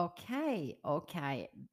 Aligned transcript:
Ok, 0.00 0.30
ok. 0.88 1.16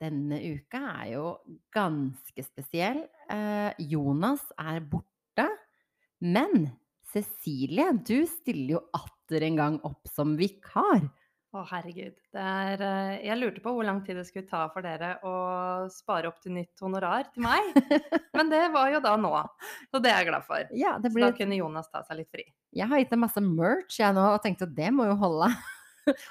Denne 0.02 0.40
uka 0.58 0.82
er 1.04 1.12
jo 1.14 1.28
ganske 1.74 2.44
spesiell. 2.44 3.06
Eh, 3.32 3.78
Jonas 3.88 4.44
er 4.60 4.82
borte. 4.84 5.48
Men 6.20 6.72
Cecilie, 7.08 7.92
du 8.04 8.26
stiller 8.28 8.78
jo 8.78 8.82
atter 8.98 9.46
en 9.48 9.60
gang 9.60 9.78
opp 9.88 10.10
som 10.12 10.36
vikar. 10.40 11.06
Å, 11.56 11.62
herregud. 11.70 12.18
Det 12.36 12.44
er 12.44 12.82
eh, 12.84 13.14
Jeg 13.30 13.40
lurte 13.40 13.62
på 13.64 13.72
hvor 13.78 13.86
lang 13.88 14.02
tid 14.06 14.20
det 14.20 14.26
skulle 14.28 14.50
ta 14.50 14.66
for 14.74 14.84
dere 14.84 15.14
å 15.26 15.36
spare 15.94 16.28
opp 16.28 16.42
til 16.44 16.58
nytt 16.58 16.84
honorar 16.84 17.30
til 17.32 17.46
meg. 17.46 17.72
Men 18.38 18.52
det 18.52 18.66
var 18.74 18.92
jo 18.92 19.02
da 19.06 19.16
nå. 19.22 19.32
Så 19.88 20.04
det 20.04 20.12
er 20.12 20.22
jeg 20.22 20.30
glad 20.34 20.48
for. 20.50 20.76
Ja, 20.76 20.98
det 21.00 21.14
Så 21.16 21.24
da 21.24 21.32
kunne 21.38 21.62
Jonas 21.62 21.88
ta 21.94 22.04
seg 22.04 22.20
litt 22.22 22.32
fri. 22.34 22.50
Jeg 22.76 22.92
har 22.92 23.00
gitt 23.00 23.16
deg 23.16 23.24
masse 23.24 23.42
merch 23.46 24.02
jeg 24.02 24.18
nå, 24.18 24.28
og 24.36 24.44
tenkte 24.44 24.68
at 24.68 24.76
det 24.76 24.92
må 24.94 25.08
jo 25.08 25.16
holde. 25.24 25.54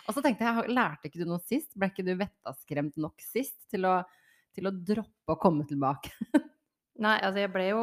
Og 0.06 0.10
så 0.16 0.22
tenkte 0.24 0.46
jeg, 0.46 0.74
lærte 0.74 1.08
ikke 1.08 1.22
du 1.22 1.28
noe 1.28 1.42
sist? 1.44 1.70
Ble 1.76 1.90
ikke 1.92 2.06
du 2.06 2.14
vettaskremt 2.18 2.98
nok 3.00 3.24
sist 3.24 3.58
til 3.72 3.88
å, 3.88 3.98
til 4.56 4.68
å 4.70 4.74
droppe 4.74 5.36
å 5.36 5.40
komme 5.40 5.66
tilbake? 5.68 6.12
Nei, 7.04 7.18
altså 7.20 7.42
jeg 7.42 7.52
ble 7.52 7.66
jo 7.70 7.82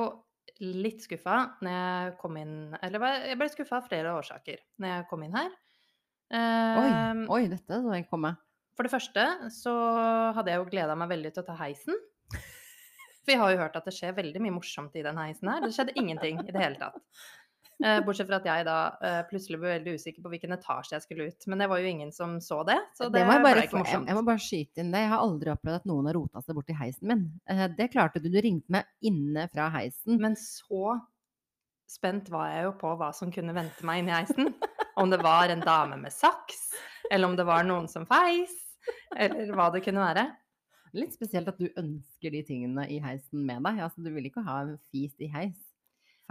litt 0.64 1.04
skuffa 1.06 1.38
når 1.64 1.74
jeg 1.74 2.14
kom 2.22 2.36
inn 2.40 2.56
Eller 2.86 3.04
jeg 3.28 3.38
ble 3.40 3.48
skuffa 3.52 3.80
av 3.80 3.88
flere 3.88 4.14
årsaker 4.16 4.62
når 4.82 4.92
jeg 4.92 5.06
kom 5.10 5.26
inn 5.26 5.38
her. 5.38 5.54
Oi, 6.34 6.88
Eh, 6.90 7.24
oi, 7.30 7.44
dette 7.52 7.78
så 7.84 7.94
jeg 7.94 8.08
komme. 8.10 8.34
For 8.74 8.88
det 8.88 8.94
første 8.94 9.26
så 9.54 9.74
hadde 10.34 10.50
jeg 10.50 10.62
jo 10.62 10.70
gleda 10.72 10.96
meg 10.98 11.12
veldig 11.12 11.32
til 11.36 11.44
å 11.44 11.48
ta 11.52 11.58
heisen. 11.60 12.00
For 13.24 13.32
jeg 13.36 13.40
har 13.40 13.54
jo 13.54 13.60
hørt 13.62 13.78
at 13.80 13.86
det 13.88 13.94
skjer 13.96 14.16
veldig 14.18 14.42
mye 14.44 14.56
morsomt 14.56 14.96
i 15.00 15.04
den 15.06 15.20
heisen 15.22 15.52
her. 15.52 15.62
Det 15.64 15.76
skjedde 15.76 15.96
ingenting 16.00 16.42
i 16.44 16.52
det 16.52 16.60
hele 16.60 16.80
tatt. 16.82 16.98
Eh, 17.84 18.00
Bortsett 18.06 18.28
fra 18.30 18.38
at 18.38 18.46
jeg 18.48 18.64
da 18.68 18.74
eh, 19.04 19.22
plutselig 19.28 19.58
ble 19.60 19.72
veldig 19.74 19.94
usikker 19.98 20.24
på 20.24 20.30
hvilken 20.32 20.54
etasje 20.56 20.94
jeg 20.96 21.04
skulle 21.04 21.26
ut. 21.28 21.48
Men 21.52 21.60
det 21.60 21.68
var 21.68 21.82
jo 21.82 21.90
ingen 21.90 22.12
som 22.16 22.38
så 22.40 22.62
det, 22.64 22.78
så 22.96 23.10
det, 23.10 23.18
Det 23.20 23.24
må 23.28 23.34
jeg, 23.34 23.44
bare, 23.44 23.56
ble 23.58 23.64
ikke 23.68 23.80
morsomt. 23.82 24.08
jeg 24.08 24.16
må 24.16 24.22
bare 24.30 24.44
skyte 24.46 24.84
inn 24.84 24.92
det. 24.94 25.02
Jeg 25.04 25.10
har 25.12 25.24
aldri 25.26 25.52
opplevd 25.52 25.80
at 25.82 25.90
noen 25.90 26.08
har 26.08 26.16
rota 26.16 26.44
seg 26.46 26.56
bort 26.56 26.70
i 26.72 26.78
heisen 26.80 27.10
min. 27.12 27.24
Eh, 27.50 27.66
Det 27.76 27.90
klarte 27.92 28.22
du. 28.24 28.30
Du 28.32 28.38
ringte 28.46 28.72
meg 28.72 28.88
inne 29.04 29.48
fra 29.52 29.68
heisen. 29.74 30.22
Men 30.22 30.38
så 30.40 30.94
spent 31.92 32.30
var 32.32 32.54
jeg 32.54 32.64
jo 32.70 32.72
på 32.86 32.94
hva 33.02 33.10
som 33.18 33.34
kunne 33.34 33.58
vente 33.58 33.84
meg 33.90 34.04
inn 34.04 34.14
i 34.14 34.16
heisen. 34.16 34.54
Om 34.96 35.12
det 35.12 35.20
var 35.26 35.52
en 35.52 35.66
dame 35.66 35.98
med 36.00 36.14
saks, 36.14 36.64
eller 37.12 37.28
om 37.28 37.36
det 37.36 37.46
var 37.50 37.66
noen 37.68 37.90
som 37.92 38.06
feis, 38.08 38.54
eller 39.18 39.52
hva 39.58 39.68
det 39.74 39.84
kunne 39.86 40.06
være. 40.06 40.28
Litt 40.94 41.18
spesielt 41.18 41.50
at 41.50 41.58
du 41.60 41.68
ønsker 41.74 42.32
de 42.32 42.44
tingene 42.46 42.86
i 42.94 43.00
heisen 43.02 43.44
med 43.50 43.66
deg. 43.66 43.82
Altså, 43.82 44.06
du 44.06 44.12
vil 44.14 44.30
ikke 44.30 44.46
ha 44.46 44.60
en 44.68 44.76
fis 44.94 45.18
i 45.20 45.28
heis. 45.34 45.58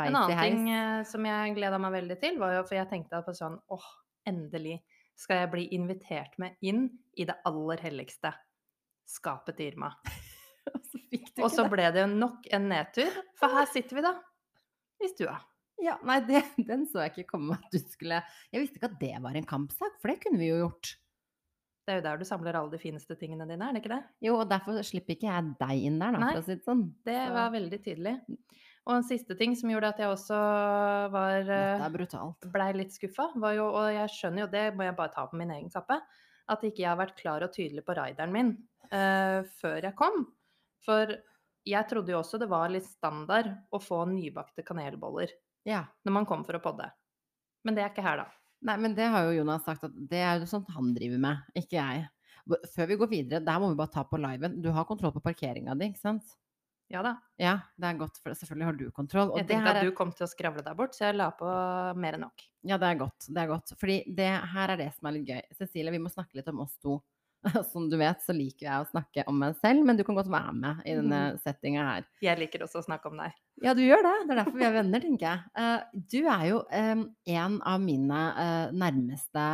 En 0.01 0.17
annen 0.17 0.39
ting 0.41 0.71
eh, 0.73 1.03
som 1.09 1.27
jeg 1.29 1.55
gleda 1.57 1.79
meg 1.83 1.93
veldig 1.99 2.17
til, 2.23 2.39
var 2.41 2.57
jo 2.57 2.65
for 2.65 2.79
jeg 2.79 2.89
tenkte 2.91 3.21
på 3.27 3.35
sånn 3.37 3.59
åh, 3.75 3.89
endelig 4.29 4.79
skal 5.19 5.43
jeg 5.43 5.53
bli 5.53 5.67
invitert 5.77 6.39
med 6.41 6.57
inn 6.65 6.87
i 7.21 7.27
det 7.29 7.37
aller 7.49 7.83
helligste. 7.85 8.33
Skapet 9.09 9.59
til 9.59 9.73
Irma. 9.75 9.93
Og 11.43 11.51
så 11.53 11.67
ble 11.71 11.89
det 11.93 12.05
jo 12.05 12.09
nok 12.11 12.47
en 12.55 12.69
nedtur, 12.71 13.11
for 13.39 13.53
her 13.53 13.69
sitter 13.71 13.99
vi 13.99 14.05
da. 14.07 14.15
I 15.03 15.11
stua. 15.11 15.37
Ja, 15.83 15.97
nei, 16.07 16.21
det, 16.29 16.45
den 16.71 16.87
så 16.89 17.03
jeg 17.05 17.15
ikke 17.17 17.33
komme 17.35 17.57
at 17.59 17.73
du 17.73 17.81
skulle 17.81 18.21
Jeg 18.53 18.63
visste 18.63 18.79
ikke 18.79 18.93
at 18.93 19.01
det 19.01 19.15
var 19.25 19.37
en 19.39 19.49
kampsak, 19.49 19.97
for 20.01 20.13
det 20.13 20.21
kunne 20.23 20.39
vi 20.41 20.53
jo 20.53 20.61
gjort. 20.63 20.93
Det 21.83 21.95
er 21.95 21.99
jo 21.99 22.05
der 22.05 22.21
du 22.21 22.27
samler 22.29 22.55
alle 22.55 22.71
de 22.71 22.79
fineste 22.79 23.17
tingene 23.19 23.47
dine, 23.49 23.67
er 23.67 23.75
det 23.75 23.83
ikke 23.83 23.97
det? 23.97 24.03
Jo, 24.23 24.37
og 24.39 24.51
derfor 24.53 24.79
slipper 24.87 25.17
ikke 25.17 25.27
jeg 25.27 25.55
deg 25.59 25.87
inn 25.89 25.97
der, 25.99 26.15
da, 26.15 26.21
Nei, 26.23 26.29
for 26.37 26.45
å 26.45 26.47
si 26.47 26.55
det 26.55 26.67
sånn. 26.69 26.85
Det 27.09 27.23
var 27.35 27.51
veldig 27.57 27.81
tydelig. 27.83 28.15
Og 28.83 28.97
en 28.97 29.05
siste 29.07 29.37
ting 29.39 29.53
som 29.55 29.71
gjorde 29.71 29.93
at 29.93 30.01
jeg 30.03 30.11
også 30.11 30.39
var 31.15 31.51
eh, 31.55 31.85
brutalt. 31.95 32.49
blei 32.51 32.73
litt 32.75 32.95
skuffa, 32.95 33.29
var 33.39 33.55
jo, 33.55 33.69
og 33.71 33.93
jeg 33.95 34.11
skjønner 34.11 34.45
jo 34.45 34.51
det, 34.51 34.65
må 34.75 34.89
jeg 34.89 34.97
bare 34.99 35.13
ta 35.15 35.27
på 35.31 35.39
min 35.39 35.53
egen 35.55 35.71
kappe, 35.71 36.01
at 36.51 36.65
ikke 36.67 36.83
jeg 36.83 36.91
har 36.91 36.99
vært 36.99 37.21
klar 37.21 37.45
og 37.47 37.53
tydelig 37.55 37.85
på 37.87 37.95
rideren 37.95 38.35
min 38.35 38.51
uh, 38.91 39.47
før 39.61 39.87
jeg 39.87 39.95
kom. 39.99 40.25
For 40.83 41.15
jeg 41.63 41.89
trodde 41.91 42.11
jo 42.11 42.19
også 42.19 42.41
det 42.43 42.51
var 42.51 42.73
litt 42.75 42.89
standard 42.89 43.53
å 43.71 43.79
få 43.79 44.03
nybakte 44.11 44.65
kanelboller 44.67 45.31
Ja. 45.69 45.85
når 46.03 46.17
man 46.19 46.27
kom 46.27 46.43
for 46.43 46.59
å 46.59 46.65
podde. 46.65 46.91
Men 47.63 47.79
det 47.79 47.85
er 47.85 47.93
ikke 47.95 48.03
her, 48.03 48.25
da. 48.25 48.27
Nei, 48.67 48.77
men 48.83 48.99
det 48.99 49.07
har 49.15 49.29
jo 49.29 49.37
Jonas 49.39 49.63
sagt 49.67 49.87
at 49.87 49.95
det 49.95 50.19
er 50.27 50.43
jo 50.43 50.51
sånt 50.51 50.71
han 50.75 50.91
driver 50.95 51.23
med, 51.23 51.47
ikke 51.59 51.79
jeg. 51.79 52.09
Før 52.75 52.91
vi 52.91 52.99
går 52.99 53.11
videre, 53.11 53.47
der 53.47 53.63
må 53.63 53.71
vi 53.71 53.79
bare 53.79 53.95
ta 53.95 54.03
på 54.07 54.19
liven. 54.19 54.59
Du 54.63 54.73
har 54.75 54.87
kontroll 54.91 55.15
på 55.15 55.23
parkeringa 55.23 55.79
di, 55.79 55.93
ikke 55.93 56.03
sant? 56.03 56.35
Ja 56.93 57.01
da. 57.05 57.15
Ja, 57.41 57.55
det 57.81 57.89
er 57.89 58.01
godt, 58.03 58.19
for 58.21 58.37
selvfølgelig 58.37 58.69
har 58.69 58.77
du 58.77 58.85
kontroll. 58.93 59.31
Og 59.33 59.41
Jeg 59.41 59.49
tenkte 59.49 59.71
at 59.73 59.81
er, 59.81 59.89
du 59.89 59.97
kom 59.97 60.13
til 60.13 60.27
å 60.27 60.31
skravle 60.31 60.65
deg 60.67 60.77
bort, 60.77 60.93
så 60.97 61.09
jeg 61.09 61.17
la 61.17 61.31
på 61.37 61.49
mer 61.97 62.19
enn 62.19 62.27
nok. 62.27 62.45
ja, 62.69 62.77
det 62.79 62.91
er 62.91 63.01
godt. 63.01 63.29
Det 63.29 63.41
er 63.41 63.49
godt. 63.49 63.73
Fordi 63.81 63.97
det 64.13 64.29
her 64.53 64.75
er 64.75 64.81
det 64.83 64.91
som 64.99 65.09
er 65.09 65.17
litt 65.17 65.33
gøy. 65.33 65.41
Cecilie, 65.57 65.95
vi 65.95 66.03
må 66.03 66.13
snakke 66.13 66.37
litt 66.39 66.53
om 66.53 66.61
oss 66.67 66.77
to. 66.83 67.01
Som 67.73 67.89
du 67.91 67.97
vet, 67.99 68.21
så 68.23 68.35
liker 68.37 68.69
jeg 68.69 68.83
å 68.85 68.87
snakke 68.87 69.25
om 69.27 69.41
meg 69.43 69.57
selv, 69.59 69.83
men 69.87 69.99
du 69.99 70.05
kan 70.07 70.15
godt 70.15 70.31
være 70.31 70.53
med 70.55 70.85
i 70.87 70.93
denne 70.95 71.23
settinga 71.43 71.87
her. 71.89 72.05
Jeg 72.23 72.39
liker 72.39 72.63
også 72.63 72.79
å 72.79 72.87
snakke 72.87 73.11
om 73.11 73.19
deg. 73.19 73.35
Ja, 73.65 73.75
du 73.75 73.83
gjør 73.83 74.05
det. 74.07 74.13
Det 74.29 74.35
er 74.35 74.41
derfor 74.45 74.61
vi 74.61 74.67
er 74.69 74.77
venner, 74.77 75.03
tenker 75.03 75.27
jeg. 75.27 75.49
Eh, 75.63 76.05
du 76.13 76.21
er 76.31 76.45
jo 76.49 76.61
eh, 76.71 77.03
en 77.35 77.57
av 77.67 77.83
mine 77.83 78.21
eh, 78.45 78.71
nærmeste 78.79 79.47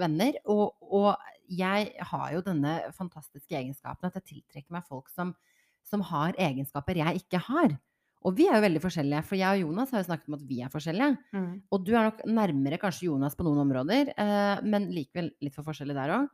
venner, 0.00 0.40
og, 0.48 0.72
og 0.80 1.10
jeg 1.52 1.92
har 2.08 2.30
jo 2.32 2.44
denne 2.44 2.78
fantastiske 2.96 3.52
egenskapen 3.52 4.08
at 4.08 4.16
jeg 4.20 4.28
tiltrekker 4.30 4.72
meg 4.72 4.88
folk 4.88 5.12
som, 5.12 5.34
som 5.94 6.04
har 6.10 6.36
egenskaper 6.40 7.00
jeg 7.00 7.24
ikke 7.24 7.40
har. 7.48 7.76
Og 8.24 8.32
vi 8.38 8.46
er 8.48 8.56
jo 8.56 8.64
veldig 8.64 8.80
forskjellige, 8.80 9.20
for 9.28 9.36
jeg 9.36 9.58
og 9.58 9.66
Jonas 9.66 9.92
har 9.92 10.00
jo 10.00 10.08
snakket 10.08 10.30
om 10.30 10.38
at 10.38 10.44
vi 10.48 10.62
er 10.64 10.72
forskjellige. 10.72 11.16
Mm. 11.36 11.52
Og 11.76 11.84
du 11.84 11.92
er 11.92 12.08
nok 12.08 12.22
nærmere 12.24 12.80
kanskje 12.80 13.10
Jonas 13.10 13.36
på 13.36 13.44
noen 13.44 13.60
områder, 13.66 14.14
eh, 14.16 14.64
men 14.64 14.88
likevel 14.96 15.28
litt 15.44 15.56
for 15.56 15.66
forskjellig 15.66 15.96
der 15.98 16.14
òg. 16.16 16.30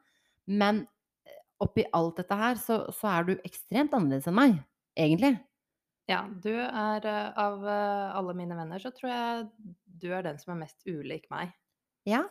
Men 0.61 0.85
eh, 1.27 1.41
oppi 1.67 1.85
alt 1.99 2.23
dette 2.23 2.39
her, 2.39 2.61
så, 2.63 2.85
så 2.95 3.11
er 3.11 3.27
du 3.27 3.33
ekstremt 3.39 3.97
annerledes 3.97 4.31
enn 4.31 4.39
meg, 4.39 4.61
egentlig. 4.95 5.35
Ja, 6.11 6.25
du 6.31 6.53
er 6.55 7.07
eh, 7.07 7.27
av 7.39 7.67
eh, 7.67 8.19
alle 8.19 8.37
mine 8.39 8.59
venner, 8.59 8.83
så 8.83 8.95
tror 8.95 9.11
jeg 9.11 9.49
du 10.01 10.13
er 10.15 10.25
den 10.27 10.39
som 10.41 10.55
er 10.55 10.63
mest 10.63 10.79
ulik 10.87 11.27
meg. 11.35 11.51
Ja. 12.09 12.23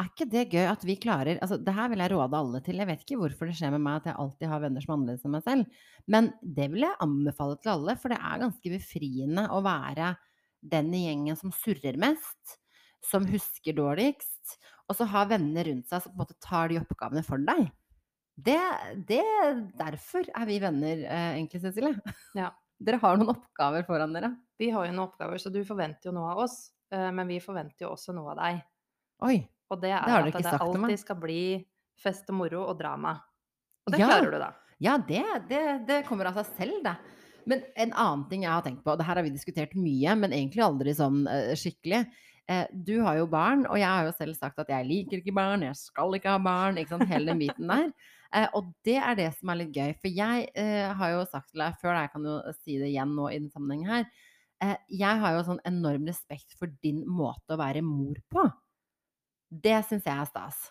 Er 0.00 0.08
ikke 0.08 0.26
det 0.32 0.46
gøy 0.50 0.64
at 0.66 0.84
vi 0.88 0.96
klarer 0.98 1.38
altså 1.44 1.58
Det 1.60 1.74
her 1.76 1.90
vil 1.92 2.00
jeg 2.02 2.10
råde 2.14 2.38
alle 2.38 2.60
til. 2.64 2.80
Jeg 2.80 2.88
vet 2.88 3.04
ikke 3.04 3.18
hvorfor 3.20 3.48
det 3.48 3.56
skjer 3.58 3.74
med 3.74 3.84
meg 3.84 4.00
at 4.00 4.08
jeg 4.10 4.18
alltid 4.24 4.50
har 4.50 4.62
venner 4.64 4.84
som 4.84 4.92
er 4.92 4.96
annerledes 4.98 5.26
enn 5.26 5.34
meg 5.34 5.44
selv. 5.46 5.84
Men 6.10 6.30
det 6.42 6.68
vil 6.72 6.86
jeg 6.86 7.00
anbefale 7.06 7.58
til 7.60 7.74
alle, 7.74 7.96
for 8.00 8.12
det 8.12 8.18
er 8.18 8.42
ganske 8.42 8.72
befriende 8.72 9.46
å 9.52 9.60
være 9.64 10.14
den 10.72 10.90
i 10.94 11.04
gjengen 11.06 11.38
som 11.38 11.52
surrer 11.54 11.98
mest, 12.00 12.56
som 13.02 13.26
husker 13.26 13.76
dårligst, 13.76 14.56
og 14.88 14.96
så 14.98 15.06
ha 15.10 15.24
venner 15.30 15.66
rundt 15.68 15.88
seg 15.90 16.04
som 16.04 16.12
på 16.12 16.16
en 16.16 16.22
måte 16.22 16.38
tar 16.42 16.70
de 16.70 16.78
oppgavene 16.80 17.24
for 17.26 17.42
deg. 17.42 17.68
Det, 18.42 18.58
det 19.08 19.22
Derfor 19.78 20.26
er 20.32 20.48
vi 20.48 20.58
venner, 20.62 21.04
eh, 21.04 21.30
egentlig, 21.36 21.62
Cecilie. 21.64 21.94
Ja. 22.38 22.52
Dere 22.82 22.98
har 22.98 23.18
noen 23.18 23.30
oppgaver 23.36 23.84
foran 23.86 24.14
dere. 24.16 24.32
Vi 24.58 24.72
har 24.74 24.88
jo 24.88 24.94
noen 24.94 25.04
oppgaver, 25.04 25.38
så 25.38 25.52
du 25.54 25.60
forventer 25.66 26.08
jo 26.10 26.16
noe 26.16 26.32
av 26.32 26.40
oss, 26.48 26.56
eh, 26.90 27.10
men 27.14 27.30
vi 27.30 27.38
forventer 27.42 27.86
jo 27.86 27.92
også 27.94 28.14
noe 28.16 28.32
av 28.34 28.40
deg. 28.40 28.62
Oi. 29.28 29.36
Og 29.72 29.80
det 29.80 29.90
er 29.94 30.04
Det 30.04 30.34
at 30.36 30.42
det 30.42 30.52
meg. 30.52 30.90
alltid 30.90 31.00
skal 31.00 31.18
bli 31.22 31.42
fest 32.02 32.28
og 32.32 32.36
moro 32.42 32.66
og 32.68 32.76
drama. 32.78 33.16
Og 33.86 33.94
det 33.94 34.00
Ja. 34.02 34.08
klarer 34.10 34.30
du, 34.34 34.38
da. 34.42 34.50
Ja, 34.82 34.96
det, 34.98 35.22
det, 35.48 35.62
det 35.88 36.00
kommer 36.08 36.28
av 36.30 36.34
seg 36.40 36.52
selv, 36.58 36.82
det. 36.84 36.96
Men 37.46 37.62
en 37.76 37.92
annen 37.98 38.28
ting 38.30 38.42
jeg 38.44 38.50
har 38.52 38.62
tenkt 38.62 38.84
på, 38.84 38.92
og 38.92 38.98
det 39.00 39.06
her 39.06 39.18
har 39.18 39.24
vi 39.26 39.30
diskutert 39.34 39.72
mye, 39.74 40.14
men 40.18 40.30
egentlig 40.34 40.62
aldri 40.62 40.92
sånn 40.94 41.24
eh, 41.30 41.54
skikkelig. 41.58 42.04
Eh, 42.50 42.66
du 42.74 43.00
har 43.02 43.16
jo 43.18 43.26
barn, 43.30 43.64
og 43.66 43.78
jeg 43.78 43.86
har 43.88 44.06
jo 44.06 44.12
selv 44.18 44.36
sagt 44.38 44.58
at 44.62 44.68
jeg 44.70 44.86
liker 44.86 45.18
ikke 45.22 45.34
barn, 45.34 45.62
jeg 45.66 45.78
skal 45.78 46.14
ikke 46.18 46.30
ha 46.34 46.38
barn, 46.42 46.78
ikke 46.78 46.94
sant, 46.94 47.08
hele 47.10 47.32
den 47.32 47.42
biten 47.46 47.66
der. 47.72 47.92
Eh, 48.32 48.46
og 48.56 48.70
det 48.82 48.94
er 48.96 49.14
det 49.14 49.26
som 49.36 49.50
er 49.52 49.58
litt 49.60 49.74
gøy, 49.76 49.90
for 50.00 50.08
jeg 50.08 50.46
har 50.96 51.10
jo 51.12 51.18
sagt 51.28 51.50
til 51.50 51.60
deg 51.60 51.74
før, 51.82 51.98
jeg 52.00 52.10
kan 52.14 52.24
jo 52.24 52.36
si 52.64 52.78
det 52.80 52.86
igjen 52.88 53.10
nå 53.12 53.26
i 53.28 53.36
den 53.36 53.50
sammenhengen 53.52 53.90
her, 53.92 54.06
jeg 54.88 55.18
har 55.20 55.34
jo 55.36 55.42
sånn 55.50 55.60
enorm 55.68 56.06
respekt 56.08 56.54
for 56.56 56.72
din 56.80 57.02
måte 57.04 57.52
å 57.52 57.58
være 57.60 57.82
mor 57.84 58.16
på. 58.32 58.46
Det 59.52 59.82
syns 59.84 60.06
jeg 60.08 60.16
er 60.16 60.30
stas. 60.30 60.70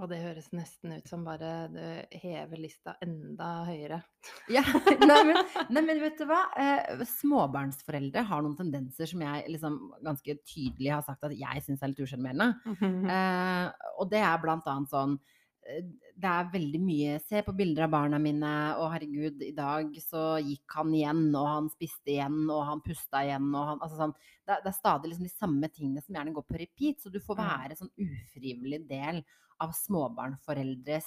Og 0.00 0.06
det 0.08 0.20
høres 0.22 0.46
nesten 0.56 0.94
ut 0.96 1.08
som 1.10 1.24
bare 1.26 1.48
du 1.68 1.80
hever 2.22 2.60
lista 2.62 2.94
enda 3.04 3.48
høyere. 3.66 3.98
Ja, 4.52 4.62
nei, 5.10 5.18
men, 5.28 5.40
nei, 5.68 5.82
men 5.82 6.00
vet 6.00 6.20
du 6.20 6.24
hva? 6.30 6.44
Eh, 6.56 7.02
småbarnsforeldre 7.18 8.22
har 8.30 8.44
noen 8.46 8.56
tendenser 8.56 9.10
som 9.10 9.24
jeg 9.26 9.50
liksom 9.52 9.76
ganske 10.06 10.38
tydelig 10.46 10.94
har 10.94 11.04
sagt 11.04 11.26
at 11.28 11.36
jeg 11.36 11.66
syns 11.66 11.82
er 11.82 11.92
litt 11.92 12.00
usjarmerende. 12.06 12.48
Eh, 12.80 13.92
og 13.98 14.08
det 14.14 14.22
er 14.24 14.40
blant 14.40 14.70
annet 14.70 14.94
sånn 14.94 15.18
eh, 15.18 15.36
Det 16.20 16.28
er 16.30 16.50
veldig 16.52 16.80
mye 16.82 17.14
Se 17.24 17.40
på 17.46 17.54
bilder 17.56 17.86
av 17.86 17.92
barna 17.94 18.18
mine, 18.20 18.50
og 18.80 18.90
herregud, 18.94 19.40
i 19.46 19.52
dag 19.56 19.94
så 20.02 20.24
gikk 20.44 20.76
han 20.76 20.92
igjen, 20.96 21.22
og 21.38 21.46
han 21.48 21.70
spiste 21.72 22.12
igjen, 22.16 22.42
og 22.50 22.64
han 22.68 22.82
pusta 22.84 23.22
igjen, 23.26 23.48
og 23.54 23.66
han 23.70 23.80
Altså 23.86 24.00
sånn 24.02 24.14
Det, 24.18 24.58
det 24.64 24.70
er 24.72 24.76
stadig 24.76 25.10
liksom 25.12 25.28
de 25.28 25.32
samme 25.32 25.68
tingene 25.72 26.02
som 26.04 26.14
gjerne 26.18 26.34
går 26.36 26.46
på 26.48 26.58
repeat, 26.60 27.00
så 27.00 27.10
du 27.12 27.20
får 27.22 27.38
Mm. 27.38 27.46
være 27.48 27.76
sånn 27.78 27.92
ufrivillig 28.02 28.80
del 28.88 29.22
av 29.60 29.72
småbarnforeldres 29.76 31.06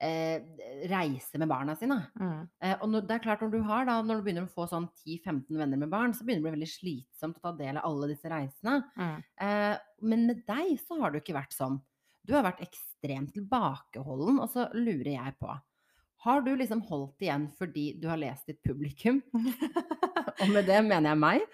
eh, 0.00 0.42
reise 0.90 1.38
med 1.38 1.48
barna 1.48 1.76
sine. 1.78 1.96
Mm. 2.20 2.48
Eh, 2.60 2.74
og 2.82 2.88
når, 2.90 3.06
det 3.06 3.14
er 3.14 3.22
klart 3.24 3.40
når 3.44 3.52
du 3.54 3.60
har 3.62 3.86
da, 3.88 4.00
når 4.02 4.20
du 4.20 4.24
begynner 4.26 4.48
å 4.48 4.52
få 4.52 4.66
sånn 4.68 4.88
10-15 5.06 5.56
venner 5.56 5.78
med 5.80 5.88
barn, 5.92 6.12
så 6.12 6.24
begynner 6.26 6.42
det 6.42 6.48
å 6.48 6.50
bli 6.50 6.58
veldig 6.58 6.72
slitsomt 6.72 7.38
å 7.38 7.44
ta 7.46 7.52
del 7.56 7.78
av 7.78 7.86
alle 7.88 8.10
disse 8.10 8.28
reisene. 8.28 8.80
Mm. 8.98 9.22
Eh, 9.46 9.76
men 10.02 10.26
med 10.26 10.42
deg 10.48 10.74
så 10.82 10.98
har 11.00 11.10
det 11.14 11.20
jo 11.20 11.24
ikke 11.28 11.38
vært 11.40 11.54
sånn. 11.56 11.78
Du 12.24 12.34
har 12.36 12.46
vært 12.46 12.62
ekstremt 12.64 13.34
tilbakeholden, 13.36 14.40
og 14.40 14.48
så 14.52 14.68
lurer 14.76 15.14
jeg 15.16 15.34
på 15.40 15.50
Har 16.24 16.40
du 16.44 16.54
liksom 16.56 16.80
holdt 16.88 17.24
igjen 17.24 17.50
fordi 17.58 17.90
du 18.00 18.08
har 18.08 18.20
lest 18.20 18.48
ditt 18.48 18.62
publikum? 18.64 19.20
og 20.40 20.48
med 20.48 20.64
det 20.70 20.80
mener 20.86 21.12
jeg 21.12 21.20
meg. 21.20 21.44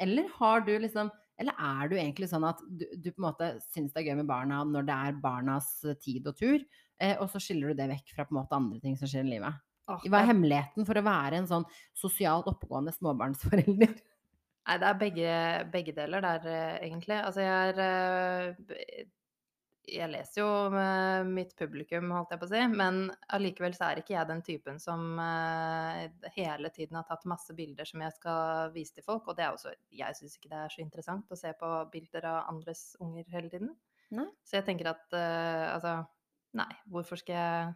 Eller 0.00 0.30
har 0.38 0.64
du 0.64 0.72
liksom 0.78 1.12
eller 1.34 1.56
er 1.58 1.88
du 1.90 1.96
egentlig 1.98 2.28
sånn 2.30 2.44
at 2.46 2.60
du, 2.62 2.84
du 2.94 3.08
på 3.10 3.18
en 3.18 3.26
måte 3.26 3.46
syns 3.74 3.90
det 3.90 4.04
er 4.04 4.12
gøy 4.12 4.20
med 4.20 4.28
barna 4.28 4.60
når 4.68 4.86
det 4.86 4.98
er 5.08 5.16
barnas 5.18 5.70
tid 5.98 6.28
og 6.30 6.36
tur, 6.38 6.62
eh, 7.02 7.16
og 7.18 7.26
så 7.32 7.40
skiller 7.42 7.72
du 7.72 7.80
det 7.80 7.88
vekk 7.90 8.12
fra 8.14 8.26
på 8.28 8.36
en 8.36 8.38
måte 8.38 8.54
andre 8.54 8.78
ting 8.84 8.94
som 9.00 9.10
skjer 9.10 9.26
i 9.26 9.32
livet? 9.32 9.58
Hva 9.84 10.20
er 10.20 10.30
hemmeligheten 10.30 10.86
for 10.86 10.96
å 10.96 11.04
være 11.04 11.40
en 11.40 11.50
sånn 11.50 11.66
sosialt 11.98 12.46
oppegående 12.52 12.94
småbarnsforelder? 12.94 13.96
nei, 14.64 14.78
det 14.80 14.88
er 14.88 15.00
begge, 15.00 15.34
begge 15.74 15.96
deler 15.96 16.24
der, 16.24 16.46
eh, 16.48 16.78
egentlig. 16.86 17.18
Altså, 17.18 17.42
jeg 17.44 17.74
er 17.74 17.82
eh, 17.84 19.04
Jeg 19.84 20.08
leser 20.08 20.40
jo 20.40 20.48
mitt 21.28 21.52
publikum, 21.58 22.08
holdt 22.16 22.30
jeg 22.32 22.40
på 22.40 22.46
å 22.46 22.50
si, 22.50 22.60
men 22.72 23.02
allikevel 23.36 23.74
så 23.76 23.90
er 23.90 24.00
ikke 24.00 24.14
jeg 24.14 24.28
den 24.30 24.40
typen 24.46 24.78
som 24.80 25.18
eh, 25.20 26.06
hele 26.38 26.70
tiden 26.72 26.96
har 26.96 27.04
tatt 27.08 27.26
masse 27.28 27.52
bilder 27.56 27.88
som 27.88 28.00
jeg 28.00 28.14
skal 28.16 28.72
vise 28.72 28.96
til 28.96 29.04
folk. 29.04 29.28
Og 29.28 29.36
det 29.36 29.44
er 29.44 29.52
også 29.52 29.74
Jeg 29.92 30.16
syns 30.16 30.38
ikke 30.38 30.52
det 30.52 30.62
er 30.62 30.72
så 30.72 30.80
interessant 30.84 31.34
å 31.34 31.38
se 31.38 31.52
på 31.60 31.72
bilder 31.92 32.28
av 32.30 32.38
andres 32.54 32.94
unger 33.04 33.28
hele 33.34 33.52
tiden. 33.52 33.74
Nei. 34.14 34.26
Så 34.46 34.56
jeg 34.58 34.66
tenker 34.68 34.92
at 34.94 35.16
eh, 35.16 35.66
altså 35.74 36.02
Nei, 36.54 36.70
hvorfor 36.86 37.18
skal 37.18 37.34
jeg 37.34 37.72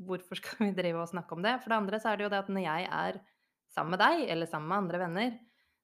Hvorfor 0.00 0.38
skal 0.38 0.62
vi 0.62 0.72
drive 0.78 1.02
og 1.02 1.10
snakke 1.10 1.36
om 1.36 1.42
det? 1.44 1.58
For 1.60 1.72
det 1.72 1.76
andre 1.76 1.98
så 2.00 2.12
er 2.12 2.16
det 2.16 2.24
jo 2.24 2.32
det 2.32 2.38
at 2.40 2.48
når 2.48 2.62
jeg 2.64 2.86
er 2.88 3.18
sammen 3.68 3.92
med 3.92 4.00
deg, 4.00 4.22
eller 4.32 4.48
sammen 4.48 4.70
med 4.70 4.78
andre 4.78 5.00
venner, 5.02 5.34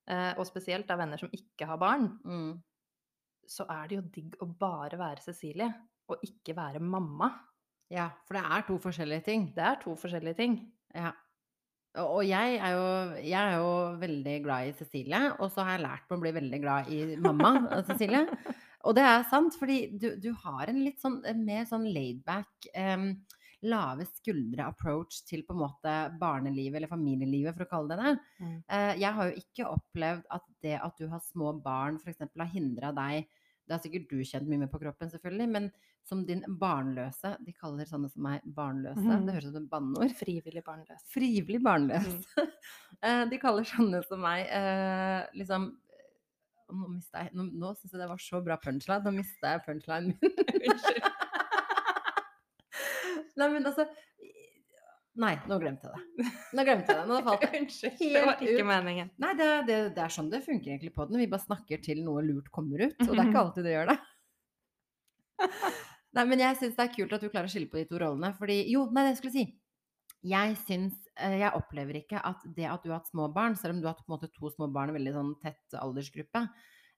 eh, 0.08 0.30
og 0.38 0.46
spesielt 0.48 0.88
da 0.88 0.96
venner 0.96 1.20
som 1.20 1.28
ikke 1.36 1.68
har 1.68 1.76
barn, 1.82 2.08
Mm. 2.24 2.54
Så 3.50 3.66
er 3.72 3.88
det 3.88 3.98
jo 3.98 4.06
digg 4.14 4.38
å 4.42 4.48
bare 4.58 4.98
være 5.00 5.24
Cecilie, 5.24 5.68
og 6.10 6.22
ikke 6.24 6.54
være 6.56 6.82
mamma. 6.82 7.30
Ja, 7.92 8.08
for 8.26 8.38
det 8.38 8.42
er 8.46 8.66
to 8.66 8.80
forskjellige 8.82 9.26
ting. 9.28 9.48
Det 9.54 9.62
er 9.62 9.78
to 9.82 9.94
forskjellige 9.98 10.38
ting. 10.38 10.58
Ja. 10.94 11.12
Og 12.02 12.26
jeg 12.28 12.58
er, 12.58 12.74
jo, 12.76 12.88
jeg 13.24 13.40
er 13.40 13.54
jo 13.56 13.70
veldig 14.02 14.36
glad 14.44 14.68
i 14.68 14.74
Cecilie, 14.76 15.22
og 15.40 15.48
så 15.52 15.64
har 15.64 15.76
jeg 15.76 15.86
lært 15.86 16.10
meg 16.10 16.18
å 16.18 16.24
bli 16.26 16.32
veldig 16.36 16.60
glad 16.60 16.90
i 16.92 17.00
mamma 17.24 17.52
Cecilie. 17.88 18.26
Og 18.86 18.94
det 18.98 19.06
er 19.06 19.24
sant, 19.30 19.56
fordi 19.58 19.78
du, 19.98 20.10
du 20.20 20.28
har 20.44 20.68
en 20.70 20.82
litt 20.84 21.00
sånn 21.02 21.18
mer 21.40 21.64
sånn 21.66 21.88
laidback, 21.90 22.68
um, 22.76 23.08
lave 23.66 24.04
skuldre-approach 24.10 25.22
til 25.26 25.42
på 25.46 25.54
en 25.56 25.62
måte 25.62 25.94
barnelivet 26.20 26.78
eller 26.78 26.90
familielivet, 26.90 27.56
for 27.56 27.64
å 27.64 27.70
kalle 27.70 27.96
det 27.96 28.04
det. 28.04 28.12
Mm. 28.44 28.58
Eh, 28.76 28.92
jeg 29.00 29.12
har 29.16 29.30
jo 29.30 29.42
ikke 29.42 29.70
opplevd 29.72 30.28
at 30.36 30.46
det 30.62 30.76
at 30.76 31.00
du 31.00 31.08
har 31.10 31.24
små 31.24 31.54
barn 31.64 31.96
f.eks. 32.02 32.26
har 32.28 32.52
hindra 32.52 32.92
deg 32.96 33.24
Det 33.66 33.74
har 33.74 33.82
sikkert 33.82 34.10
du 34.10 34.20
kjent 34.22 34.46
mye 34.46 34.60
med 34.62 34.70
på 34.70 34.78
kroppen, 34.78 35.10
selvfølgelig, 35.10 35.46
men 35.50 35.64
som 36.06 36.20
din 36.26 36.44
barnløse 36.60 37.32
De 37.42 37.52
kaller 37.56 37.84
sånne 37.88 38.08
som 38.12 38.22
meg 38.22 38.44
barnløse. 38.56 39.02
Mm. 39.02 39.26
Det 39.26 39.34
høres 39.34 39.48
ut 39.48 39.56
som 39.56 39.64
et 39.64 39.72
banneord. 39.72 40.12
Frivillig 40.20 40.62
barnløs. 40.66 41.02
Frivillig 41.10 41.62
barnløs. 41.64 42.06
Mm. 42.36 43.24
De 43.32 43.40
kaller 43.42 43.64
sånne 43.66 44.02
som 44.06 44.22
meg 44.22 44.46
eh, 44.46 45.26
liksom 45.38 45.62
Nå 46.66 46.88
mista 46.90 47.20
jeg 47.22 47.30
Nå, 47.38 47.42
nå 47.54 47.68
syns 47.78 47.92
jeg 47.92 48.00
det 48.00 48.08
var 48.10 48.18
så 48.22 48.40
bra 48.42 48.56
punchline. 48.62 49.04
Nå 49.06 49.10
mista 49.18 49.46
jeg 49.54 49.64
punchlinen 49.66 50.14
min. 50.14 50.32
Unnskyld. 50.70 51.04
Nei, 53.36 53.48
men 53.52 53.68
altså 53.68 53.84
Nei, 55.16 55.32
nå 55.48 55.56
glemte 55.62 55.88
jeg 55.88 55.96
det. 55.96 56.30
Nå 56.52 56.64
glemte 56.66 56.92
jeg 56.92 57.00
det. 57.00 57.08
Nå 57.08 57.18
falt 57.24 57.44
det 57.46 57.60
Unnskyld. 57.62 58.00
Det 58.02 58.22
var 58.26 58.42
ikke 58.42 58.60
ut. 58.60 58.68
meningen. 58.68 59.10
Nei, 59.22 59.32
det, 59.38 59.48
det, 59.68 59.78
det 59.96 60.02
er 60.04 60.12
sånn 60.12 60.30
det 60.32 60.42
funker 60.44 60.74
egentlig 60.74 60.92
på 60.96 61.06
den. 61.08 61.20
Vi 61.22 61.28
bare 61.32 61.46
snakker 61.46 61.80
til 61.84 62.02
noe 62.04 62.24
lurt 62.26 62.50
kommer 62.54 62.84
ut, 62.84 62.98
og 63.00 63.12
det 63.14 63.22
er 63.22 63.30
ikke 63.30 63.42
alltid 63.46 63.68
det 63.68 63.76
gjør 63.76 63.92
det. 63.92 63.98
Nei, 66.16 66.24
men 66.24 66.40
jeg 66.40 66.58
syns 66.60 66.76
det 66.76 66.84
er 66.84 66.92
kult 66.94 67.14
at 67.16 67.24
du 67.24 67.28
klarer 67.28 67.48
å 67.48 67.52
skille 67.52 67.68
på 67.72 67.80
de 67.80 67.86
to 67.88 68.00
rollene, 68.00 68.32
fordi 68.36 68.62
Jo, 68.72 68.86
nei, 68.92 69.04
det 69.06 69.14
jeg 69.14 69.20
skulle 69.22 69.36
si. 69.36 69.46
Jeg 70.26 70.54
syns 70.62 70.94
eh, 71.20 71.36
Jeg 71.42 71.52
opplever 71.58 72.00
ikke 72.00 72.20
at 72.24 72.46
det 72.56 72.68
at 72.70 72.84
du 72.84 72.90
har 72.90 73.00
hatt 73.00 73.12
små 73.12 73.28
barn, 73.32 73.56
selv 73.58 73.76
om 73.76 73.82
du 73.82 73.88
har 73.88 73.96
hatt 73.96 74.04
på 74.04 74.10
en 74.12 74.16
måte 74.16 74.32
to 74.32 74.52
små 74.52 74.68
barn 74.72 74.92
i 74.92 74.96
veldig 74.96 75.12
sånn 75.16 75.34
tett 75.42 75.76
aldersgruppe, 75.80 76.44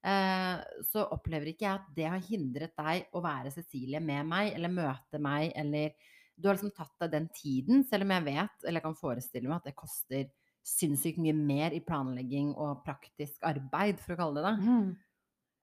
eh, 0.07 0.61
så 0.87 1.07
opplever 1.15 1.51
ikke 1.51 1.67
jeg 1.67 1.81
at 1.81 1.91
det 1.97 2.07
har 2.07 2.23
hindret 2.29 2.75
deg 2.79 3.11
å 3.15 3.23
være 3.23 3.51
Cecilie 3.55 4.03
med 4.03 4.27
meg, 4.27 4.53
eller 4.55 4.75
møte 4.75 5.21
meg, 5.23 5.51
eller 5.59 5.95
Du 6.39 6.47
har 6.47 6.55
liksom 6.55 6.71
tatt 6.75 6.95
deg 7.03 7.11
den 7.13 7.27
tiden, 7.35 7.83
selv 7.87 8.07
om 8.07 8.13
jeg 8.15 8.25
vet, 8.29 8.63
eller 8.63 8.79
jeg 8.79 8.87
kan 8.87 8.97
forestille 8.97 9.49
meg, 9.49 9.59
at 9.59 9.69
det 9.69 9.75
koster 9.79 10.29
sinnssykt 10.65 11.19
mye 11.21 11.35
mer 11.35 11.75
i 11.75 11.81
planlegging 11.83 12.53
og 12.55 12.83
praktisk 12.85 13.43
arbeid, 13.47 13.99
for 14.03 14.15
å 14.15 14.19
kalle 14.19 14.41
det 14.41 14.49
det. 14.49 14.69
Mm. 14.69 14.89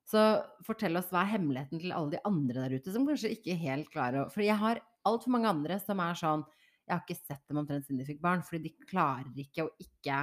Så 0.07 0.23
fortell 0.67 0.99
oss 1.01 1.11
hva 1.11 1.25
er 1.25 1.33
hemmeligheten 1.35 1.83
til 1.83 1.95
alle 1.95 2.15
de 2.15 2.23
andre 2.29 2.67
der 2.67 2.77
ute 2.79 2.93
som 2.95 3.07
kanskje 3.09 3.33
ikke 3.35 3.57
helt 3.59 3.89
klarer 3.91 4.23
å 4.23 4.29
For 4.31 4.45
jeg 4.45 4.55
har 4.61 4.79
altfor 5.09 5.35
mange 5.35 5.51
andre 5.51 5.81
som 5.83 5.99
er 6.03 6.19
sånn 6.19 6.45
Jeg 6.87 6.93
har 6.93 7.03
ikke 7.03 7.19
sett 7.19 7.43
dem 7.51 7.59
omtrent 7.59 7.89
siden 7.89 7.99
de 7.99 8.07
fikk 8.07 8.21
barn, 8.23 8.45
fordi 8.47 8.69
de 8.69 8.87
klarer 8.87 9.43
ikke 9.43 9.67
å 9.67 9.73
ikke 9.83 10.21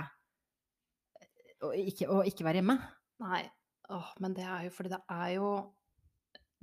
å 1.63 1.71
ikke, 1.79 2.07
å 2.11 2.23
ikke 2.27 2.45
være 2.47 2.59
hjemme. 2.59 2.77
Nei, 3.23 3.43
åh, 3.91 4.09
men 4.23 4.33
det 4.35 4.43
er 4.47 4.65
jo 4.67 4.71
fordi 4.75 4.91
det 4.91 4.99
er 5.11 5.29
jo 5.37 5.49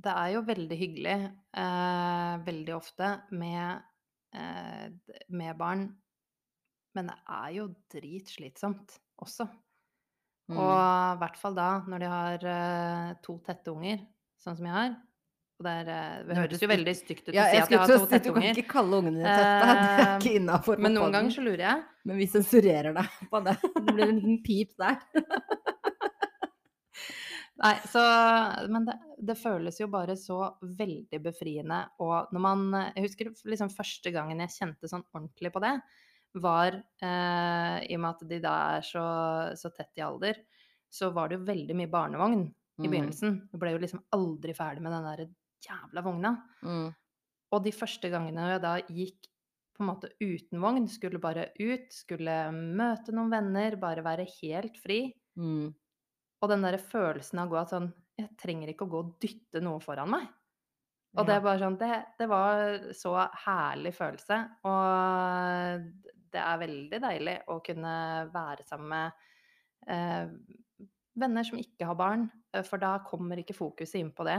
Det 0.00 0.12
er 0.16 0.34
jo 0.34 0.44
veldig 0.46 0.76
hyggelig 0.80 1.16
eh, 1.60 2.34
veldig 2.46 2.76
ofte 2.76 3.10
med, 3.36 3.82
eh, 4.36 4.86
med 5.28 5.58
barn, 5.58 5.84
men 6.96 7.10
det 7.10 7.18
er 7.36 7.50
jo 7.58 7.66
dritslitsomt 7.92 8.96
også. 9.20 9.46
Mm. 10.50 10.56
Og 10.56 10.72
i 10.72 11.20
hvert 11.20 11.36
fall 11.38 11.54
da, 11.58 11.68
når 11.86 12.02
de 12.02 12.10
har 12.10 12.48
eh, 12.54 13.12
to 13.22 13.36
tette 13.46 13.70
unger, 13.70 14.00
sånn 14.40 14.56
som 14.58 14.66
jeg 14.66 14.76
har. 14.78 14.96
Og 15.60 15.66
det, 15.66 15.72
er, 15.82 15.88
eh, 15.92 16.20
det 16.24 16.36
høres 16.38 16.62
jo 16.64 16.68
veldig 16.70 16.92
stygt 16.96 17.26
ut 17.28 17.34
å 17.34 17.36
ja, 17.36 17.44
si 17.52 17.58
at 17.60 17.74
jeg 17.74 17.82
har 17.82 17.90
to 17.90 17.98
at 18.08 18.24
du 18.24 18.30
kan 18.32 18.46
ikke 18.48 18.68
kalle 18.70 19.00
ungene 19.02 19.20
dine 19.20 19.34
tette. 19.36 19.50
Det 19.60 19.74
er 19.76 20.00
Eh, 20.00 20.14
ikke 20.16 20.32
innafor. 20.40 20.80
Men 20.80 20.96
noen 20.96 21.12
ganger 21.12 21.34
så 21.34 21.44
lurer 21.44 21.64
jeg. 21.66 21.82
Men 22.08 22.20
vi 22.22 22.28
sensurerer 22.32 22.94
deg 22.98 23.18
på 23.30 23.42
det. 23.44 23.56
Det 23.76 23.92
blir 23.92 24.06
en 24.06 24.16
liten 24.16 24.40
pip 24.46 24.72
der. 24.80 24.96
Nei, 27.60 27.74
så 27.92 28.00
Men 28.72 28.86
det, 28.88 28.94
det 29.20 29.36
føles 29.36 29.80
jo 29.82 29.88
bare 29.92 30.14
så 30.16 30.38
veldig 30.64 31.18
befriende. 31.24 31.82
Og 32.00 32.30
når 32.32 32.40
man 32.44 32.62
Jeg 32.94 33.04
husker 33.04 33.32
liksom 33.52 33.72
første 33.74 34.12
gangen 34.14 34.40
jeg 34.40 34.54
kjente 34.56 34.88
sånn 34.90 35.04
ordentlig 35.12 35.52
på 35.52 35.60
det, 35.64 35.74
var 36.40 36.76
eh, 36.78 37.76
I 37.90 37.96
og 37.96 38.00
med 38.04 38.10
at 38.14 38.24
de 38.30 38.38
da 38.40 38.54
er 38.78 38.86
så, 38.86 39.04
så 39.58 39.72
tett 39.74 39.98
i 39.98 40.04
alder, 40.06 40.38
så 40.90 41.10
var 41.14 41.28
det 41.28 41.40
jo 41.40 41.48
veldig 41.48 41.76
mye 41.78 41.90
barnevogn 41.92 42.46
i 42.46 42.52
Mm. 42.80 42.90
begynnelsen. 42.94 43.34
Du 43.52 43.58
ble 43.60 43.74
jo 43.74 43.80
liksom 43.82 44.00
aldri 44.16 44.54
ferdig 44.56 44.80
med 44.80 44.92
den 44.94 45.04
der 45.04 45.26
jævla 45.66 46.00
vogna. 46.06 46.30
Mm. 46.64 46.86
Og 47.52 47.64
de 47.66 47.72
første 47.76 48.08
gangene 48.08 48.46
jeg 48.54 48.62
da 48.62 48.70
gikk 48.88 49.26
på 49.76 49.82
en 49.84 49.90
måte 49.90 50.08
uten 50.22 50.62
vogn, 50.62 50.86
skulle 50.88 51.20
bare 51.20 51.50
ut, 51.60 51.90
skulle 51.92 52.38
møte 52.54 53.12
noen 53.12 53.28
venner, 53.34 53.76
bare 53.76 54.04
være 54.06 54.24
helt 54.40 54.78
fri. 54.80 55.02
Mm. 55.36 55.74
Og 56.40 56.52
den 56.52 56.64
der 56.64 56.78
følelsen 56.80 57.42
av 57.42 57.48
å 57.50 57.54
gå 57.54 57.58
at 57.60 57.74
sånn 57.74 57.90
Jeg 58.20 58.36
trenger 58.40 58.72
ikke 58.72 58.84
å 58.84 58.92
gå 58.92 59.00
og 59.00 59.16
dytte 59.22 59.62
noe 59.64 59.80
foran 59.80 60.10
meg. 60.12 60.28
Og 61.18 61.26
det 61.26 61.34
er 61.36 61.44
bare 61.44 61.58
sånn 61.62 61.78
Det, 61.80 61.90
det 62.20 62.28
var 62.30 62.90
så 62.96 63.14
herlig 63.46 63.94
følelse. 63.96 64.38
Og 64.68 65.86
det 66.30 66.42
er 66.42 66.62
veldig 66.62 67.00
deilig 67.02 67.36
å 67.50 67.58
kunne 67.66 67.94
være 68.30 68.66
sammen 68.68 68.92
med 68.92 69.24
eh, 69.90 70.30
venner 71.18 71.46
som 71.46 71.58
ikke 71.58 71.88
har 71.88 71.98
barn, 71.98 72.28
eh, 72.54 72.62
for 72.66 72.82
da 72.82 72.98
kommer 73.06 73.40
ikke 73.42 73.56
fokuset 73.56 73.98
inn 73.98 74.12
på 74.14 74.26
det. 74.28 74.38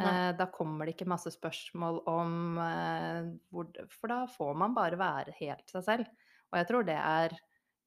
Eh, 0.00 0.30
da 0.36 0.46
kommer 0.52 0.86
det 0.86 0.94
ikke 0.94 1.08
masse 1.10 1.32
spørsmål 1.34 2.02
om 2.08 2.58
eh, 2.62 3.30
hvor 3.52 3.70
For 3.92 4.12
da 4.12 4.20
får 4.30 4.58
man 4.62 4.76
bare 4.76 4.98
være 5.00 5.34
helt 5.40 5.72
seg 5.72 5.86
selv. 5.86 6.10
Og 6.50 6.60
jeg 6.60 6.68
tror 6.70 6.86
det 6.88 6.96
er, 6.96 7.34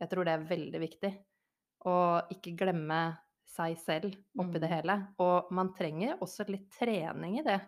jeg 0.01 0.12
tror 0.12 0.27
det 0.27 0.34
er 0.36 0.50
veldig 0.50 0.82
viktig. 0.84 1.13
Å 1.89 1.96
ikke 2.34 2.55
glemme 2.60 3.00
seg 3.50 3.78
selv 3.78 4.14
oppi 4.40 4.60
det 4.62 4.70
Mm. 4.70 4.72
hele. 4.72 4.96
Og 5.20 5.52
man 5.52 5.74
trenger 5.78 6.18
også 6.22 6.48
litt 6.50 6.70
trening 6.72 7.40
i 7.40 7.44
det, 7.46 7.62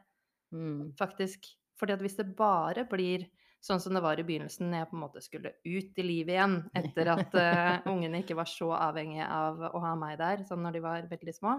Mm. 0.53 0.93
faktisk. 0.97 1.45
Fordi 1.77 1.93
at 1.93 1.99
hvis 1.99 2.15
det 2.17 2.35
bare 2.37 2.85
blir 2.87 3.25
sånn 3.61 3.79
som 3.81 3.93
det 3.93 4.01
var 4.03 4.19
i 4.19 4.23
begynnelsen, 4.23 4.69
når 4.69 4.77
jeg 4.83 4.89
på 4.91 4.95
en 4.95 5.01
måte 5.03 5.21
skulle 5.21 5.51
ut 5.65 5.97
i 5.97 6.03
livet 6.05 6.35
igjen 6.35 6.69
etter 6.75 7.07
at 7.11 7.33
uh, 7.35 7.81
ungene 7.91 8.21
ikke 8.23 8.35
var 8.37 8.45
så 8.45 8.69
avhengige 8.77 9.25
av 9.27 9.59
å 9.73 9.79
ha 9.81 9.95
meg 9.95 10.17
der, 10.19 10.43
sånn 10.45 10.61
når 10.63 10.73
de 10.73 10.81
var 10.85 11.07
veldig 11.09 11.33
små, 11.35 11.55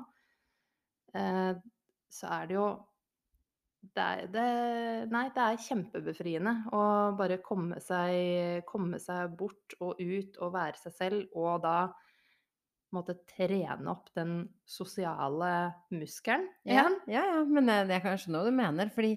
uh, 1.17 1.55
så 2.13 2.31
er 2.41 2.47
det 2.47 2.55
jo 2.59 2.69
det 3.95 4.03
er, 4.03 4.27
det, 4.35 4.47
nei, 5.13 5.29
det 5.31 5.43
er 5.45 5.61
kjempebefriende 5.63 6.53
å 6.75 6.81
bare 7.19 7.37
komme 7.45 7.79
seg, 7.81 8.65
komme 8.67 8.99
seg 8.99 9.37
bort 9.39 9.77
og 9.81 10.01
ut 10.01 10.39
og 10.43 10.55
være 10.57 10.81
seg 10.81 10.93
selv, 10.97 11.29
og 11.39 11.63
da 11.63 11.77
måtte 12.97 13.19
trene 13.31 13.93
opp 13.93 14.11
den 14.17 14.37
sosiale 14.67 15.53
muskelen 15.95 16.49
Ja, 16.67 16.83
igjen. 16.87 17.01
ja, 17.13 17.25
ja, 17.37 17.41
men 17.49 17.69
det 17.71 17.97
er 17.99 18.05
kanskje 18.05 18.33
noe 18.35 18.49
du 18.49 18.55
mener. 18.57 18.91
Fordi 18.95 19.15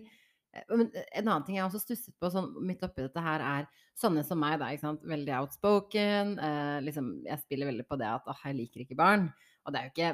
eh, 0.54 0.64
men 0.76 0.88
En 0.94 1.28
annen 1.28 1.46
ting 1.48 1.58
jeg 1.60 1.66
også 1.68 1.82
stusset 1.84 2.16
på 2.20 2.32
sånn, 2.34 2.52
midt 2.66 2.84
oppi 2.86 3.06
dette 3.08 3.22
her, 3.26 3.44
er 3.44 3.68
sånne 4.00 4.24
som 4.28 4.40
meg, 4.40 4.60
da. 4.62 4.70
ikke 4.72 4.86
sant? 4.88 5.04
Veldig 5.08 5.36
outspoken. 5.42 6.38
Eh, 6.40 6.80
liksom, 6.88 7.14
jeg 7.28 7.42
spiller 7.46 7.70
veldig 7.74 7.88
på 7.90 7.98
det 8.00 8.08
at 8.14 8.28
åh, 8.32 8.44
jeg 8.48 8.58
liker 8.62 8.86
ikke 8.86 8.98
barn. 9.00 9.30
Og 9.68 9.74
det 9.76 9.80
er 9.82 9.88
jo 9.90 9.92
ikke 9.92 10.10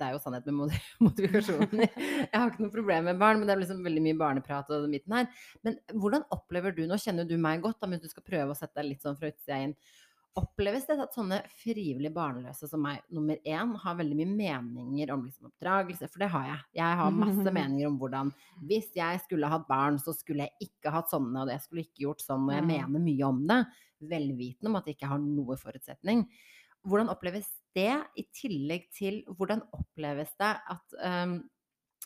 Det 0.00 0.06
er 0.06 0.14
jo 0.14 0.20
sannhet 0.24 0.46
med 0.48 0.56
motivasjonen. 0.64 1.04
modifikasjonen. 1.04 1.82
Jeg 2.32 2.40
har 2.40 2.48
ikke 2.50 2.62
noe 2.64 2.72
problem 2.74 3.04
med 3.10 3.18
barn, 3.20 3.38
men 3.38 3.46
det 3.46 3.52
er 3.54 3.60
liksom 3.60 3.82
veldig 3.84 4.02
mye 4.06 4.16
barneprat 4.18 4.70
og 4.74 4.86
midten 4.90 5.14
her. 5.14 5.28
Men 5.66 5.76
hvordan 6.00 6.24
opplever 6.34 6.74
du 6.74 6.80
Nå 6.88 6.96
kjenner 6.98 7.28
du 7.28 7.36
meg 7.38 7.60
godt, 7.62 7.78
da, 7.82 7.86
men 7.92 8.00
du 8.02 8.08
skal 8.10 8.24
prøve 8.26 8.54
å 8.54 8.56
sette 8.58 8.80
deg 8.80 8.88
litt 8.94 9.04
sånn 9.04 9.18
fra 9.20 9.28
utsida 9.30 9.60
inn. 9.68 9.76
Oppleves 10.38 10.84
det 10.86 10.94
at 11.02 11.14
sånne 11.16 11.40
frivillig 11.58 12.12
barnløse 12.14 12.68
som 12.70 12.84
meg, 12.84 13.00
nummer 13.10 13.40
én, 13.42 13.72
har 13.82 13.96
veldig 13.98 14.14
mye 14.20 14.28
meninger 14.62 15.10
om 15.10 15.24
liksom 15.26 15.48
oppdragelse? 15.48 16.06
For 16.06 16.22
det 16.22 16.28
har 16.30 16.44
jeg. 16.46 16.60
Jeg 16.78 16.98
har 17.00 17.16
masse 17.16 17.54
meninger 17.58 17.88
om 17.88 17.96
hvordan 17.98 18.30
Hvis 18.70 18.92
jeg 18.94 19.22
skulle 19.24 19.50
hatt 19.50 19.66
barn, 19.66 19.98
så 19.98 20.14
skulle 20.14 20.46
jeg 20.46 20.70
ikke 20.70 20.92
hatt 20.94 21.10
sånne, 21.10 21.42
og 21.42 21.50
jeg 21.50 21.64
skulle 21.64 21.82
ikke 21.82 22.04
gjort 22.04 22.22
sånn, 22.22 22.46
og 22.46 22.54
jeg 22.54 22.66
mener 22.68 23.02
mye 23.02 23.26
om 23.26 23.40
det. 23.50 23.58
Velvitende 24.12 24.70
om 24.70 24.78
at 24.78 24.86
jeg 24.86 24.98
ikke 25.00 25.10
har 25.10 25.24
noe 25.24 25.58
forutsetning. 25.58 26.22
Hvordan 26.86 27.10
oppleves 27.12 27.50
det, 27.74 27.90
i 28.18 28.26
tillegg 28.34 28.86
til 28.94 29.20
hvordan 29.34 29.64
oppleves 29.76 30.30
det 30.40 30.52
at 30.74 31.00
um, 31.02 31.40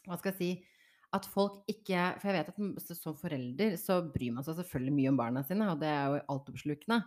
Hva 0.04 0.18
skal 0.20 0.32
jeg 0.32 0.40
si 0.40 0.50
at 1.14 1.28
folk 1.30 1.60
ikke 1.70 2.08
For 2.18 2.28
jeg 2.28 2.40
vet 2.40 2.50
at 2.50 2.96
som 2.98 3.16
forelder 3.16 3.76
så 3.80 4.00
bryr 4.02 4.34
man 4.34 4.44
seg 4.46 4.58
selvfølgelig 4.58 4.96
mye 4.96 5.12
om 5.12 5.20
barna 5.20 5.44
sine, 5.46 5.68
og 5.70 5.80
det 5.80 5.92
er 5.92 6.10
jo 6.10 6.24
altoppslukende. 6.34 7.00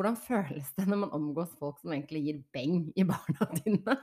Hvordan 0.00 0.16
føles 0.16 0.68
det 0.78 0.86
når 0.88 1.02
man 1.02 1.10
omgås 1.12 1.50
folk 1.60 1.76
som 1.82 1.92
egentlig 1.92 2.22
gir 2.24 2.36
beng 2.56 2.86
i 2.96 3.04
barna 3.04 3.48
dine? 3.60 3.96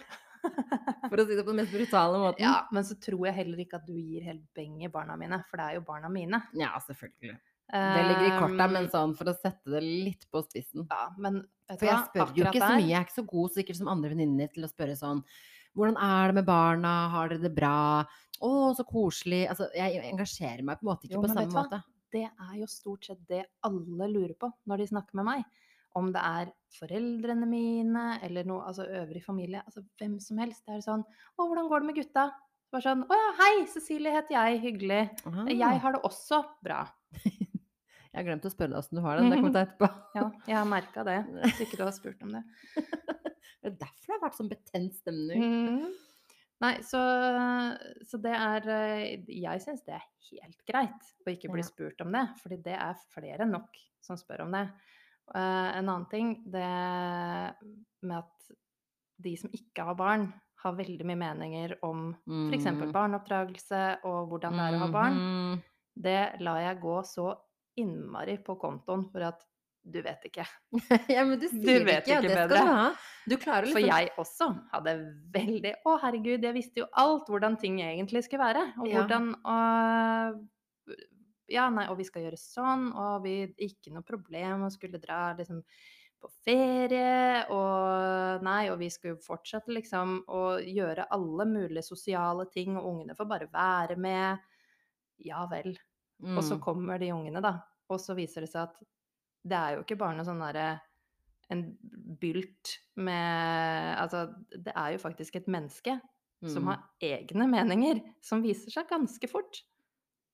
For 1.09 1.17
å 1.17 1.23
si 1.25 1.33
det 1.33 1.41
på 1.41 1.49
den 1.49 1.63
mest 1.63 1.73
brutale 1.73 2.19
måten. 2.21 2.43
Ja, 2.45 2.67
men 2.69 2.85
så 2.85 2.99
tror 3.01 3.25
jeg 3.25 3.33
heller 3.39 3.63
ikke 3.63 3.79
at 3.79 3.87
du 3.89 3.95
gir 3.97 4.27
helt 4.27 4.45
beng 4.53 4.77
i 4.85 4.91
barna 4.93 5.17
mine, 5.17 5.41
for 5.49 5.57
det 5.57 5.65
er 5.65 5.79
jo 5.79 5.85
barna 5.87 6.11
mine. 6.13 6.43
Ja, 6.53 6.75
selvfølgelig. 6.85 7.39
Det 7.73 8.03
ligger 8.07 8.27
i 8.29 8.35
korta, 8.37 8.69
men 8.71 8.85
Um, 8.85 8.91
sånn 8.93 9.17
for 9.17 9.27
å 9.27 9.35
sette 9.35 9.73
det 9.73 9.81
litt 9.83 10.23
på 10.31 10.39
spissen. 10.45 10.85
Ja, 10.85 11.09
men 11.17 11.41
For 11.73 11.89
jeg 11.89 12.05
spør 12.05 12.31
jo 12.37 12.45
ikke 12.45 12.61
så 12.61 12.71
mye. 12.77 12.85
Jeg 12.85 12.99
er 13.01 13.09
ikke 13.09 13.17
så 13.17 13.27
god 13.33 13.57
sikkert 13.57 13.79
som 13.81 13.91
andre 13.91 14.13
venninner 14.13 14.53
til 14.53 14.63
å 14.63 14.71
spørre 14.71 14.95
sånn 14.95 15.25
Hvordan 15.77 15.97
er 16.01 16.31
det 16.31 16.37
med 16.39 16.47
barna? 16.47 16.93
Har 17.13 17.33
dere 17.33 17.43
det 17.43 17.51
bra? 17.57 18.05
Å, 18.37 18.51
så 18.77 18.85
koselig. 18.87 19.43
Altså, 19.51 19.67
jeg 19.75 19.99
engasjerer 20.13 20.63
meg 20.65 20.79
på 20.79 20.85
en 20.85 20.89
måte 20.93 21.09
ikke 21.09 21.17
Jo, 21.17 21.25
på 21.25 21.33
samme 21.33 21.53
måte. 21.53 21.81
Det 22.13 22.23
er 22.29 22.55
jo 22.61 22.69
stort 22.71 23.09
sett 23.09 23.19
det 23.29 23.43
alle 23.67 24.07
lurer 24.13 24.33
på 24.39 24.49
når 24.69 24.81
de 24.81 24.87
snakker 24.93 25.19
med 25.19 25.27
meg. 25.27 25.43
Om 25.97 26.11
det 26.13 26.23
er 26.23 26.51
foreldrene 26.77 27.47
mine 27.49 28.05
eller 28.25 28.47
noe, 28.47 28.65
altså 28.69 28.85
øvrig 28.99 29.23
familie. 29.25 29.63
Altså 29.65 29.83
hvem 29.99 30.17
som 30.23 30.41
helst. 30.43 30.63
Det 30.67 30.77
er 30.77 30.85
sånn 30.85 31.03
Å, 31.03 31.45
hvordan 31.45 31.69
går 31.71 31.83
det 31.83 31.89
med 31.89 31.99
gutta? 32.01 32.27
Bare 32.73 32.83
sånn 32.83 33.05
Å 33.07 33.19
ja, 33.19 33.27
hei, 33.41 33.53
Cecilie 33.71 34.13
heter 34.15 34.37
jeg. 34.37 34.61
Hyggelig. 34.65 35.03
Aha. 35.29 35.47
Jeg 35.53 35.83
har 35.83 35.97
det 35.97 36.03
også 36.07 36.41
bra. 36.65 36.81
jeg 37.23 38.17
har 38.19 38.27
glemt 38.27 38.47
å 38.47 38.53
spørre 38.53 38.75
deg 38.75 38.81
åssen 38.81 38.99
du 38.99 39.05
har 39.05 39.19
det. 39.19 39.29
Det 39.31 39.39
kommer 39.39 39.55
til 39.55 39.63
etterpå. 39.67 39.91
Ja, 40.19 40.27
jeg 40.49 40.59
har 40.59 40.67
merka 40.69 41.07
det. 41.07 41.21
Hvis 41.45 41.63
ikke 41.67 41.79
du 41.79 41.87
har 41.87 41.95
spurt 41.95 42.27
om 42.27 42.35
det. 42.37 42.43
Det 43.57 43.71
er 43.71 43.79
derfor 43.81 44.05
det 44.05 44.13
har 44.13 44.21
vært 44.21 44.35
sånn 44.37 44.49
betent 44.51 44.93
stemning. 44.95 45.41
Mm. 45.43 45.95
Nei, 46.63 46.71
så, 46.85 46.99
så 48.07 48.19
det 48.21 48.33
er 48.33 48.69
eh, 48.73 49.25
Jeg 49.29 49.61
syns 49.61 49.83
det 49.85 49.97
er 49.97 50.05
helt 50.29 50.61
greit 50.69 51.09
å 51.25 51.33
ikke 51.33 51.51
bli 51.51 51.65
spurt 51.65 52.01
om 52.05 52.15
det, 52.15 52.23
fordi 52.41 52.57
det 52.65 52.77
er 52.77 53.01
flere 53.13 53.43
enn 53.45 53.53
nok 53.53 53.81
som 54.03 54.17
spør 54.19 54.45
om 54.45 54.55
det. 54.55 54.63
Eh, 55.35 55.69
en 55.77 55.89
annen 55.89 56.05
ting, 56.11 56.35
det 56.45 56.67
med 58.07 58.17
at 58.17 58.51
de 59.19 59.33
som 59.37 59.49
ikke 59.53 59.83
har 59.87 59.97
barn, 59.97 60.27
har 60.63 60.73
veldig 60.77 61.05
mye 61.05 61.19
meninger 61.21 61.75
om 61.85 62.11
f.eks. 62.25 62.65
Mm. 62.71 62.91
barneoppdragelse 62.93 63.81
og 64.09 64.31
hvordan 64.31 64.55
det 64.57 64.63
er 64.67 64.77
å 64.77 64.79
ha 64.85 64.87
barn. 64.93 65.17
Mhm. 65.19 65.59
Det 65.97 66.19
lar 66.45 66.59
jeg 66.61 66.79
gå 66.81 66.95
så 67.05 67.31
innmari 67.77 68.37
på 68.45 68.55
kontoen 68.61 69.05
for 69.11 69.21
at 69.25 69.43
du 69.87 70.01
vet 70.03 70.25
ikke. 70.27 70.43
ja, 71.15 71.23
men 71.23 71.39
du 71.39 71.45
Du 71.47 71.63
sier 71.63 71.85
vet 71.87 72.03
ikke, 72.05 72.11
ja, 72.11 72.21
det 72.21 72.31
skal 72.33 72.49
bedre. 72.49 72.59
du 72.59 72.71
ha. 72.75 72.87
Du 73.29 73.35
klarer 73.37 73.69
For 73.71 73.79
liksom 73.79 74.01
jeg 74.01 74.11
også 74.19 74.47
hadde 74.73 74.93
veldig 75.33 75.73
Å, 75.87 75.93
herregud, 76.03 76.43
jeg 76.43 76.53
visste 76.57 76.81
jo 76.83 76.87
alt 76.93 77.29
hvordan 77.31 77.55
ting 77.61 77.79
egentlig 77.81 78.23
skulle 78.27 78.43
være. 78.49 78.65
Og 78.81 78.87
Ja. 78.89 78.99
hvordan 79.01 79.29
øh, 79.47 80.97
Ja, 81.47 81.69
nei, 81.71 81.85
og 81.87 81.97
vi 82.01 82.05
skal 82.07 82.25
gjøre 82.25 82.39
sånn, 82.39 82.89
og 82.97 83.21
vi 83.23 83.35
Ikke 83.67 83.93
noe 83.95 84.03
problem 84.07 84.65
å 84.67 84.71
skulle 84.73 84.99
dra 84.99 85.31
liksom 85.37 85.61
på 86.19 86.29
ferie, 86.43 87.43
og 87.53 88.41
nei, 88.43 88.69
og 88.73 88.79
vi 88.81 88.87
skulle 88.89 89.19
fortsette 89.21 89.69
liksom 89.75 90.23
å 90.33 90.57
gjøre 90.65 91.05
alle 91.13 91.45
mulige 91.45 91.83
sosiale 91.85 92.47
ting, 92.49 92.73
og 92.79 92.87
ungene 92.89 93.15
får 93.15 93.29
bare 93.29 93.47
være 93.53 93.97
med. 94.01 94.39
Ja 95.23 95.45
vel. 95.51 95.75
Og 96.35 96.43
så 96.45 96.57
Mm. 96.57 96.63
kommer 96.63 96.99
de 97.01 97.11
ungene, 97.13 97.41
da. 97.43 97.53
Og 97.89 97.99
så 98.01 98.15
viser 98.17 98.41
det 98.45 98.51
seg 98.51 98.63
at 98.69 98.81
det 99.47 99.57
er 99.57 99.75
jo 99.77 99.83
ikke 99.85 99.97
bare 99.99 100.17
noe 100.17 100.27
sånn 100.27 100.41
derre 100.43 100.67
en 101.53 101.63
bylt 102.21 102.73
med 102.97 103.97
Altså, 104.01 104.25
det 104.51 104.73
er 104.75 104.93
jo 104.95 104.99
faktisk 105.03 105.37
et 105.39 105.47
menneske 105.51 105.99
som 106.47 106.67
Mm. 106.67 106.71
har 106.71 106.83
egne 107.03 107.47
meninger, 107.49 108.01
som 108.23 108.43
viser 108.43 108.71
seg 108.73 108.89
ganske 108.89 109.29
fort. 109.31 109.63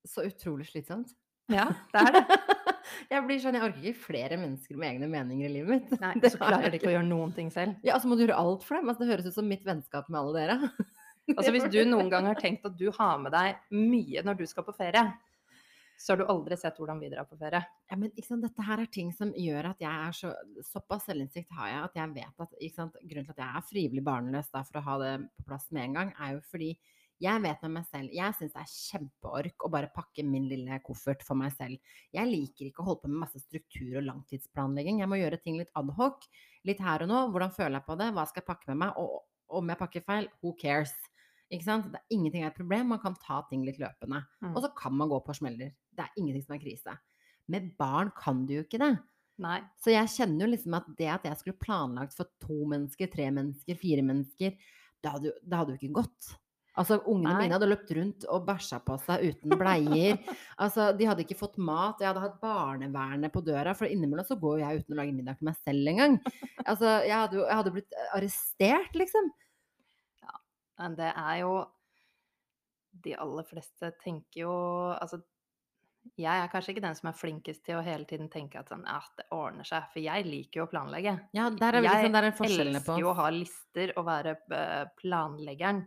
Så 0.08 0.26
utrolig 0.28 0.68
slitsomt. 0.70 1.14
Ja, 1.52 1.68
det 1.92 2.02
er 2.02 2.16
det. 2.16 2.38
jeg 3.14 3.26
blir 3.28 3.40
sånn, 3.44 3.58
jeg 3.58 3.66
orker 3.66 3.84
ikke 3.84 4.06
flere 4.06 4.40
mennesker 4.40 4.80
med 4.80 4.94
egne 4.94 5.10
meninger 5.12 5.50
i 5.50 5.54
livet 5.58 5.72
mitt. 5.76 5.94
Nei, 6.02 6.14
Det 6.24 6.34
så 6.34 6.40
klarer 6.42 6.72
de 6.72 6.80
ikke 6.80 6.92
å 6.92 6.96
gjøre 6.98 7.10
noen 7.10 7.34
ting 7.36 7.52
selv. 7.54 7.76
Ja, 7.84 7.98
altså 7.98 8.12
må 8.12 8.18
du 8.18 8.26
gjøre 8.26 8.40
alt 8.40 8.66
for 8.68 8.80
dem. 8.80 8.90
Altså, 8.92 9.04
det 9.04 9.12
høres 9.12 9.30
ut 9.30 9.38
som 9.38 9.50
mitt 9.50 9.66
vennskap 9.68 10.12
med 10.12 10.22
alle 10.24 10.42
dere. 10.42 10.60
Altså, 11.24 11.54
hvis 11.56 11.70
du 11.72 11.78
noen 11.88 12.10
gang 12.12 12.26
har 12.28 12.36
tenkt 12.36 12.66
at 12.68 12.74
du 12.76 12.90
har 12.98 13.14
med 13.24 13.32
deg 13.32 13.56
mye 13.72 14.26
når 14.28 14.42
du 14.42 14.44
skal 14.44 14.66
på 14.68 14.74
ferie, 14.76 15.06
så 15.96 16.12
har 16.12 16.20
du 16.20 16.26
aldri 16.28 16.58
sett 16.60 16.76
hvordan 16.76 17.00
vi 17.00 17.08
drar 17.14 17.28
på 17.30 17.38
ferie. 17.40 17.62
Ja, 17.88 17.96
men 17.96 18.12
sant, 18.26 18.44
dette 18.44 18.66
her 18.68 18.82
er 18.84 18.90
ting 18.92 19.14
som 19.16 19.32
gjør 19.32 19.70
at 19.70 19.80
jeg 19.80 19.88
er 19.88 20.18
så 20.18 20.34
Såpass 20.68 21.08
selvinnsikt 21.08 21.56
har 21.56 21.70
jeg 21.70 21.86
at 21.86 21.96
jeg 22.02 22.14
vet 22.18 22.44
at 22.44 22.58
sant, 22.76 23.00
grunnen 23.00 23.30
til 23.30 23.36
at 23.38 23.40
jeg 23.40 23.62
er 23.62 23.68
frivillig 23.70 24.04
barnløs 24.04 24.52
da, 24.52 24.66
for 24.68 24.82
å 24.82 24.86
ha 24.90 24.98
det 25.00 25.14
på 25.38 25.48
plass 25.48 25.70
med 25.72 25.86
en 25.86 25.98
gang, 26.02 26.12
er 26.20 26.36
jo 26.36 26.44
fordi 26.52 26.74
jeg 27.24 27.42
vet 27.44 27.62
med 27.64 27.72
meg 27.78 27.86
selv 27.88 28.14
Jeg 28.16 28.36
syns 28.38 28.54
det 28.54 28.62
er 28.62 28.72
kjempeork 28.74 29.66
å 29.66 29.72
bare 29.72 29.92
pakke 29.94 30.26
min 30.28 30.50
lille 30.50 30.80
koffert 30.86 31.24
for 31.26 31.40
meg 31.40 31.54
selv. 31.56 31.80
Jeg 32.16 32.30
liker 32.30 32.68
ikke 32.68 32.84
å 32.84 32.88
holde 32.90 33.06
på 33.06 33.12
med 33.12 33.22
masse 33.24 33.40
struktur 33.44 34.02
og 34.02 34.08
langtidsplanlegging. 34.10 35.00
Jeg 35.04 35.12
må 35.12 35.20
gjøre 35.22 35.40
ting 35.42 35.60
litt 35.60 35.72
adhoc. 35.80 36.28
Litt 36.68 36.84
her 36.84 37.06
og 37.06 37.12
nå. 37.12 37.22
Hvordan 37.32 37.56
føler 37.56 37.80
jeg 37.80 37.88
på 37.88 37.98
det? 38.02 38.10
Hva 38.18 38.28
skal 38.28 38.44
jeg 38.44 38.50
pakke 38.50 38.70
med 38.74 38.82
meg? 38.84 39.00
Og 39.00 39.58
om 39.60 39.72
jeg 39.72 39.80
pakker 39.80 40.06
feil, 40.06 40.30
who 40.44 40.54
cares? 40.60 40.94
Ikke 41.54 41.68
sant? 41.68 41.90
Det 41.94 42.02
er 42.02 42.18
ingenting 42.18 42.44
er 42.44 42.52
et 42.52 42.60
problem. 42.60 42.92
Man 42.96 43.02
kan 43.04 43.18
ta 43.22 43.40
ting 43.50 43.64
litt 43.68 43.80
løpende. 43.82 44.24
Mm. 44.44 44.54
Og 44.54 44.62
så 44.66 44.74
kan 44.78 44.96
man 44.98 45.12
gå 45.12 45.20
på 45.24 45.38
smeller. 45.38 45.74
Det 45.94 46.06
er 46.06 46.20
ingenting 46.20 46.46
som 46.46 46.58
er 46.58 46.64
krise. 46.64 47.00
Med 47.54 47.74
barn 47.80 48.12
kan 48.18 48.46
du 48.50 48.58
jo 48.58 48.68
ikke 48.68 48.82
det. 48.82 48.94
Nei. 49.44 49.60
Så 49.82 49.94
jeg 49.94 50.12
kjenner 50.14 50.46
jo 50.46 50.54
liksom 50.54 50.78
at 50.78 50.88
det 50.98 51.10
at 51.10 51.28
jeg 51.28 51.40
skulle 51.40 51.62
planlagt 51.62 52.16
for 52.18 52.30
to 52.44 52.64
mennesker, 52.70 53.10
tre 53.12 53.32
mennesker, 53.34 53.78
fire 53.80 54.06
mennesker, 54.06 54.56
det 55.04 55.12
hadde 55.12 55.74
jo, 55.74 55.78
ikke 55.78 55.96
gått. 56.00 56.34
Altså, 56.74 56.98
Ungene 57.06 57.36
mine 57.38 57.54
hadde 57.54 57.68
løpt 57.70 57.92
rundt 57.94 58.24
og 58.34 58.48
bæsja 58.48 58.80
på 58.82 58.96
seg 59.04 59.28
uten 59.30 59.54
bleier. 59.60 60.18
altså, 60.64 60.88
De 60.98 61.06
hadde 61.06 61.22
ikke 61.26 61.38
fått 61.38 61.60
mat. 61.62 62.02
Jeg 62.02 62.10
hadde 62.10 62.24
hatt 62.24 62.40
barnevernet 62.42 63.34
på 63.34 63.44
døra, 63.46 63.76
for 63.78 63.90
innimellom 63.90 64.26
så 64.26 64.40
går 64.42 64.64
jeg 64.64 64.82
uten 64.82 64.96
å 64.96 65.00
lage 65.02 65.14
middag 65.14 65.38
til 65.38 65.50
meg 65.52 65.60
selv 65.62 65.94
engang. 65.94 66.18
Altså, 66.66 66.98
jeg 67.06 67.14
hadde 67.14 67.44
jeg 67.44 67.60
hadde 67.60 67.76
blitt 67.76 68.00
arrestert, 68.16 68.98
liksom. 68.98 69.30
Ja, 70.26 70.40
Men 70.82 70.98
det 70.98 71.12
er 71.14 71.38
jo 71.44 71.54
De 73.04 73.16
aller 73.20 73.46
fleste 73.50 73.90
tenker 74.04 74.44
jo 74.46 74.54
Altså, 74.94 75.20
jeg 76.20 76.30
er 76.30 76.50
kanskje 76.52 76.74
ikke 76.74 76.84
den 76.84 76.98
som 76.98 77.10
er 77.10 77.18
flinkest 77.18 77.64
til 77.66 77.80
å 77.80 77.84
hele 77.86 78.06
tiden 78.08 78.28
tenke 78.32 78.60
at 78.60 78.70
sånn, 78.70 78.84
ah, 78.90 79.06
det 79.18 79.26
ordner 79.34 79.68
seg, 79.68 79.86
for 79.94 80.04
jeg 80.04 80.26
liker 80.28 80.60
jo 80.60 80.66
å 80.66 80.72
planlegge. 80.72 81.14
Ja, 81.38 81.48
der 81.50 81.78
er 81.78 81.84
vi 81.84 81.88
Jeg 81.88 82.02
liksom, 82.02 82.18
der 82.18 82.28
er 82.28 82.36
forskjellene 82.38 82.82
på 82.84 82.96
elsker 82.98 83.04
jo 83.06 83.12
å 83.12 83.18
ha 83.18 83.28
lister 83.34 83.94
og 83.96 84.08
være 84.10 84.34
eh, 84.58 84.84
planleggeren, 85.00 85.80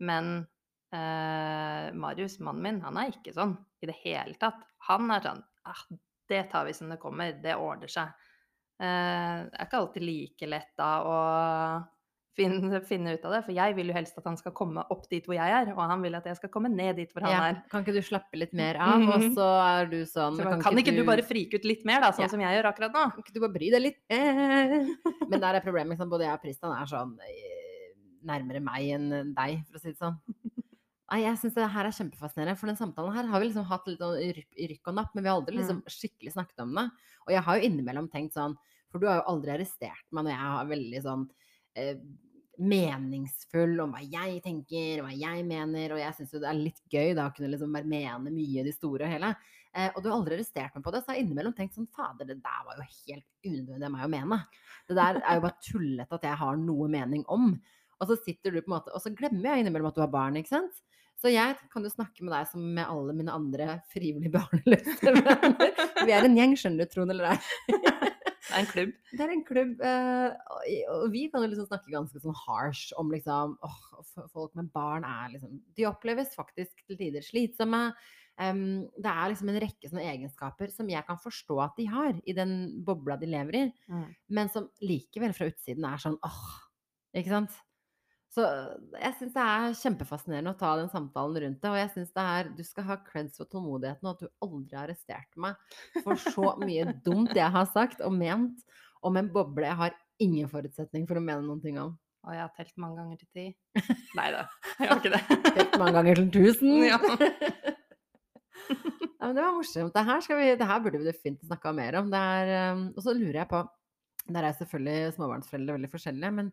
men 0.00 0.46
eh, 0.92 1.92
Marius, 1.94 2.38
mannen 2.40 2.62
min, 2.62 2.80
han 2.84 2.96
er 3.00 3.12
ikke 3.12 3.34
sånn 3.36 3.56
i 3.82 3.86
det 3.90 3.96
hele 4.04 4.34
tatt. 4.40 4.62
Han 4.88 5.10
er 5.10 5.20
sånn 5.24 5.42
ah, 5.68 5.84
det 6.28 6.44
tar 6.50 6.64
vi 6.68 6.72
som 6.76 6.88
det 6.92 7.00
kommer, 7.02 7.32
det 7.42 7.56
ordner 7.58 7.88
seg. 7.92 8.12
Eh, 8.82 9.48
det 9.48 9.58
er 9.58 9.66
ikke 9.68 9.78
alltid 9.82 10.02
like 10.06 10.46
lett 10.48 10.70
da 10.78 10.92
å 11.06 11.16
finne, 12.32 12.80
finne 12.88 13.12
ut 13.12 13.24
av 13.28 13.34
det, 13.34 13.40
for 13.44 13.52
jeg 13.52 13.74
vil 13.76 13.90
jo 13.90 13.94
helst 13.94 14.16
at 14.16 14.24
han 14.24 14.38
skal 14.40 14.54
komme 14.56 14.80
opp 14.90 15.02
dit 15.10 15.26
hvor 15.28 15.36
jeg 15.36 15.52
er, 15.52 15.68
og 15.74 15.82
han 15.84 16.00
vil 16.00 16.14
at 16.16 16.24
jeg 16.30 16.38
skal 16.38 16.48
komme 16.54 16.70
ned 16.72 16.96
dit 16.96 17.10
hvor 17.12 17.26
han 17.26 17.34
Ja, 17.34 17.42
er. 17.50 17.58
kan 17.68 17.84
ikke 17.84 17.92
du 17.92 18.00
slappe 18.00 18.38
litt 18.40 18.54
mer 18.56 18.78
av? 18.80 19.02
Og 19.04 19.18
Mhm. 19.20 19.34
så 19.36 19.48
er 19.60 19.86
du 19.92 19.98
sånn 20.08 20.38
Så 20.40 20.46
kan, 20.62 20.78
ikke 20.80 20.96
du 20.96 21.04
bare 21.04 21.22
frike 21.22 21.60
ut 21.60 21.64
litt 21.68 21.84
mer, 21.84 22.00
da, 22.00 22.10
sånn 22.10 22.24
Ja. 22.24 22.28
som 22.32 22.40
jeg 22.40 22.56
gjør 22.56 22.70
akkurat 22.72 22.92
nå? 22.96 23.04
Kan 23.12 23.20
ikke 23.26 23.34
du 23.36 23.40
bare 23.44 23.52
bry 23.52 23.68
deg 23.70 23.82
litt? 23.82 24.00
Eh. 24.08 24.88
Men 25.28 25.40
der 25.44 25.54
er 25.54 25.60
problemet. 25.60 25.92
Liksom. 25.98 26.08
Både 26.08 26.24
jeg 26.24 26.32
og 26.32 26.40
Pristan 26.42 26.72
er 26.72 26.86
sånn 26.88 27.18
nærmere 28.28 28.62
meg 28.64 28.90
enn 28.96 29.34
deg, 29.36 29.62
for 29.68 29.78
å 29.78 29.82
si 29.82 29.92
det 29.92 30.00
sånn. 30.00 30.18
Nei, 31.12 31.20
jeg 31.26 31.38
syns 31.42 31.56
det 31.58 31.68
her 31.74 31.84
er 31.84 31.92
kjempefascinerende, 31.92 32.56
for 32.56 32.70
den 32.70 32.78
samtalen 32.78 33.12
her 33.12 33.26
har 33.28 33.42
vi 33.42 33.50
liksom 33.50 33.66
hatt 33.68 33.88
litt 33.90 34.00
sånn 34.00 34.16
i 34.16 34.68
rykk 34.70 34.88
og 34.88 34.96
napp, 34.96 35.10
men 35.12 35.24
vi 35.24 35.28
har 35.28 35.36
aldri 35.36 35.58
liksom 35.58 35.82
skikkelig 35.84 36.32
snakket 36.32 36.62
om 36.64 36.72
det. 36.78 36.86
Og 37.26 37.34
jeg 37.34 37.44
har 37.44 37.58
jo 37.58 37.68
innimellom 37.68 38.08
tenkt 38.12 38.38
sånn, 38.38 38.54
for 38.88 39.02
du 39.02 39.08
har 39.10 39.20
jo 39.20 39.28
aldri 39.34 39.52
arrestert 39.52 40.06
meg 40.08 40.24
når 40.24 40.32
jeg 40.32 40.52
har 40.54 40.70
veldig 40.70 41.02
sånn 41.04 41.26
eh, 41.80 41.98
meningsfull 42.62 43.80
om 43.84 43.92
hva 43.92 44.02
jeg 44.04 44.40
tenker, 44.44 45.02
hva 45.04 45.12
jeg 45.12 45.44
mener, 45.48 45.94
og 45.94 46.00
jeg 46.00 46.16
syns 46.16 46.32
jo 46.32 46.40
det 46.42 46.48
er 46.50 46.60
litt 46.60 46.80
gøy 46.92 47.12
da 47.18 47.28
å 47.28 47.34
kunne 47.36 47.50
liksom 47.52 47.76
bare 47.76 47.88
mene 47.88 48.32
mye 48.32 48.62
i 48.62 48.66
det 48.66 48.74
store 48.76 49.04
og 49.08 49.14
hele. 49.14 49.32
Eh, 49.72 49.88
og 49.92 50.00
du 50.00 50.10
har 50.10 50.18
aldri 50.18 50.36
arrestert 50.36 50.76
meg 50.76 50.84
på 50.84 50.92
det, 50.92 51.00
så 51.02 51.12
jeg 51.12 51.18
har 51.18 51.26
innimellom 51.26 51.54
tenkt 51.56 51.76
sånn 51.78 51.88
Fader, 51.96 52.28
det 52.28 52.40
der 52.44 52.64
var 52.66 52.80
jo 52.80 52.88
helt 52.88 53.28
unødvendig 53.48 53.88
av 53.88 53.94
meg 53.94 54.04
å 54.04 54.10
mene. 54.12 54.40
Det 54.88 54.98
der 54.98 55.20
er 55.22 55.38
jo 55.38 55.44
bare 55.46 55.64
tullete 55.64 56.18
at 56.18 56.26
jeg 56.28 56.40
har 56.42 56.60
noe 56.60 56.90
mening 56.92 57.24
om. 57.32 57.54
Og 58.02 58.10
så 58.10 58.16
sitter 58.24 58.50
du 58.50 58.58
på 58.60 58.66
en 58.72 58.74
måte 58.80 58.90
Og 58.96 59.02
så 59.04 59.12
glemmer 59.14 59.52
jeg 59.52 59.62
innimellom 59.62 59.92
at 59.92 59.98
du 59.98 60.02
har 60.02 60.10
barn, 60.10 60.34
ikke 60.40 60.50
sant. 60.56 60.80
Så 61.22 61.30
jeg 61.30 61.54
kan 61.70 61.84
jo 61.86 61.90
snakke 61.92 62.24
med 62.26 62.32
deg 62.34 62.48
som 62.50 62.62
med 62.74 62.88
alle 62.90 63.14
mine 63.14 63.30
andre 63.30 63.76
frivillige 63.92 64.32
barneløse 64.38 65.12
venner. 65.14 65.76
Vi 66.02 66.14
er 66.16 66.26
en 66.26 66.34
gjeng, 66.40 66.56
skjønner 66.58 66.82
du, 66.88 66.90
Trond 66.90 67.14
eller 67.14 67.28
ei. 67.30 67.36
Det 67.70 68.56
er 68.56 68.58
en 68.58 68.66
klubb. 68.72 68.90
Det 69.16 69.22
er 69.22 69.30
en 69.36 69.44
klubb, 69.46 69.76
eh, 69.86 70.56
og 70.96 71.04
vi 71.14 71.22
kan 71.30 71.44
jo 71.44 71.52
liksom 71.52 71.68
snakke 71.70 71.92
ganske 71.94 72.20
sånn 72.24 72.34
harsh 72.42 72.90
om 73.00 73.12
liksom 73.14 73.54
åh, 73.64 73.78
folk 74.34 74.50
med 74.58 74.72
barn 74.74 75.06
er 75.08 75.30
liksom 75.36 75.60
De 75.78 75.86
oppleves 75.88 76.34
faktisk 76.36 76.82
til 76.88 76.98
tider 76.98 77.22
slitsomme. 77.24 77.84
Um, 78.40 78.88
det 78.96 79.12
er 79.12 79.28
liksom 79.30 79.50
en 79.52 79.60
rekke 79.62 79.88
sånne 79.92 80.04
egenskaper 80.08 80.70
som 80.72 80.88
jeg 80.90 81.04
kan 81.06 81.18
forstå 81.20 81.58
at 81.62 81.74
de 81.78 81.84
har 81.92 82.16
i 82.24 82.34
den 82.34 82.54
bobla 82.84 83.18
de 83.20 83.28
lever 83.30 83.58
i, 83.60 83.64
Mm. 83.92 84.06
men 84.32 84.48
som 84.50 84.70
likevel 84.82 85.34
fra 85.36 85.50
utsiden 85.52 85.84
er 85.86 86.00
sånn 86.00 86.16
åh, 86.24 86.40
ikke 87.14 87.28
sant? 87.36 87.52
Så 88.32 88.44
jeg 88.96 89.12
syns 89.18 89.34
det 89.34 89.42
er 89.44 89.74
kjempefascinerende 89.76 90.54
å 90.54 90.56
ta 90.60 90.70
den 90.80 90.88
samtalen 90.92 91.42
rundt 91.44 91.58
det. 91.60 91.72
Og 91.72 91.76
jeg 91.76 91.90
syns 91.96 92.14
det 92.16 92.22
er 92.36 92.52
Du 92.56 92.62
skal 92.64 92.86
ha 92.88 92.96
creds 93.04 93.36
for 93.40 93.50
tålmodigheten, 93.52 94.08
og 94.08 94.14
at 94.14 94.22
du 94.24 94.46
aldri 94.46 94.78
har 94.78 94.86
arrestert 94.86 95.36
meg 95.36 96.00
for 96.00 96.16
så 96.16 96.54
mye 96.62 96.94
dumt 97.06 97.34
jeg 97.36 97.52
har 97.56 97.68
sagt 97.74 98.00
og 98.04 98.16
ment 98.16 98.64
om 99.04 99.18
en 99.18 99.28
boble 99.34 99.66
jeg 99.66 99.78
har 99.80 99.98
ingen 100.22 100.48
forutsetning 100.48 101.04
for 101.10 101.18
å 101.18 101.24
mene 101.24 101.44
noen 101.44 101.60
ting 101.60 101.76
om. 101.82 101.92
Og 102.22 102.36
jeg 102.36 102.44
har 102.44 102.52
telt 102.56 102.76
mange 102.80 103.02
ganger 103.02 103.20
til 103.20 103.28
ti. 103.34 103.46
Nei 104.18 104.28
da, 104.32 104.46
jeg 104.78 104.88
har 104.88 105.00
ikke 105.00 105.14
det. 105.16 105.22
telt 105.58 105.78
mange 105.82 105.96
ganger 105.98 106.22
til 106.22 106.32
tusen. 106.38 106.76
Ja. 106.86 106.98
Ja, 109.22 109.28
men 109.28 109.36
det 109.36 109.42
var 109.44 109.54
morsomt. 109.54 109.94
Det 109.94 110.02
her, 110.08 110.28
vi, 110.38 110.46
det 110.58 110.66
her 110.66 110.82
burde 110.82 110.98
vi 110.98 111.06
definitivt 111.06 111.50
snakka 111.50 111.70
mer 111.76 112.00
om. 112.00 112.08
Det 112.10 112.20
er, 112.36 112.52
um, 112.74 112.86
og 112.96 113.04
så 113.04 113.14
lurer 113.14 113.42
jeg 113.42 113.50
på 113.52 113.60
Der 114.34 114.46
er 114.46 114.56
selvfølgelig 114.58 115.12
småbarnsforeldre 115.16 115.76
veldig 115.76 115.90
forskjellige, 115.92 116.30
men 116.38 116.48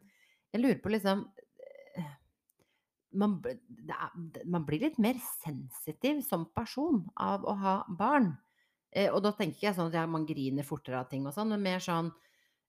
jeg 0.54 0.62
lurer 0.62 0.82
på 0.82 0.92
liksom 0.94 1.24
eh, 1.26 1.49
man, 3.14 3.40
er, 3.46 4.44
man 4.46 4.66
blir 4.68 4.80
litt 4.86 5.00
mer 5.02 5.18
sensitiv 5.42 6.22
som 6.26 6.46
person 6.56 7.04
av 7.18 7.46
å 7.48 7.56
ha 7.62 7.76
barn. 7.90 8.34
Eh, 8.92 9.10
og 9.14 9.22
da 9.24 9.32
tenker 9.32 9.56
ikke 9.58 9.68
jeg 9.70 9.76
sånn 9.78 9.92
at 9.92 9.98
jeg, 10.00 10.10
man 10.10 10.26
griner 10.26 10.66
fortere 10.66 11.00
av 11.02 11.10
ting 11.12 11.26
og 11.30 11.34
sånn, 11.36 11.50
men 11.54 11.62
mer 11.62 11.80
sånn 11.84 12.12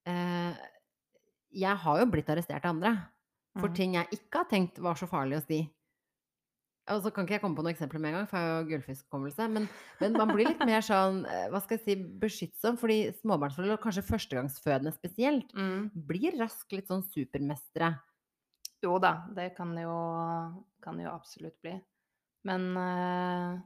eh, 0.07 0.55
Jeg 1.51 1.77
har 1.83 1.99
jo 2.01 2.07
blitt 2.13 2.29
arrestert 2.31 2.65
av 2.65 2.77
andre 2.77 2.95
for 3.59 3.69
Mm. 3.69 3.75
ting 3.75 3.95
jeg 3.95 4.07
ikke 4.15 4.39
har 4.45 4.49
tenkt 4.51 4.79
var 4.79 4.95
så 4.95 5.09
farlig 5.11 5.41
å 5.41 5.47
si. 5.47 5.57
Og 6.91 7.03
så 7.05 7.11
kan 7.15 7.25
ikke 7.27 7.35
jeg 7.37 7.43
komme 7.43 7.55
på 7.59 7.63
noen 7.63 7.75
eksempler 7.75 8.01
med 8.03 8.11
en 8.13 8.17
gang, 8.21 8.29
for 8.31 8.39
jeg 8.39 8.47
har 8.51 8.61
jo 8.63 8.69
gullfiskhukommelse. 8.71 9.47
Men, 9.53 9.67
men 10.01 10.13
man 10.19 10.31
blir 10.33 10.49
litt 10.49 10.63
mer 10.67 10.81
sånn, 10.83 11.21
eh, 11.29 11.49
hva 11.53 11.61
skal 11.63 11.77
jeg 11.79 11.85
si, 11.85 11.97
beskyttsom. 12.23 12.79
Fordi 12.81 12.97
småbarnsforeldre, 13.21 13.77
og 13.77 13.83
kanskje 13.85 14.07
førstegangsfødende 14.09 14.93
spesielt, 14.97 15.53
Mm. 15.55 15.91
blir 15.95 16.39
raskt 16.41 16.73
litt 16.75 16.89
sånn 16.91 17.03
supermestere. 17.07 17.93
Jo 18.81 18.97
da, 19.03 19.13
det 19.37 19.51
kan 19.57 19.75
jo, 19.77 19.95
kan 20.83 21.01
jo 21.03 21.11
absolutt 21.13 21.59
bli. 21.61 21.75
Men 22.49 22.71
eh, 22.81 23.59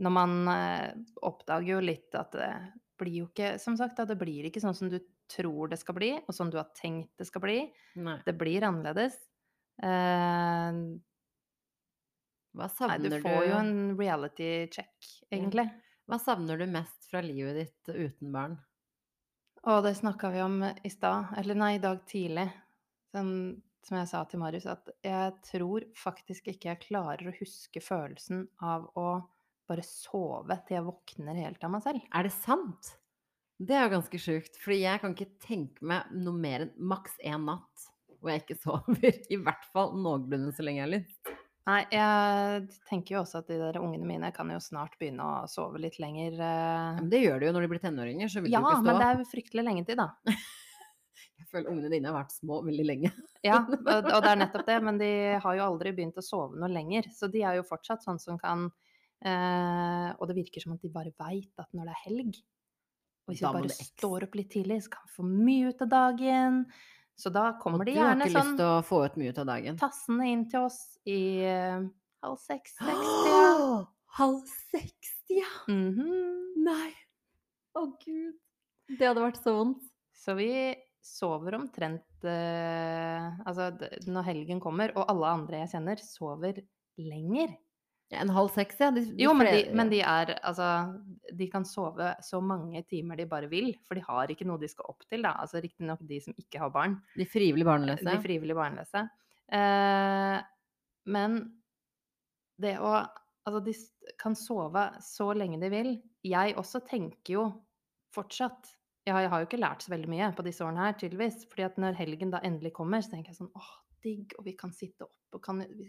når 0.00 0.14
man 0.14 0.36
eh, 0.52 0.92
oppdager 1.26 1.74
jo 1.74 1.80
litt 1.84 2.14
at 2.16 2.36
det 2.38 2.52
blir 2.98 3.20
jo 3.20 3.26
ikke 3.28 3.52
Som 3.62 3.76
sagt, 3.78 4.00
det 4.08 4.16
blir 4.18 4.48
ikke 4.48 4.62
sånn 4.62 4.74
som 4.74 4.88
du 4.90 4.98
tror 5.30 5.68
det 5.70 5.78
skal 5.78 5.94
bli, 5.98 6.12
og 6.24 6.34
sånn 6.34 6.50
du 6.50 6.56
har 6.58 6.70
tenkt 6.74 7.12
det 7.20 7.28
skal 7.28 7.44
bli. 7.44 7.58
Nei. 8.00 8.16
Det 8.24 8.34
blir 8.40 8.64
annerledes. 8.66 9.18
Eh, 9.82 10.80
Hva 12.58 12.70
savner 12.72 13.04
du 13.04 13.18
Du 13.18 13.26
får 13.26 13.44
jo 13.50 13.58
en 13.60 13.76
reality 13.98 14.50
check, 14.72 14.96
egentlig. 15.30 15.68
Hva 16.08 16.18
savner 16.22 16.58
du 16.58 16.64
mest 16.72 17.10
fra 17.10 17.20
livet 17.22 17.60
ditt 17.60 17.92
uten 17.92 18.32
barn? 18.32 18.56
Å, 19.68 19.80
det 19.84 19.98
snakka 19.98 20.30
vi 20.32 20.40
om 20.40 20.62
i 20.64 20.90
stad, 20.90 21.34
eller 21.36 21.58
nei, 21.58 21.74
i 21.76 21.82
dag 21.82 22.00
tidlig. 22.08 22.46
Som, 23.12 23.28
som 23.86 23.98
jeg 24.00 24.08
sa 24.10 24.22
til 24.28 24.40
Marius, 24.42 24.66
at 24.70 24.90
jeg 25.04 25.34
tror 25.48 25.84
faktisk 25.98 26.50
ikke 26.52 26.72
jeg 26.72 26.84
klarer 26.88 27.30
å 27.30 27.36
huske 27.38 27.82
følelsen 27.82 28.46
av 28.64 28.88
å 28.98 29.08
bare 29.68 29.84
sove 29.84 30.56
til 30.66 30.78
jeg 30.78 30.86
våkner 30.86 31.42
helt 31.44 31.64
av 31.64 31.74
meg 31.74 31.84
selv. 31.84 32.08
Er 32.16 32.26
det 32.26 32.34
sant? 32.34 32.94
Det 33.58 33.74
er 33.74 33.88
jo 33.88 33.94
ganske 33.96 34.20
sjukt. 34.22 34.58
Fordi 34.62 34.80
jeg 34.84 35.02
kan 35.02 35.14
ikke 35.14 35.32
tenke 35.42 35.84
meg 35.90 36.12
noe 36.14 36.36
mer 36.36 36.66
enn 36.66 36.74
maks 36.78 37.18
én 37.26 37.46
natt 37.48 37.88
hvor 38.18 38.32
jeg 38.32 38.44
ikke 38.44 38.60
sover. 38.64 39.20
I 39.30 39.40
hvert 39.42 39.68
fall 39.74 39.94
noenlunde 39.98 40.54
så 40.54 40.66
lenge 40.66 40.82
jeg 40.82 40.86
har 40.86 40.94
lyst. 40.96 41.34
Nei, 41.68 41.82
jeg 41.92 42.62
tenker 42.88 43.18
jo 43.18 43.20
også 43.20 43.42
at 43.42 43.50
de 43.50 43.58
der 43.60 43.76
ungene 43.82 44.06
mine 44.08 44.30
kan 44.32 44.48
jo 44.48 44.56
snart 44.62 44.94
begynne 45.00 45.20
å 45.20 45.48
sove 45.52 45.82
litt 45.82 45.98
lenger. 46.00 46.38
Eh. 46.40 47.02
Men 47.02 47.10
det 47.12 47.20
gjør 47.26 47.42
de 47.42 47.50
jo 47.50 47.56
når 47.56 47.66
de 47.66 47.70
blir 47.74 47.82
tenåringer, 47.82 48.32
så 48.32 48.40
vil 48.40 48.54
Ja, 48.54 48.62
de 48.62 48.64
jo 48.64 48.70
ikke 48.70 48.78
stå 48.78 48.86
Ja, 48.86 48.86
men 48.86 49.02
det 49.02 49.08
er 49.08 49.20
jo 49.20 49.28
fryktelig 49.34 49.66
lenge 49.66 49.84
til, 49.90 50.00
da. 50.00 50.08
Føler 51.48 51.70
ungene 51.72 51.88
dine 51.92 52.10
har 52.10 52.16
vært 52.18 52.34
små 52.36 52.60
veldig 52.66 52.84
lenge. 52.88 53.12
Ja, 53.46 53.60
og 53.62 53.88
og 54.10 54.20
det 54.24 54.30
er 54.32 54.38
nettopp 54.40 54.66
det, 54.66 54.76
men 54.82 54.96
de 55.00 55.08
har 55.40 55.54
jo 55.56 55.64
aldri 55.64 55.92
begynt 55.94 56.16
å 56.18 56.24
sove 56.26 56.58
noe 56.58 56.68
lenger. 56.72 57.06
Så 57.14 57.28
de 57.32 57.44
er 57.46 57.54
jo 57.60 57.62
fortsatt 57.68 58.02
sånn 58.04 58.18
som 58.20 58.36
kan 58.40 58.64
eh, 59.22 60.08
Og 60.18 60.24
det 60.28 60.36
virker 60.40 60.64
som 60.64 60.74
at 60.74 60.82
de 60.82 60.90
bare 60.92 61.12
veit 61.22 61.52
at 61.62 61.70
når 61.72 61.88
det 61.88 61.94
er 61.94 62.02
helg, 62.08 62.40
og 63.28 63.32
hvis 63.34 63.40
de 63.42 63.46
vi 63.46 63.60
bare 63.68 63.86
står 63.92 64.26
opp 64.26 64.34
litt 64.40 64.50
tidlig, 64.54 64.80
så 64.86 64.92
kan 64.96 65.06
vi 65.06 65.14
få 65.18 65.26
mye 65.28 65.70
ut 65.70 65.84
av 65.86 65.90
dagen. 65.92 66.58
Så 67.18 67.30
da 67.34 67.44
kommer 67.62 67.84
de 67.84 67.92
Og 67.92 67.98
de 67.98 68.00
du 68.00 68.02
har 68.04 68.14
ikke 68.16 68.26
ikke 68.26 68.34
lyst 68.34 68.38
sånn 68.46 68.58
til 68.60 68.68
å 68.72 68.82
få 68.86 69.00
ut 69.06 69.16
mye 69.20 69.32
ut 69.34 69.40
av 69.42 69.48
dagen. 69.50 69.78
tassende 69.80 70.28
inn 70.32 70.44
til 70.50 70.66
oss 70.68 70.78
i 71.04 71.20
eh, 71.46 71.86
halv 72.24 72.38
seks, 72.42 72.76
seks, 72.78 73.14
ja. 73.32 73.84
Halv 74.18 74.42
seks, 74.72 75.14
ja! 75.30 75.50
Mhm. 75.70 76.62
Nei. 76.66 76.90
Å 77.78 77.84
gud. 78.02 78.34
Det 78.98 79.06
hadde 79.06 79.22
vært 79.22 79.38
så 79.44 79.54
vondt. 79.54 79.82
Så 80.18 80.34
vi 80.38 80.50
sover 81.04 81.56
omtrent 81.58 82.26
eh, 82.26 83.26
Altså 83.46 83.70
når 84.08 84.26
helgen 84.32 84.60
kommer, 84.62 84.92
og 84.96 85.08
alle 85.10 85.32
andre 85.38 85.62
jeg 85.62 85.72
kjenner, 85.76 86.02
sover 86.02 86.60
lenger. 86.98 87.54
Ja, 88.08 88.22
en 88.22 88.32
halv 88.32 88.48
seks, 88.54 88.78
ja. 88.80 88.88
De, 88.94 89.02
de 89.04 89.20
Jo, 89.20 89.34
men 89.36 89.50
de, 89.52 89.60
men 89.76 89.90
de 89.92 90.00
er 90.00 90.32
Altså, 90.38 90.68
de 91.36 91.48
kan 91.52 91.66
sove 91.68 92.14
så 92.24 92.40
mange 92.40 92.80
timer 92.88 93.20
de 93.20 93.28
bare 93.28 93.50
vil, 93.50 93.74
for 93.84 93.98
de 93.98 94.04
har 94.06 94.32
ikke 94.32 94.46
noe 94.48 94.60
de 94.60 94.70
skal 94.70 94.88
opp 94.88 95.04
til, 95.06 95.26
da. 95.26 95.34
Altså 95.42 95.60
riktignok 95.64 96.00
de 96.08 96.20
som 96.24 96.36
ikke 96.40 96.62
har 96.62 96.72
barn. 96.74 96.96
de 97.18 97.28
frivillig 97.28 97.68
barnløse. 97.68 98.06
De 98.08 98.24
frivillig 98.24 98.56
barnløse. 98.56 99.04
Eh, 99.52 100.36
men 101.14 101.40
det 102.60 102.76
å 102.82 102.98
Altså, 103.48 103.62
de 103.64 103.72
kan 104.20 104.34
sove 104.36 104.82
så 105.00 105.30
lenge 105.32 105.56
de 105.62 105.70
vil. 105.72 105.94
Jeg 106.26 106.52
også 106.60 106.82
tenker 106.84 107.32
jo 107.32 107.44
fortsatt 108.12 108.74
har, 109.14 109.24
jeg 109.24 109.32
har 109.32 109.42
jo 109.42 109.48
ikke 109.48 109.60
lært 109.60 109.84
så 109.84 109.92
veldig 109.92 110.10
mye 110.12 110.30
på 110.36 110.44
disse 110.46 110.64
årene 110.64 110.84
her, 110.86 110.96
tydeligvis. 111.00 111.44
fordi 111.50 111.66
at 111.66 111.78
når 111.80 111.98
helgen 111.98 112.34
da 112.34 112.42
endelig 112.46 112.72
kommer, 112.76 113.02
så 113.04 113.14
tenker 113.14 113.32
jeg 113.32 113.40
sånn 113.40 113.54
åh, 113.56 113.70
digg, 114.04 114.34
og 114.38 114.46
vi 114.46 114.54
kan 114.58 114.72
sitte 114.74 115.06
opp, 115.08 115.16
og 115.36 115.42
kan, 115.44 115.62
vi 115.62 115.88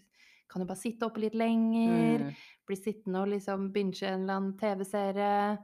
kan 0.49 0.63
jo 0.63 0.69
bare 0.69 0.82
sitte 0.82 1.08
oppe 1.08 1.21
litt 1.23 1.38
lenger. 1.38 2.25
Mm. 2.25 2.45
Bli 2.67 2.77
sittende 2.79 3.23
og 3.23 3.34
liksom 3.34 3.69
binge 3.75 4.01
en 4.08 4.23
eller 4.23 4.39
annen 4.39 4.55
TV-serie. 4.60 5.58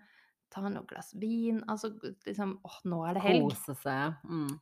Ta 0.54 0.62
noe 0.65 0.86
glass 0.88 1.13
vin. 1.20 1.63
Altså 1.72 1.91
liksom 2.28 2.58
Åh, 2.63 2.78
nå 2.91 3.02
er 3.10 3.18
det 3.18 3.26
helg. 3.26 3.50
Kose 3.50 3.76
seg. 3.82 4.20
Mm. 4.30 4.54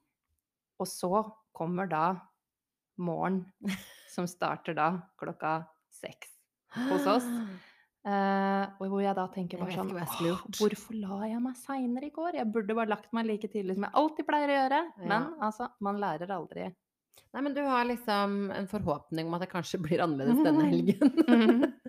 Og 0.80 0.90
så 0.90 1.12
kommer 1.54 1.90
da 1.92 2.06
morgen, 3.04 3.44
som 4.14 4.28
starter 4.30 4.78
da 4.78 4.90
klokka 5.20 5.60
seks 5.94 6.34
hos 6.90 7.08
oss. 7.18 7.30
Og 8.04 8.90
hvor 8.92 9.00
jeg 9.00 9.16
da 9.16 9.24
tenker 9.32 9.62
bare 9.62 9.76
sånn. 9.78 9.92
Hvorfor 10.60 10.98
la 11.00 11.20
jeg 11.32 11.40
meg 11.44 11.56
seinere 11.56 12.10
i 12.10 12.14
går? 12.16 12.36
Jeg 12.42 12.50
burde 12.52 12.76
bare 12.76 12.92
lagt 12.92 13.14
meg 13.16 13.30
like 13.30 13.48
tidlig 13.52 13.78
som 13.78 13.86
jeg 13.88 13.96
alltid 14.02 14.28
pleier 14.28 14.52
å 14.52 14.58
gjøre. 14.58 14.82
Men 15.06 15.30
altså, 15.44 15.70
man 15.84 16.02
lærer 16.04 16.34
aldri. 16.36 16.66
Nei, 17.34 17.42
men 17.42 17.56
du 17.56 17.62
har 17.66 17.86
liksom 17.90 18.52
en 18.54 18.68
forhåpning 18.70 19.30
om 19.30 19.38
at 19.38 19.46
det 19.46 19.50
kanskje 19.54 19.80
blir 19.82 20.04
annerledes 20.04 20.44
denne 20.48 20.68
helgen. 20.70 21.16
Mhm. 21.30 21.64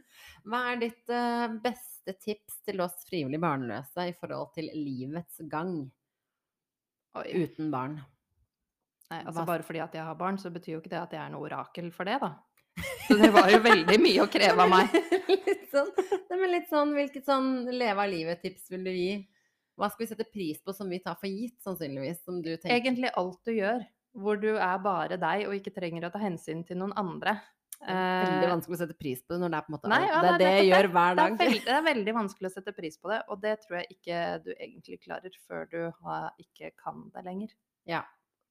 Hva 0.44 0.58
er 0.70 0.78
ditt 0.78 1.10
uh, 1.10 1.50
beste 1.64 2.12
tips 2.20 2.60
til 2.68 2.80
oss 2.84 3.00
frivillig 3.08 3.40
barnløse 3.42 4.04
i 4.10 4.12
forhold 4.14 4.52
til 4.54 4.68
livets 4.76 5.40
gang 5.50 5.72
Oi. 7.18 7.24
uten 7.42 7.70
barn? 7.72 7.96
Nei, 9.10 9.20
altså 9.22 9.40
Hva- 9.40 9.46
bare 9.48 9.66
fordi 9.66 9.80
at 9.84 9.96
jeg 9.96 10.04
har 10.04 10.18
barn, 10.20 10.38
så 10.40 10.52
betyr 10.52 10.76
jo 10.76 10.82
ikke 10.82 10.92
det 10.92 11.00
at 11.00 11.16
jeg 11.16 11.22
er 11.24 11.32
noe 11.32 11.48
orakel 11.48 11.88
for 11.96 12.08
det, 12.08 12.18
da. 12.22 12.30
Så 13.06 13.16
det 13.20 13.30
var 13.34 13.50
jo 13.52 13.60
veldig 13.64 13.96
mye 14.00 14.24
å 14.24 14.30
kreve 14.32 14.64
av 14.64 14.72
meg. 14.72 14.94
litt 15.48 15.70
sånn, 15.72 15.90
men 16.32 16.50
litt 16.52 16.68
sånn, 16.72 16.94
hvilket 16.96 17.26
sånn 17.28 17.48
leve 17.72 18.04
av 18.04 18.10
livet-tips 18.12 18.70
vil 18.72 18.86
du 18.86 18.92
gi? 18.94 19.14
Hva 19.78 19.90
skal 19.90 20.04
vi 20.04 20.10
sette 20.12 20.28
pris 20.30 20.60
på 20.62 20.74
som 20.76 20.90
vi 20.90 21.00
tar 21.02 21.18
for 21.20 21.30
gitt, 21.30 21.58
sannsynligvis? 21.64 22.22
Som 22.24 22.40
du 22.44 22.52
tenker? 22.54 22.76
Egentlig 22.76 23.10
alt 23.18 23.40
du 23.46 23.52
gjør, 23.56 23.82
hvor 24.14 24.38
du 24.40 24.52
er 24.54 24.78
bare 24.84 25.18
deg 25.20 25.48
og 25.48 25.56
ikke 25.58 25.74
trenger 25.74 26.06
å 26.06 26.12
ta 26.14 26.22
hensyn 26.22 26.62
til 26.66 26.78
noen 26.80 26.94
andre. 27.00 27.36
Veldig 27.84 28.46
Eh, 28.46 28.48
vanskelig 28.48 28.76
å 28.78 28.80
sette 28.80 28.94
pris 28.96 29.20
på 29.20 29.34
det 29.34 29.42
når 29.42 29.50
det 29.50 29.58
er 29.58 29.64
på 29.66 29.68
en 29.68 29.74
måte 29.74 29.90
Nei, 29.92 30.04
ja, 30.06 30.20
det 30.22 30.28
er 30.28 30.38
det 30.38 30.44
det 30.46 30.52
jeg 30.54 30.68
gjør 30.70 30.86
hver 30.94 31.16
Det 31.18 31.24
er, 31.24 31.32
dag. 31.34 31.38
veldig, 31.40 31.62
det 31.66 31.74
er 31.74 31.82
veldig 31.88 32.14
vanskelig 32.16 32.48
å 32.48 32.54
sette 32.54 32.72
pris 32.76 32.96
på 33.02 33.10
det, 33.10 33.18
og 33.28 33.40
det 33.42 33.54
tror 33.64 33.76
jeg 33.80 33.96
ikke 33.96 34.20
du 34.46 34.50
egentlig 34.54 35.00
klarer 35.02 35.38
før 35.44 35.66
du 35.72 35.80
har, 36.06 36.30
ikke 36.40 36.70
kan 36.80 37.02
det 37.12 37.24
lenger. 37.26 37.50
Ja. 37.90 38.00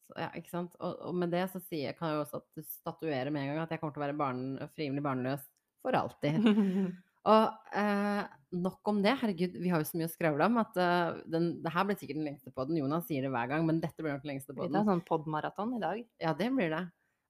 Så, 0.03 0.17
ja, 0.19 0.29
ikke 0.37 0.51
sant? 0.51 0.75
Og, 0.83 0.99
og 1.09 1.15
med 1.15 1.31
det 1.33 1.45
så 1.53 1.61
sier 1.63 1.95
kan 1.97 2.11
jeg 2.11 2.23
også 2.25 2.41
at- 2.41 2.67
statuere 2.67 3.31
med 3.31 3.45
en 3.45 3.53
gang 3.53 3.63
at 3.63 3.73
jeg 3.73 3.81
kommer 3.81 3.95
til 3.95 4.03
å 4.03 4.05
være 4.07 4.19
barn, 4.19 4.43
frivillig 4.75 5.03
barnløs 5.05 5.45
for 5.83 5.95
alltid. 5.99 6.39
Og 7.23 7.77
eh, 7.79 8.23
nok 8.51 8.89
om 8.91 8.97
det. 9.03 9.13
Herregud, 9.21 9.53
vi 9.63 9.69
har 9.71 9.79
jo 9.79 9.87
så 9.87 9.95
mye 9.95 10.09
å 10.09 10.11
skravle 10.11 10.47
om 10.49 10.57
at 10.59 10.75
uh, 10.75 11.21
den, 11.31 11.53
det 11.63 11.71
her 11.71 11.85
blir 11.87 11.95
sikkert 11.95 12.19
den 12.19 12.27
lengste 12.27 12.51
podden. 12.51 12.75
Jonas 12.81 13.07
sier 13.07 13.23
det 13.23 13.31
hver 13.31 13.47
gang, 13.47 13.63
men 13.63 13.79
dette 13.79 14.03
blir 14.03 14.11
nok 14.11 14.25
den 14.25 14.33
lengste 14.33 14.51
poden. 14.51 14.73
Det 14.73 14.81
podden. 14.81 14.89
sånn 14.91 15.05
podmaraton 15.07 15.77
i 15.77 15.79
dag. 15.79 16.01
Ja, 16.19 16.33
det 16.35 16.49
blir 16.51 16.73
det. 16.73 16.81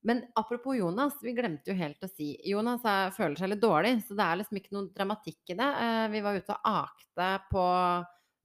Men 0.03 0.23
apropos 0.36 0.75
Jonas, 0.75 1.19
vi 1.23 1.31
glemte 1.38 1.71
jo 1.71 1.77
helt 1.79 2.01
å 2.03 2.09
si 2.12 2.33
Jonas 2.49 2.83
er, 2.89 3.13
føler 3.15 3.39
seg 3.39 3.53
litt 3.53 3.62
dårlig, 3.63 3.93
så 4.03 4.17
det 4.19 4.25
er 4.25 4.41
liksom 4.41 4.59
ikke 4.59 4.73
noe 4.75 4.89
dramatikk 4.97 5.53
i 5.53 5.59
det. 5.62 5.69
Eh, 5.86 6.07
vi 6.12 6.23
var 6.25 6.39
ute 6.41 6.57
og 6.57 6.73
akte 6.73 7.29
på 7.53 7.67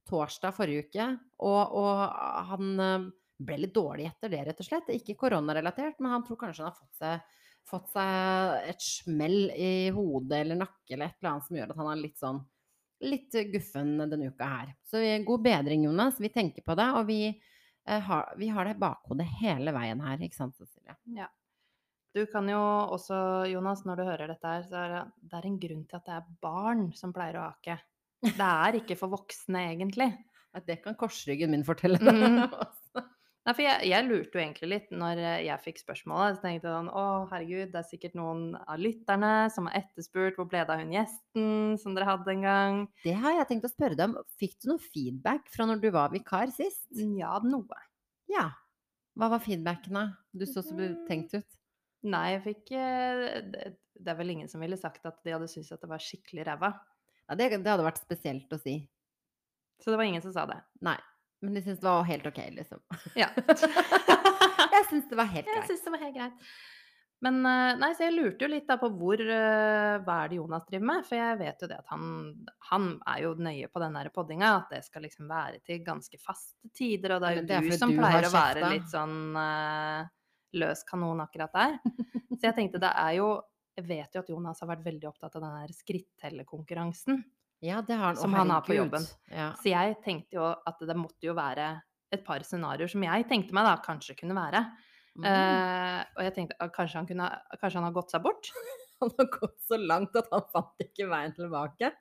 torsdag 0.08 0.54
forrige 0.56 0.84
uke, 0.86 1.08
og, 1.48 1.74
og 1.80 2.04
han 2.52 2.84
eh, 2.84 3.08
ble 3.38 3.58
litt 3.62 3.74
dårlig 3.74 4.08
etter 4.10 4.32
det, 4.32 4.44
rett 4.48 4.60
og 4.62 4.66
slett. 4.66 4.92
Ikke 4.94 5.16
koronarelatert, 5.18 5.98
men 6.02 6.16
han 6.16 6.24
tror 6.26 6.40
kanskje 6.40 6.64
han 6.64 6.72
har 6.72 6.78
fått 6.78 7.00
seg, 7.00 7.42
fått 7.68 7.90
seg 7.92 8.70
et 8.72 8.84
smell 8.84 9.40
i 9.54 9.72
hodet 9.94 10.42
eller 10.42 10.58
nakke 10.64 10.94
eller 10.94 11.10
et 11.10 11.18
eller 11.20 11.32
annet 11.32 11.48
som 11.48 11.58
gjør 11.58 11.74
at 11.74 11.82
han 11.82 11.90
er 11.92 12.00
litt 12.02 12.22
sånn 12.22 12.40
litt 13.04 13.34
guffen 13.52 13.98
denne 13.98 14.30
uka 14.32 14.46
her. 14.50 14.70
Så 14.82 15.02
god 15.26 15.42
bedring, 15.44 15.84
Jonas. 15.86 16.20
Vi 16.20 16.30
tenker 16.34 16.64
på 16.66 16.74
det, 16.78 16.86
og 16.98 17.06
vi, 17.06 17.20
eh, 17.30 18.00
har, 18.00 18.32
vi 18.36 18.48
har 18.48 18.66
det 18.66 18.74
i 18.74 18.80
bakhodet 18.82 19.28
hele 19.40 19.74
veien 19.76 20.00
her, 20.02 20.18
ikke 20.18 20.38
sant, 20.38 20.56
Cecilie? 20.58 20.96
Ja. 21.14 21.28
Du 22.16 22.24
kan 22.26 22.48
jo 22.50 22.58
også, 22.96 23.14
Jonas, 23.52 23.84
når 23.86 24.00
du 24.00 24.04
hører 24.08 24.32
dette 24.32 24.50
her, 24.50 24.64
så 24.66 24.80
er 24.80 24.94
det, 24.94 25.02
det 25.30 25.38
er 25.38 25.46
en 25.46 25.60
grunn 25.62 25.84
til 25.86 26.00
at 26.00 26.08
det 26.08 26.16
er 26.16 26.30
barn 26.42 26.86
som 26.96 27.12
pleier 27.14 27.38
å 27.38 27.46
ake. 27.52 27.76
Det 28.24 28.48
er 28.48 28.80
ikke 28.80 28.96
for 28.98 29.12
voksne, 29.12 29.68
egentlig. 29.74 30.10
At 30.56 30.64
det 30.66 30.78
kan 30.82 30.96
korsryggen 30.98 31.52
min 31.52 31.62
fortelle 31.66 32.00
deg. 32.02 32.16
Mhm. 32.18 32.56
Nei, 33.48 33.54
for 33.56 33.64
jeg, 33.64 33.88
jeg 33.88 34.04
lurte 34.04 34.36
jo 34.36 34.40
egentlig 34.42 34.68
litt 34.68 34.90
når 34.92 35.20
eh, 35.22 35.38
jeg 35.46 35.62
fikk 35.64 35.78
spørsmålet. 35.80 36.36
Så 36.36 36.42
tenkte 36.42 36.68
jeg 36.68 36.74
sånn 36.74 36.90
Å, 36.92 37.04
herregud, 37.30 37.70
det 37.72 37.80
er 37.80 37.86
sikkert 37.88 38.18
noen 38.18 38.42
av 38.60 38.82
lytterne 38.82 39.30
som 39.54 39.70
har 39.70 39.78
etterspurt 39.80 40.36
hvor 40.36 40.50
ble 40.50 40.66
det 40.68 40.74
av 40.74 40.82
hun 40.82 40.92
gjesten 40.92 41.78
som 41.80 41.96
dere 41.96 42.10
hadde 42.10 42.34
en 42.34 42.44
gang? 42.44 42.76
Det 43.06 43.16
har 43.16 43.38
jeg 43.38 43.48
tenkt 43.48 43.64
å 43.64 43.72
spørre 43.72 43.96
deg 43.96 44.10
om. 44.10 44.18
Fikk 44.36 44.58
du 44.60 44.68
noe 44.74 44.84
feedback 44.84 45.48
fra 45.54 45.64
når 45.70 45.80
du 45.80 45.88
var 45.96 46.12
vikar 46.12 46.52
sist? 46.52 46.84
Ja, 46.92 47.38
noe. 47.40 47.80
Ja. 48.28 48.50
Hva 49.16 49.32
var 49.32 49.40
feedbacken, 49.40 49.96
da? 49.96 50.04
Du 50.36 50.44
så 50.44 50.60
så 50.60 50.76
betenkt 50.76 51.32
ut. 51.40 51.60
Nei, 52.04 52.26
jeg 52.36 52.44
fikk 52.50 52.76
eh, 52.76 53.72
det 53.98 54.12
er 54.12 54.20
vel 54.20 54.36
ingen 54.36 54.52
som 54.52 54.60
ville 54.60 54.76
sagt 54.76 55.08
at 55.08 55.24
de 55.24 55.32
hadde 55.34 55.48
syntes 55.48 55.72
at 55.72 55.80
det 55.82 55.88
var 55.90 56.04
skikkelig 56.04 56.44
ræva. 56.52 56.76
Ja, 57.24 57.36
det, 57.36 57.48
det 57.56 57.72
hadde 57.72 57.88
vært 57.88 58.04
spesielt 58.04 58.52
å 58.52 58.60
si. 58.60 58.82
Så 59.80 59.88
det 59.88 59.96
var 59.96 60.12
ingen 60.12 60.24
som 60.24 60.36
sa 60.36 60.44
det. 60.52 60.60
Nei. 60.84 60.98
Men 61.44 61.54
du 61.54 61.62
syns 61.62 61.78
det 61.80 61.86
var 61.86 62.02
helt 62.08 62.26
ok, 62.26 62.40
liksom. 62.56 62.80
Ja. 63.14 63.28
jeg 64.74 64.84
syns 64.90 65.06
det 65.10 65.18
var 65.18 65.30
helt 65.30 65.46
greit. 65.46 65.54
Jeg 65.54 65.68
synes 65.68 65.68
syns 65.70 65.84
det 65.86 65.94
var 65.94 66.02
helt 66.02 66.16
greit. 66.16 66.50
Men 67.24 67.40
eh, 67.46 67.72
nei, 67.80 67.90
så 67.98 68.06
jeg 68.06 68.14
lurte 68.14 68.46
jo 68.46 68.50
litt 68.52 68.68
da 68.68 68.76
på 68.78 68.90
hvor 68.94 69.18
eh, 69.18 69.94
Hva 70.06 70.18
er 70.22 70.30
det 70.30 70.38
Jonas 70.38 70.66
driver 70.68 70.86
med? 70.90 71.06
For 71.08 71.18
jeg 71.18 71.38
vet 71.40 71.64
jo 71.64 71.70
det 71.70 71.78
at 71.80 71.90
han, 71.90 72.04
han 72.70 72.86
er 73.10 73.24
jo 73.24 73.32
nøye 73.42 73.70
på 73.72 73.82
den 73.82 73.98
der 73.98 74.10
poddinga, 74.14 74.52
at 74.60 74.74
det 74.76 74.84
skal 74.86 75.02
liksom 75.06 75.30
være 75.30 75.58
til 75.66 75.82
ganske 75.86 76.20
faste 76.22 76.70
tider. 76.70 77.16
Og 77.16 77.24
det 77.24 77.30
er 77.30 77.40
jo 77.40 77.46
det 77.48 77.58
er 77.58 77.66
du 77.66 77.80
som 77.80 77.94
du 77.94 77.98
pleier 77.98 78.28
å 78.28 78.34
være 78.34 78.70
litt 78.74 78.90
sånn 78.92 79.18
uh, 79.34 80.06
løs 80.58 80.84
kanon 80.86 81.24
akkurat 81.26 81.58
der. 81.58 81.78
Så 82.38 82.42
jeg 82.50 82.54
tenkte 82.60 82.82
det 82.82 82.94
er 82.94 83.18
jo 83.18 83.30
Jeg 83.78 83.86
vet 83.86 84.14
jo 84.14 84.22
at 84.22 84.30
Jonas 84.30 84.62
har 84.62 84.70
vært 84.72 84.86
veldig 84.86 85.06
opptatt 85.10 85.36
av 85.38 85.42
den 85.44 85.58
der 85.60 85.74
skrittellekonkurransen. 85.74 87.20
Ja, 87.64 87.82
det 87.82 87.96
har 87.98 88.12
han. 88.12 88.16
Som 88.16 88.34
han 88.38 88.50
har 88.50 88.62
på 88.66 88.76
jobben. 88.76 89.04
Ja. 89.32 89.52
Så 89.58 89.72
jeg 89.72 89.96
tenkte 90.04 90.38
jo 90.38 90.46
at 90.46 90.82
det 90.86 90.96
måtte 90.98 91.26
jo 91.26 91.34
være 91.38 91.72
et 92.14 92.22
par 92.24 92.44
scenarioer 92.46 92.90
som 92.90 93.02
jeg 93.04 93.26
tenkte 93.28 93.56
meg 93.56 93.66
da 93.66 93.74
kanskje 93.84 94.16
kunne 94.18 94.36
være. 94.38 94.62
Mm. 95.18 95.26
Eh, 95.26 96.02
og 96.14 96.22
jeg 96.28 96.34
tenkte 96.36 96.58
at 96.62 96.74
kanskje 96.74 97.00
han, 97.00 97.08
kunne, 97.08 97.28
kanskje 97.58 97.80
han 97.80 97.88
har 97.88 97.96
gått 97.96 98.14
seg 98.14 98.24
bort. 98.26 98.52
Han 98.98 99.12
har 99.14 99.28
gått 99.30 99.60
så 99.62 99.76
langt 99.78 100.16
at 100.18 100.26
han 100.34 100.42
fant 100.50 100.82
ikke 100.82 101.04
veien 101.06 101.30
tilbake. 101.30 101.92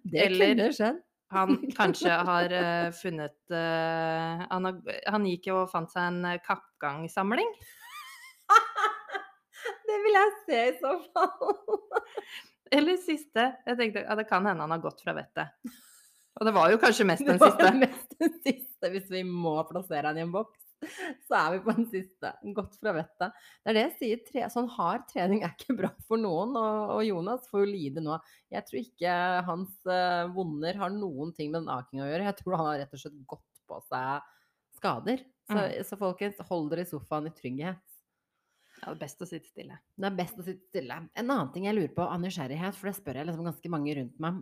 Det 0.00 0.22
Eller- 0.22 0.54
kunne 0.54 0.68
skjedd. 0.72 1.02
Han 1.36 1.58
kanskje 1.76 2.14
har 2.24 2.54
uh, 2.56 2.86
funnet 2.96 3.36
uh, 3.52 4.46
han, 4.48 4.64
har, 4.64 4.78
han 5.12 5.26
gikk 5.28 5.50
jo 5.50 5.58
og 5.66 5.68
fant 5.68 5.92
seg 5.92 6.06
en 6.08 6.40
kappgangsamling. 6.46 7.52
Det 9.90 9.98
vil 10.06 10.16
jeg 10.16 10.32
se 10.46 10.62
i 10.70 10.72
så 10.80 10.94
fall. 11.12 11.52
Eller 12.74 12.96
siste. 13.02 13.44
Jeg 13.66 13.78
tenkte 13.80 14.04
ja, 14.04 14.16
det 14.18 14.28
kan 14.28 14.46
hende 14.46 14.64
han 14.66 14.74
har 14.74 14.82
gått 14.82 15.02
fra 15.04 15.14
vettet. 15.16 15.54
Og 16.38 16.46
det 16.46 16.54
var 16.54 16.70
jo 16.70 16.78
kanskje 16.82 17.06
mest 17.08 17.26
den 17.28 17.40
siste. 17.40 17.58
Det 17.58 17.68
var 17.68 17.82
mest 17.82 18.16
den 18.20 18.34
siste. 18.44 18.90
Hvis 18.94 19.08
vi 19.12 19.22
må 19.26 19.56
plassere 19.68 20.06
han 20.10 20.18
i 20.20 20.24
en 20.26 20.34
boks, 20.34 20.60
så 21.26 21.34
er 21.34 21.56
vi 21.56 21.60
på 21.64 21.74
den 21.74 21.88
siste. 21.90 22.30
Godt 22.54 22.76
fra 22.78 22.92
vettet. 22.94 23.32
Det 23.64 23.72
er 23.72 23.78
det 23.78 23.82
jeg 23.88 23.94
sier. 23.98 24.20
Tre, 24.28 24.44
sånn 24.54 24.68
hard 24.76 25.08
trening 25.10 25.42
er 25.42 25.56
ikke 25.56 25.74
bra 25.80 25.90
for 26.06 26.20
noen, 26.22 26.52
og, 26.60 26.92
og 26.94 27.02
Jonas 27.08 27.48
får 27.50 27.64
jo 27.64 27.70
lide 27.72 28.04
nå. 28.04 28.20
Jeg 28.54 28.66
tror 28.68 28.80
ikke 28.84 29.16
hans 29.48 29.72
uh, 29.90 30.28
vonder 30.36 30.78
har 30.78 30.94
noen 30.94 31.34
ting 31.34 31.50
med 31.50 31.64
den 31.64 31.72
akinga 31.74 32.06
å 32.06 32.10
gjøre. 32.12 32.28
Jeg 32.30 32.38
tror 32.42 32.58
han 32.60 32.70
har 32.70 32.78
rett 32.84 32.94
og 32.94 33.02
slett 33.02 33.18
gått 33.34 33.64
på 33.68 33.80
seg 33.88 34.30
skader. 34.78 35.24
Så, 35.48 35.56
Mm. 35.58 35.84
så 35.88 35.96
folkens, 35.96 36.40
hold 36.44 36.66
dere 36.68 36.82
i 36.84 36.88
sofaen 36.90 37.24
i 37.24 37.30
trygghet. 37.32 37.80
Ja, 38.78 38.92
det 38.92 38.94
er 38.94 39.00
best 39.02 39.22
å 39.24 39.26
sitte 39.26 39.50
stille. 39.50 39.78
Det 39.98 40.06
er 40.06 40.14
best 40.18 40.38
å 40.38 40.44
sitte 40.46 40.68
stille. 40.70 41.00
En 41.18 41.26
annen 41.26 41.50
ting 41.54 41.66
jeg 41.66 41.76
lurer 41.76 41.90
på 41.96 42.06
av 42.06 42.20
nysgjerrighet, 42.22 42.76
for 42.78 42.90
det 42.90 42.94
spør 42.98 43.18
jeg 43.18 43.28
liksom 43.28 43.48
ganske 43.48 43.72
mange 43.72 43.96
rundt 43.98 44.22
meg. 44.22 44.38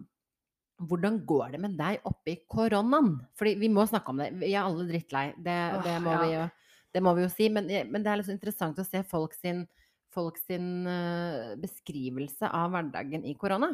Hvordan 0.90 1.18
går 1.24 1.54
det 1.54 1.60
med 1.62 1.76
deg 1.78 2.04
oppi 2.08 2.34
koronaen? 2.52 3.14
Fordi 3.38 3.54
vi 3.62 3.70
må 3.72 3.86
snakke 3.88 4.12
om 4.12 4.20
det. 4.20 4.28
Vi 4.42 4.52
er 4.52 4.66
alle 4.66 4.84
drittlei. 4.90 5.30
Det, 5.40 5.56
Åh, 5.78 5.82
det, 5.86 5.96
må, 6.04 6.12
ja. 6.12 6.20
vi 6.20 6.34
jo, 6.34 6.44
det 6.92 7.02
må 7.06 7.14
vi 7.16 7.24
jo 7.24 7.32
si. 7.32 7.48
Men, 7.52 7.70
men 7.88 8.04
det 8.04 8.12
er 8.12 8.20
litt 8.20 8.32
interessant 8.34 8.82
å 8.82 8.84
se 8.84 9.00
folk 9.08 9.32
sin, 9.38 9.64
folk 10.12 10.36
sin 10.42 10.68
eh, 10.90 11.54
beskrivelse 11.62 12.52
av 12.52 12.76
hverdagen 12.76 13.24
i 13.24 13.32
korona. 13.40 13.72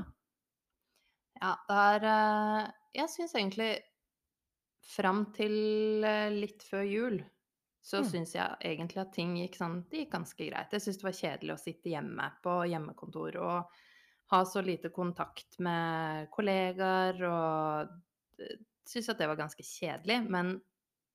Ja, 1.43 1.57
det 1.67 1.83
er 1.89 2.09
eh, 2.13 2.71
Jeg 3.01 3.11
syns 3.11 3.35
egentlig 3.35 3.73
fram 4.93 5.25
til 5.35 6.07
eh, 6.07 6.31
litt 6.31 6.63
før 6.71 6.87
jul 6.87 7.23
så 7.83 8.03
Mm. 8.03 8.07
syns 8.07 8.35
jeg 8.37 8.57
egentlig 8.63 9.01
at 9.03 9.13
ting 9.13 9.35
gikk 9.37 9.57
sånn 9.59 9.89
Det 9.91 10.05
gikk 10.05 10.13
ganske 10.13 10.47
greit. 10.51 10.71
Jeg 10.73 10.81
syns 10.85 10.99
det 11.01 11.05
var 11.09 11.19
kjedelig 11.19 11.55
å 11.55 11.61
sitte 11.61 11.91
hjemme 11.91 12.29
på 12.43 12.55
hjemmekontor 12.71 13.37
og 13.43 13.73
ha 14.33 14.45
så 14.45 14.63
lite 14.65 14.89
kontakt 14.95 15.59
med 15.61 16.31
kollegaer 16.31 17.19
og 17.29 17.89
syns 18.89 19.09
at 19.11 19.19
det 19.19 19.29
var 19.29 19.37
ganske 19.37 19.63
kjedelig. 19.67 20.21
Men 20.31 20.55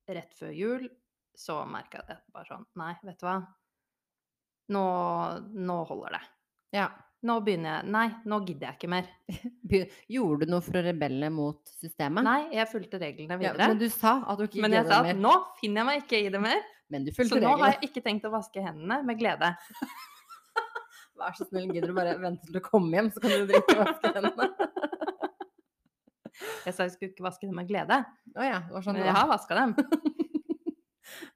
rett 0.08 0.34
før 0.38 0.52
jul 0.56 0.90
så 1.38 1.62
merka 1.70 2.02
jeg 2.02 2.08
det 2.08 2.20
bare 2.34 2.46
sånn 2.52 2.66
Nei, 2.76 2.94
vet 3.04 3.20
du 3.20 3.26
hva. 3.26 3.38
Nå, 4.70 4.84
nå 5.54 5.78
holder 5.88 6.18
det. 6.18 6.24
Ja. 6.76 6.88
Nå 7.26 7.40
begynner 7.42 7.80
jeg 7.80 7.92
Nei, 7.96 8.06
nå 8.30 8.38
gidder 8.46 8.68
jeg 8.70 8.78
ikke 8.78 8.90
mer. 8.94 9.08
Gjorde 10.14 10.46
du 10.46 10.52
noe 10.54 10.62
for 10.66 10.78
å 10.78 10.84
rebelle 10.86 11.30
mot 11.34 11.72
systemet? 11.82 12.26
Nei, 12.28 12.42
jeg 12.54 12.70
fulgte 12.70 13.00
reglene 13.02 13.40
Ja, 13.42 13.54
videre. 13.54 13.70
men 13.74 13.82
du 13.82 13.88
sa 13.90 14.20
at 14.22 14.38
du 14.38 14.46
ikke 14.46 14.62
Men 14.62 14.76
jeg 14.78 14.90
sa 14.90 15.00
at 15.02 15.18
nå 15.18 15.34
finner 15.62 15.82
jeg 15.82 15.90
meg 15.90 16.04
ikke 16.04 16.22
i 16.28 16.30
det 16.36 16.42
mer. 16.44 16.62
Men 16.94 17.08
du 17.08 17.12
fulgte 17.12 17.34
Så 17.34 17.40
fulgte 17.40 17.50
nå 17.50 17.56
har 17.64 17.74
jeg 17.74 17.90
ikke 17.90 18.06
tenkt 18.06 18.28
å 18.30 18.34
vaske 18.36 18.64
hendene 18.64 19.02
med 19.08 19.20
glede. 19.20 19.50
Vær 21.18 21.34
så 21.34 21.48
snill, 21.50 21.72
gidder 21.74 21.90
du 21.90 21.98
bare 21.98 22.14
vente 22.22 22.46
til 22.46 22.60
du 22.60 22.62
kommer 22.62 23.00
hjem, 23.00 23.10
så 23.10 23.24
kan 23.24 23.34
du 23.34 23.50
drikke 23.50 23.74
og 23.74 23.82
vaske 23.88 24.14
hendene. 24.14 24.52
Jeg 26.68 26.76
sa 26.76 26.86
jeg 26.86 26.92
skulle 26.94 27.10
ikke 27.16 27.24
vaske 27.26 27.48
dem 27.48 27.56
med 27.58 27.66
glede, 27.70 27.96
Å 28.38 28.46
ja, 28.46 28.58
sånn 28.84 28.94
men 29.00 29.08
jeg 29.08 29.16
har 29.16 29.26
vaska 29.30 29.56
dem. 29.58 29.72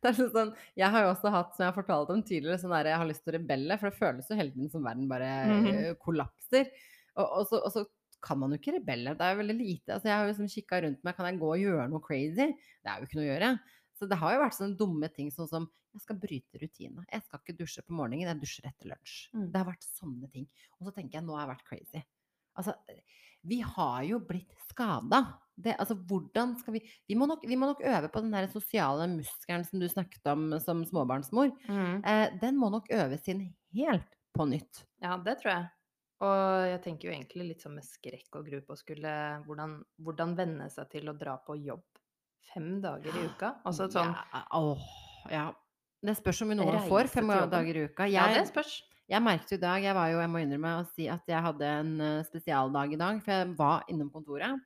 Det 0.02 0.10
er 0.10 0.30
sånn, 0.34 0.54
jeg 0.80 0.94
har 0.94 1.06
jo 1.06 1.12
også 1.14 1.32
hatt, 1.34 1.56
som 1.56 1.64
jeg 1.64 1.70
har 1.70 1.78
fortalt 1.78 2.12
om 2.14 2.22
tidligere, 2.26 2.58
sånn 2.58 2.74
der 2.74 2.90
jeg 2.90 3.02
har 3.02 3.10
lyst 3.10 3.22
til 3.26 3.34
å 3.34 3.38
rebelle, 3.38 3.78
for 3.78 3.90
det 3.92 4.00
føles 4.00 4.30
jo 4.32 4.38
hele 4.40 4.54
tiden 4.56 4.72
som 4.74 4.86
verden 4.86 5.10
bare 5.12 5.32
mm 5.46 5.66
-hmm. 5.66 5.98
kollapser. 6.02 6.72
Og, 7.16 7.28
og, 7.28 7.44
så, 7.50 7.60
og 7.62 7.72
så 7.76 7.86
kan 8.22 8.40
man 8.40 8.54
jo 8.54 8.60
ikke 8.62 8.78
rebelle. 8.78 9.14
Det 9.18 9.26
er 9.26 9.34
jo 9.34 9.42
veldig 9.42 9.58
lite. 9.58 9.94
Altså, 9.94 10.08
jeg 10.08 10.16
har 10.16 10.24
jo 10.24 10.32
liksom 10.32 10.50
kikka 10.56 10.82
rundt 10.82 11.04
meg, 11.04 11.16
kan 11.16 11.26
jeg 11.26 11.40
gå 11.42 11.52
og 11.52 11.62
gjøre 11.62 11.90
noe 11.90 12.06
crazy? 12.06 12.48
Det 12.82 12.90
er 12.90 12.98
jo 12.98 13.08
ikke 13.08 13.20
noe 13.20 13.28
å 13.28 13.32
gjøre. 13.32 13.52
Så 13.98 14.08
det 14.10 14.18
har 14.18 14.34
jo 14.34 14.42
vært 14.42 14.58
sånne 14.58 14.78
dumme 14.78 15.10
ting 15.14 15.32
sånn 15.32 15.50
som 15.50 15.70
jeg 15.92 16.02
skal 16.06 16.20
bryte 16.22 16.62
rutinene. 16.62 17.06
Jeg 17.12 17.26
skal 17.26 17.42
ikke 17.42 17.58
dusje 17.60 17.84
på 17.84 17.94
morgenen, 17.98 18.30
jeg 18.30 18.42
dusjer 18.42 18.70
etter 18.70 18.92
lunsj. 18.94 19.16
Mm. 19.36 19.48
Det 19.52 19.60
har 19.60 19.68
vært 19.68 19.88
sånne 20.00 20.30
ting. 20.32 20.48
Og 20.80 20.88
så 20.88 20.94
tenker 20.96 21.20
jeg 21.20 21.28
nå 21.28 21.36
har 21.36 21.44
jeg 21.46 21.52
vært 21.52 21.68
crazy. 21.68 22.04
Altså, 22.62 22.76
vi 23.48 23.60
har 23.66 24.04
jo 24.08 24.22
blitt 24.28 24.54
skada. 24.70 25.22
Det, 25.62 25.76
altså, 25.80 25.96
hvordan 26.10 26.56
skal 26.60 26.78
vi 26.78 26.82
vi 27.08 27.18
må, 27.18 27.28
nok, 27.30 27.44
vi 27.48 27.58
må 27.60 27.70
nok 27.70 27.84
øve 27.86 28.10
på 28.14 28.24
den 28.24 28.34
der 28.34 28.48
sosiale 28.52 29.08
muskelen 29.12 29.66
som 29.68 29.82
du 29.82 29.88
snakket 29.92 30.32
om 30.32 30.48
som 30.64 30.82
småbarnsmor. 30.88 31.54
Mm. 31.68 32.02
Eh, 32.06 32.26
den 32.42 32.58
må 32.60 32.72
nok 32.74 32.90
øves 32.94 33.30
inn 33.32 33.46
helt 33.76 34.18
på 34.36 34.48
nytt. 34.50 34.86
Ja, 35.04 35.18
det 35.22 35.40
tror 35.42 35.54
jeg. 35.54 35.70
Og 36.22 36.68
jeg 36.70 36.82
tenker 36.84 37.10
jo 37.10 37.14
egentlig 37.16 37.48
litt 37.48 37.64
sånn 37.64 37.80
med 37.80 37.88
skrekk 37.88 38.38
og 38.38 38.46
gru 38.46 38.60
på 38.66 38.78
skulle 38.78 39.14
hvordan, 39.48 39.80
hvordan 40.06 40.36
venne 40.38 40.68
seg 40.70 40.92
til 40.94 41.10
å 41.10 41.18
dra 41.18 41.40
på 41.42 41.58
jobb 41.58 41.82
fem 42.52 42.76
dager 42.84 43.16
i 43.18 43.26
uka. 43.32 43.56
Altså 43.68 43.88
sånn 43.92 44.14
ja, 44.14 44.46
åh, 44.58 44.86
ja. 45.32 45.50
Det 46.02 46.16
spørs 46.18 46.42
om 46.44 46.50
vi 46.50 46.58
noen 46.58 46.80
får 46.90 47.10
fem 47.14 47.30
dager 47.50 47.78
i 47.78 47.86
uka. 47.90 48.08
Ja, 48.10 48.28
det 48.32 48.40
Jeg, 48.40 48.50
spørs. 48.50 48.74
jeg 49.10 49.22
merket 49.22 49.54
jo 49.54 49.60
i 49.60 49.62
dag, 49.62 49.84
jeg 49.86 49.98
var 49.98 50.10
jo, 50.10 50.22
jeg 50.24 50.32
må 50.34 50.42
innrømme 50.42 50.72
å 50.80 50.86
si 50.96 51.06
at 51.14 51.30
jeg 51.30 51.46
hadde 51.46 51.74
en 51.82 51.92
eh, 52.02 52.24
spesialdag 52.26 52.96
i 52.96 53.02
dag, 53.02 53.22
for 53.22 53.36
jeg 53.36 53.52
var 53.60 53.86
innom 53.92 54.10
kontoret. 54.14 54.62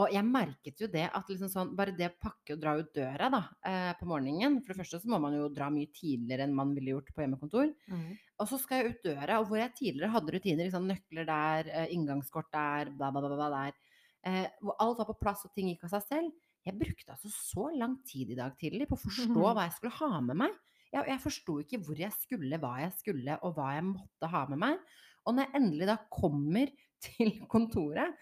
Og 0.00 0.08
jeg 0.08 0.24
merket 0.24 0.78
jo 0.80 0.86
det 0.88 1.04
at 1.12 1.28
liksom 1.28 1.50
sånn, 1.52 1.72
bare 1.76 1.92
det 1.92 2.06
å 2.08 2.20
pakke 2.24 2.54
og 2.54 2.60
dra 2.62 2.72
ut 2.78 2.94
døra 2.96 3.28
da, 3.32 3.40
eh, 3.68 3.90
på 3.98 4.06
morgenen 4.08 4.62
For 4.62 4.72
det 4.72 4.80
første 4.80 5.02
så 5.02 5.10
må 5.12 5.18
man 5.20 5.36
jo 5.36 5.50
dra 5.52 5.68
mye 5.72 5.90
tidligere 5.92 6.46
enn 6.46 6.54
man 6.56 6.72
ville 6.72 6.94
gjort 6.94 7.10
på 7.12 7.20
hjemmekontor. 7.20 7.74
Mm. 7.92 8.06
Og 8.40 8.48
så 8.48 8.58
skal 8.62 8.80
jeg 8.80 8.94
ut 8.94 9.04
døra, 9.10 9.40
og 9.40 9.50
hvor 9.50 9.60
jeg 9.60 9.74
tidligere 9.76 10.14
hadde 10.14 10.32
rutiner, 10.32 10.64
liksom 10.64 10.88
nøkler 10.88 11.28
der, 11.28 11.68
eh, 11.68 11.92
inngangskort 11.92 12.48
der, 12.56 12.94
bla, 12.96 13.12
bla, 13.12 13.26
bla, 13.26 13.36
bla 13.36 13.50
der. 13.52 13.76
Eh, 14.24 14.48
hvor 14.64 14.80
alt 14.80 15.02
var 15.02 15.10
på 15.12 15.20
plass 15.20 15.44
og 15.44 15.52
ting 15.52 15.68
gikk 15.68 15.84
av 15.84 15.96
seg 15.98 16.08
selv. 16.08 16.48
Jeg 16.64 16.78
brukte 16.78 17.12
altså 17.12 17.28
så 17.34 17.68
lang 17.76 17.98
tid 18.06 18.32
i 18.32 18.38
dag 18.38 18.56
tidlig 18.56 18.88
på 18.88 18.96
å 18.96 19.04
forstå 19.04 19.40
hva 19.44 19.66
jeg 19.66 19.76
skulle 19.76 19.98
ha 19.98 20.22
med 20.24 20.40
meg. 20.46 20.60
Jeg, 20.88 21.04
jeg 21.10 21.20
forsto 21.20 21.58
ikke 21.60 21.84
hvor 21.84 22.00
jeg 22.00 22.16
skulle, 22.16 22.60
hva 22.62 22.76
jeg 22.80 22.96
skulle, 22.96 23.36
og 23.44 23.58
hva 23.58 23.74
jeg 23.76 23.90
måtte 23.92 24.32
ha 24.32 24.46
med 24.48 24.62
meg. 24.62 24.94
Og 25.26 25.36
når 25.36 25.46
jeg 25.50 25.60
endelig 25.60 25.88
da 25.92 25.98
kommer 26.08 26.72
til 27.04 27.36
kontoret 27.52 28.16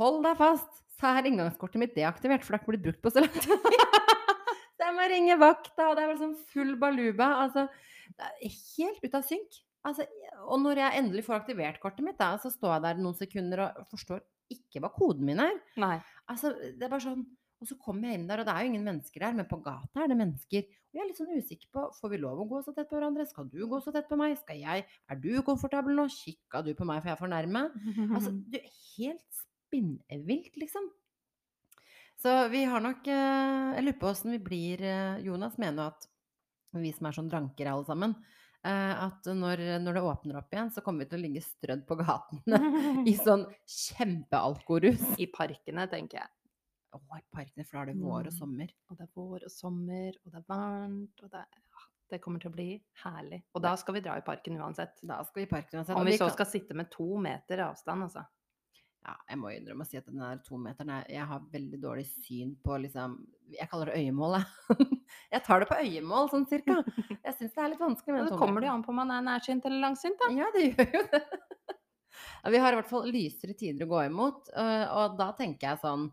Hold 0.00 0.22
deg 0.24 0.38
fast, 0.38 0.78
så 1.00 1.14
er 1.16 1.30
inngangskortet 1.30 1.80
mitt 1.80 1.96
deaktivert, 1.96 2.44
for 2.44 2.52
det 2.52 2.60
har 2.60 2.64
ikke 2.64 2.74
blitt 2.74 2.86
brukt 2.88 3.02
på 3.04 3.12
så 3.14 3.24
lang 3.24 3.32
tid. 3.40 3.56
så 4.76 4.86
jeg 4.86 4.96
må 4.96 5.08
ringe 5.12 5.40
vakta, 5.40 5.88
og 5.88 5.96
det 5.96 6.04
er 6.04 6.12
vel 6.12 6.20
sånn 6.20 6.36
full 6.52 6.76
baluba. 6.80 7.32
Altså, 7.46 7.66
det 8.16 8.28
er 8.28 8.54
helt 8.76 9.04
ut 9.06 9.18
av 9.18 9.26
synk. 9.26 9.60
Altså, 9.88 10.04
og 10.44 10.60
når 10.60 10.82
jeg 10.82 11.00
endelig 11.00 11.24
får 11.24 11.38
aktivert 11.38 11.80
kortet 11.80 12.04
mitt, 12.04 12.18
da, 12.20 12.34
så 12.40 12.52
står 12.52 12.74
jeg 12.74 12.84
der 12.84 13.00
noen 13.00 13.16
sekunder 13.16 13.64
og 13.64 13.86
forstår 13.92 14.20
ikke 14.52 14.82
hva 14.82 14.90
koden 14.92 15.24
min 15.28 15.40
er. 15.40 15.56
Nei. 15.80 15.96
Altså, 16.28 16.52
det 16.52 16.84
er 16.84 16.90
bare 16.90 17.04
sånn 17.04 17.28
Og 17.60 17.68
så 17.68 17.76
kommer 17.76 18.08
jeg 18.08 18.16
inn 18.16 18.28
der, 18.28 18.40
og 18.40 18.46
det 18.48 18.52
er 18.56 18.64
jo 18.64 18.68
ingen 18.70 18.86
mennesker 18.86 19.20
der, 19.20 19.34
men 19.36 19.48
på 19.48 19.58
gata 19.60 20.00
er 20.00 20.08
det 20.08 20.16
mennesker. 20.16 20.64
Og 20.64 20.96
jeg 20.96 21.02
er 21.02 21.08
litt 21.10 21.18
sånn 21.20 21.34
usikker 21.36 21.68
på 21.76 21.82
Får 21.98 22.12
vi 22.14 22.20
lov 22.22 22.40
å 22.40 22.46
gå 22.48 22.62
så 22.64 22.72
tett 22.72 22.88
på 22.88 22.96
hverandre? 22.96 23.26
Skal 23.28 23.50
du 23.52 23.58
gå 23.68 23.80
så 23.84 23.92
tett 23.92 24.08
på 24.08 24.16
meg? 24.16 24.32
Skal 24.40 24.62
jeg? 24.62 24.86
Er 25.12 25.20
du 25.20 25.28
komfortabel 25.44 25.92
nå? 25.98 26.06
Kikka 26.08 26.62
du 26.64 26.72
på 26.78 26.88
meg 26.88 27.02
for 27.02 27.12
jeg 27.12 27.18
er 27.18 27.20
for 27.20 27.32
nærme? 27.32 27.66
Altså, 28.16 28.32
du 28.32 28.56
er 28.56 28.64
helt 28.96 29.44
spinnvilt, 29.70 30.56
liksom. 30.58 30.90
Så 32.20 32.34
vi 32.52 32.64
har 32.68 32.82
nok 32.84 33.06
eh, 33.08 33.70
Jeg 33.78 33.84
lurer 33.86 33.96
på 34.02 34.10
åssen 34.10 34.34
vi 34.34 34.38
blir 34.44 34.82
eh, 34.84 35.22
Jonas 35.24 35.54
mener 35.62 35.86
at 35.94 36.04
vi 36.76 36.90
som 36.92 37.06
er 37.08 37.14
sånn 37.16 37.30
drankere 37.32 37.72
alle 37.72 37.86
sammen, 37.88 38.12
eh, 38.62 38.92
at 39.06 39.24
når, 39.26 39.62
når 39.82 39.96
det 39.96 40.02
åpner 40.06 40.36
opp 40.38 40.52
igjen, 40.54 40.68
så 40.70 40.82
kommer 40.84 41.02
vi 41.02 41.08
til 41.10 41.18
å 41.18 41.22
ligge 41.24 41.40
strødd 41.42 41.86
på 41.88 41.96
gatene 41.98 42.60
i 43.10 43.14
sånn 43.18 43.46
kjempealkorus. 43.64 45.02
I 45.18 45.26
parkene, 45.32 45.86
tenker 45.90 46.20
jeg. 46.20 46.30
Å, 46.94 47.00
i 47.18 47.24
parkene, 47.34 47.64
for 47.66 47.78
da 47.78 47.82
er 47.86 47.90
det 47.92 47.98
vår 48.02 48.28
og 48.28 48.32
Mm. 48.34 48.36
sommer. 48.36 48.70
Og 48.90 48.98
det 48.98 49.06
er 49.06 49.10
vår 49.16 49.44
og 49.48 49.50
sommer, 49.54 50.12
og 50.24 50.30
det 50.34 50.38
er 50.42 50.46
varmt, 50.50 51.22
og 51.24 51.30
det, 51.34 51.42
er, 51.46 51.84
det 52.10 52.20
kommer 52.22 52.42
til 52.42 52.50
å 52.50 52.54
bli 52.54 52.68
herlig. 53.04 53.40
Og 53.54 53.62
da 53.62 53.74
skal 53.78 53.94
vi 53.96 54.02
dra 54.06 54.16
i 54.18 54.24
parken 54.26 54.58
uansett. 54.60 54.98
Da 55.02 55.20
skal 55.24 55.40
vi 55.42 55.46
i 55.48 55.50
parken 55.50 55.78
uansett. 55.80 55.96
Om 55.96 56.06
vi 56.10 56.16
så 56.18 56.28
skal 56.34 56.46
sitte 56.50 56.74
med 56.78 56.90
to 56.94 57.06
meter 57.22 57.62
avstand, 57.70 58.06
altså. 58.08 58.26
Ja, 59.00 59.14
jeg 59.30 59.38
må 59.40 59.48
innrømme 59.54 59.84
å 59.86 59.88
si 59.88 59.96
at 59.96 60.08
den 60.10 60.20
der 60.20 60.40
tometeren 60.44 60.90
er 60.92 61.06
Jeg 61.08 61.24
har 61.30 61.44
veldig 61.52 61.78
dårlig 61.80 62.04
syn 62.10 62.50
på 62.60 62.76
liksom 62.82 63.14
Jeg 63.54 63.68
kaller 63.70 63.88
det 63.88 64.02
øyemål, 64.02 64.36
jeg. 64.36 64.86
Jeg 65.34 65.42
tar 65.46 65.62
det 65.62 65.68
på 65.70 65.78
øyemål, 65.80 66.28
sånn 66.30 66.44
cirka. 66.50 66.76
Jeg 67.08 67.34
syns 67.38 67.54
det 67.56 67.62
er 67.64 67.72
litt 67.72 67.80
vanskelig 67.82 68.12
med 68.14 68.20
Men 68.20 68.28
tometeren. 68.28 68.36
så 68.36 68.42
kommer 68.44 68.60
det 68.62 68.68
jo 68.68 68.74
an 68.76 68.84
på 68.84 68.92
om 68.92 69.00
man 69.00 69.14
er 69.16 69.24
nærsynt 69.26 69.64
eller 69.66 69.82
langsynt, 69.86 70.20
da. 70.20 70.28
Ja, 70.36 70.50
det 70.54 70.66
gjør 70.68 70.92
jo 70.98 71.02
det. 71.14 71.22
Vi 72.54 72.60
har 72.62 72.72
i 72.72 72.78
hvert 72.78 72.88
fall 72.92 73.08
lysere 73.12 73.56
tider 73.58 73.84
å 73.88 73.90
gå 73.90 74.02
imot, 74.06 74.48
og 74.54 75.16
da 75.18 75.26
tenker 75.36 75.72
jeg 75.72 75.80
sånn 75.82 76.06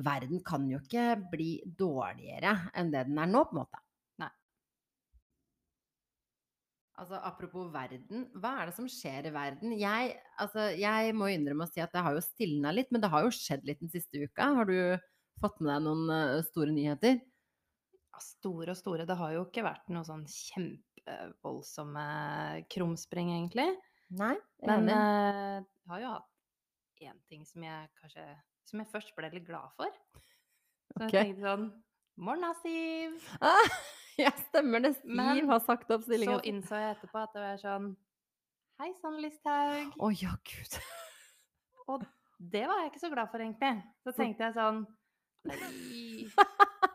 Verden 0.00 0.40
kan 0.46 0.64
jo 0.70 0.78
ikke 0.80 1.04
bli 1.34 1.50
dårligere 1.76 2.54
enn 2.78 2.88
det 2.94 3.02
den 3.10 3.18
er 3.20 3.28
nå, 3.28 3.42
på 3.50 3.52
en 3.52 3.60
måte. 3.60 3.80
Nei. 4.22 4.30
Altså, 7.00 7.16
apropos 7.24 7.70
verden, 7.72 8.26
hva 8.36 8.50
er 8.60 8.68
det 8.68 8.74
som 8.76 8.88
skjer 8.90 9.30
i 9.30 9.32
verden? 9.32 9.72
Jeg, 9.80 10.18
altså, 10.42 10.66
jeg 10.76 11.14
må 11.16 11.30
innrømme 11.32 11.64
å 11.64 11.70
si 11.70 11.80
at 11.80 11.94
det 11.94 12.02
har 12.04 12.12
jo 12.12 12.20
stilna 12.24 12.74
litt, 12.76 12.90
men 12.92 13.00
det 13.00 13.08
har 13.12 13.24
jo 13.24 13.32
skjedd 13.32 13.64
litt 13.64 13.80
den 13.80 13.92
siste 13.92 14.20
uka. 14.20 14.50
Har 14.58 14.68
du 14.68 14.76
fått 15.40 15.62
med 15.62 15.72
deg 15.72 15.86
noen 15.86 16.12
øh, 16.12 16.42
store 16.44 16.74
nyheter? 16.76 17.16
Ja, 17.96 18.20
Store 18.20 18.74
og 18.74 18.76
store. 18.76 19.06
Det 19.08 19.16
har 19.16 19.32
jo 19.32 19.46
ikke 19.46 19.64
vært 19.64 19.88
noe 19.94 20.04
sånn 20.04 20.26
kjempevoldsomme 20.28 22.04
krumspring, 22.74 23.32
egentlig. 23.38 23.70
Nei, 24.20 24.34
Men 24.66 24.90
eh, 24.92 25.56
jeg 25.62 25.92
har 25.94 26.02
jo 26.02 26.12
hatt 26.18 27.06
én 27.06 27.20
ting 27.30 27.44
som 27.46 27.62
jeg 27.62 27.86
kanskje 28.00 28.24
Som 28.66 28.80
jeg 28.82 28.90
først 28.90 29.12
ble 29.14 29.30
litt 29.30 29.46
glad 29.46 29.70
for. 29.78 29.94
Så 30.90 31.06
okay. 31.06 31.14
jeg 31.14 31.30
tenkte 31.30 31.46
sånn 31.46 31.70
Morna, 32.20 32.50
Siv! 32.60 33.22
Ah, 33.40 33.78
ja, 34.24 34.30
stemmer 34.48 34.80
det. 34.80 34.94
Siv 35.00 35.16
Men 35.20 35.48
har 35.50 35.60
sagt 35.64 35.90
opp 35.90 36.04
Så 36.04 36.10
stillinga 36.10 36.38
Så 36.38 36.48
innså 36.50 36.80
jeg 36.80 36.96
etterpå 36.96 37.22
at 37.22 37.36
det 37.36 37.44
var 37.44 37.60
sånn 37.62 37.90
Hei 38.80 38.94
sann, 39.02 39.18
Listhaug. 39.20 39.96
Å 40.00 40.08
ja, 40.16 40.30
gud. 40.48 40.76
Og 41.92 42.04
det 42.40 42.62
var 42.64 42.78
jeg 42.80 42.92
ikke 42.94 43.02
så 43.02 43.10
glad 43.12 43.28
for, 43.28 43.42
egentlig. 43.44 43.74
Så 44.06 44.14
tenkte 44.16 44.46
jeg 44.46 44.56
sånn 44.56 44.86
Nei, 45.50 45.58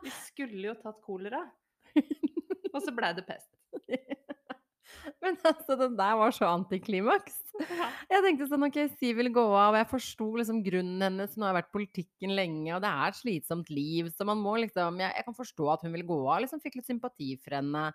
vi 0.02 0.12
skulle 0.14 0.64
jo 0.68 0.74
tatt 0.82 0.98
kolera. 1.06 1.44
Og 2.74 2.80
så 2.82 2.94
blei 2.94 3.12
det 3.16 3.26
pest. 3.26 3.50
Men 5.22 5.36
altså, 5.46 5.76
den 5.80 5.96
der 5.98 6.16
var 6.18 6.34
så 6.34 6.48
antiklimaks. 6.50 7.36
Jeg 8.10 8.22
tenkte 8.24 8.48
sånn, 8.50 8.66
ok, 8.66 8.78
Siv 8.98 9.16
vil 9.20 9.30
gå 9.34 9.44
av, 9.48 9.72
og 9.74 9.78
jeg 9.80 9.88
forsto 9.90 10.28
liksom 10.40 10.62
grunnen 10.66 11.04
hennes. 11.06 11.34
Hun 11.38 11.46
har 11.46 11.56
vært 11.56 11.70
i 11.70 11.76
politikken 11.78 12.34
lenge, 12.36 12.70
og 12.76 12.82
det 12.84 12.90
er 12.90 13.12
et 13.12 13.18
slitsomt 13.20 13.70
liv, 13.72 14.10
så 14.12 14.26
man 14.28 14.40
må 14.42 14.56
liksom 14.60 15.00
Jeg, 15.00 15.14
jeg 15.20 15.26
kan 15.28 15.38
forstå 15.38 15.70
at 15.72 15.86
hun 15.86 15.94
vil 15.96 16.06
gå 16.08 16.18
av. 16.26 16.40
Liksom 16.44 16.62
fikk 16.64 16.80
litt 16.80 16.90
sympati 16.90 17.32
for 17.42 17.58
henne. 17.58 17.86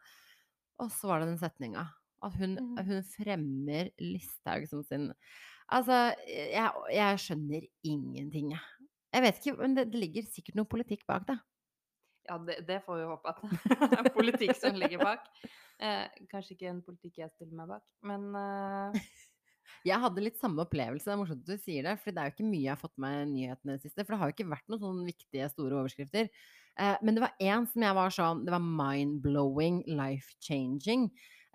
Og 0.82 0.89
så 0.95 1.12
var 1.12 1.21
det 1.21 1.32
den 1.34 1.41
setninga. 1.41 1.86
At 2.21 2.36
hun, 2.38 2.56
Mhm. 2.58 2.84
hun 2.86 3.04
fremmer 3.15 3.91
Listhaug 4.00 4.67
som 4.69 4.84
sin 4.86 5.12
Altså, 5.71 6.13
jeg, 6.28 6.67
jeg 6.91 7.19
skjønner 7.24 7.63
ingenting, 7.88 8.52
jeg. 8.52 8.88
Jeg 9.13 9.24
vet 9.24 9.38
ikke, 9.39 9.54
men 9.62 9.76
det, 9.78 9.86
det 9.91 10.00
ligger 10.02 10.26
sikkert 10.28 10.56
noe 10.60 10.67
politikk 10.67 11.06
bak 11.08 11.24
det. 11.30 11.38
Ja, 12.32 12.38
det, 12.48 12.62
det 12.67 12.80
får 12.86 13.02
vi 13.02 13.10
håpe 13.10 13.34
at 13.34 13.41
det 13.91 13.98
er 14.00 14.13
politikk 14.15 14.54
som 14.56 14.78
ligger 14.80 15.04
bak. 15.04 15.26
Eh, 15.84 16.24
kanskje 16.32 16.56
ikke 16.56 16.70
en 16.72 16.80
politikk 16.86 17.20
jeg 17.20 17.34
stiller 17.34 17.58
meg 17.60 17.74
bak, 17.74 17.84
men 18.08 18.30
eh, 18.39 19.02
Jeg 19.88 19.98
hadde 20.04 20.22
litt 20.22 20.38
samme 20.38 20.62
opplevelse, 20.62 21.08
det 21.08 21.13
er 21.13 21.20
morsomt 21.20 21.41
at 21.41 21.48
du 21.48 21.62
sier 21.63 21.86
det, 21.88 21.96
for 22.04 22.13
det 22.13 22.22
er 22.22 22.30
jo 22.30 22.36
ikke 22.36 22.48
mye 22.48 22.63
jeg 22.63 22.74
har 22.74 22.82
fått 22.82 23.00
med 23.02 23.32
nyhetene 23.32 23.74
i 23.74 23.80
det 23.80 23.86
siste, 23.88 24.04
for 24.04 24.13
det 24.13 24.20
har 24.22 24.30
jo 24.30 24.36
ikke 24.36 24.52
vært 24.52 24.67
noen 24.70 24.84
sånne 24.84 25.08
viktige, 25.08 25.48
store 25.54 25.80
overskrifter. 25.80 26.30
Eh, 26.78 26.98
men 27.02 27.17
det 27.17 27.24
var 27.24 27.39
én 27.41 27.65
som 27.72 27.86
jeg 27.88 27.98
var 27.98 28.13
sånn, 28.13 28.44
det 28.46 28.54
var 28.54 28.67
mind-blowing, 28.82 29.82
life-changing. 29.89 31.08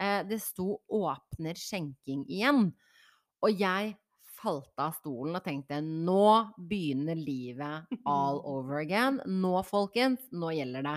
Eh, 0.03 0.19
det 0.29 0.41
sto 0.43 0.81
'åpner 0.91 1.61
skjenking 1.61 2.27
igjen', 2.27 2.73
og 3.47 3.63
jeg 3.63 3.95
falt 4.37 4.83
av 4.83 4.95
stolen 4.99 5.39
og 5.39 5.45
tenkte 5.45 5.81
nå 5.85 6.53
begynner 6.71 7.19
livet 7.19 7.99
all 8.09 8.41
over 8.55 8.81
again. 8.83 9.21
Nå, 9.27 9.55
folkens, 9.67 10.29
nå 10.33 10.53
gjelder 10.57 10.87
det. 10.87 10.97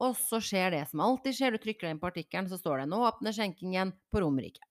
Og 0.00 0.16
så 0.16 0.40
skjer 0.40 0.72
det 0.72 0.86
som 0.88 1.02
alltid 1.04 1.36
skjer, 1.36 1.54
du 1.54 1.60
trykker 1.60 1.86
deg 1.86 1.94
inn 1.94 2.02
på 2.02 2.08
artikkelen, 2.08 2.48
så 2.48 2.58
står 2.60 2.82
det 2.82 2.90
'nå 2.90 3.00
åpner 3.04 3.36
skjenking 3.36 3.74
igjen 3.74 3.92
på 4.12 4.22
Romerike'. 4.24 4.64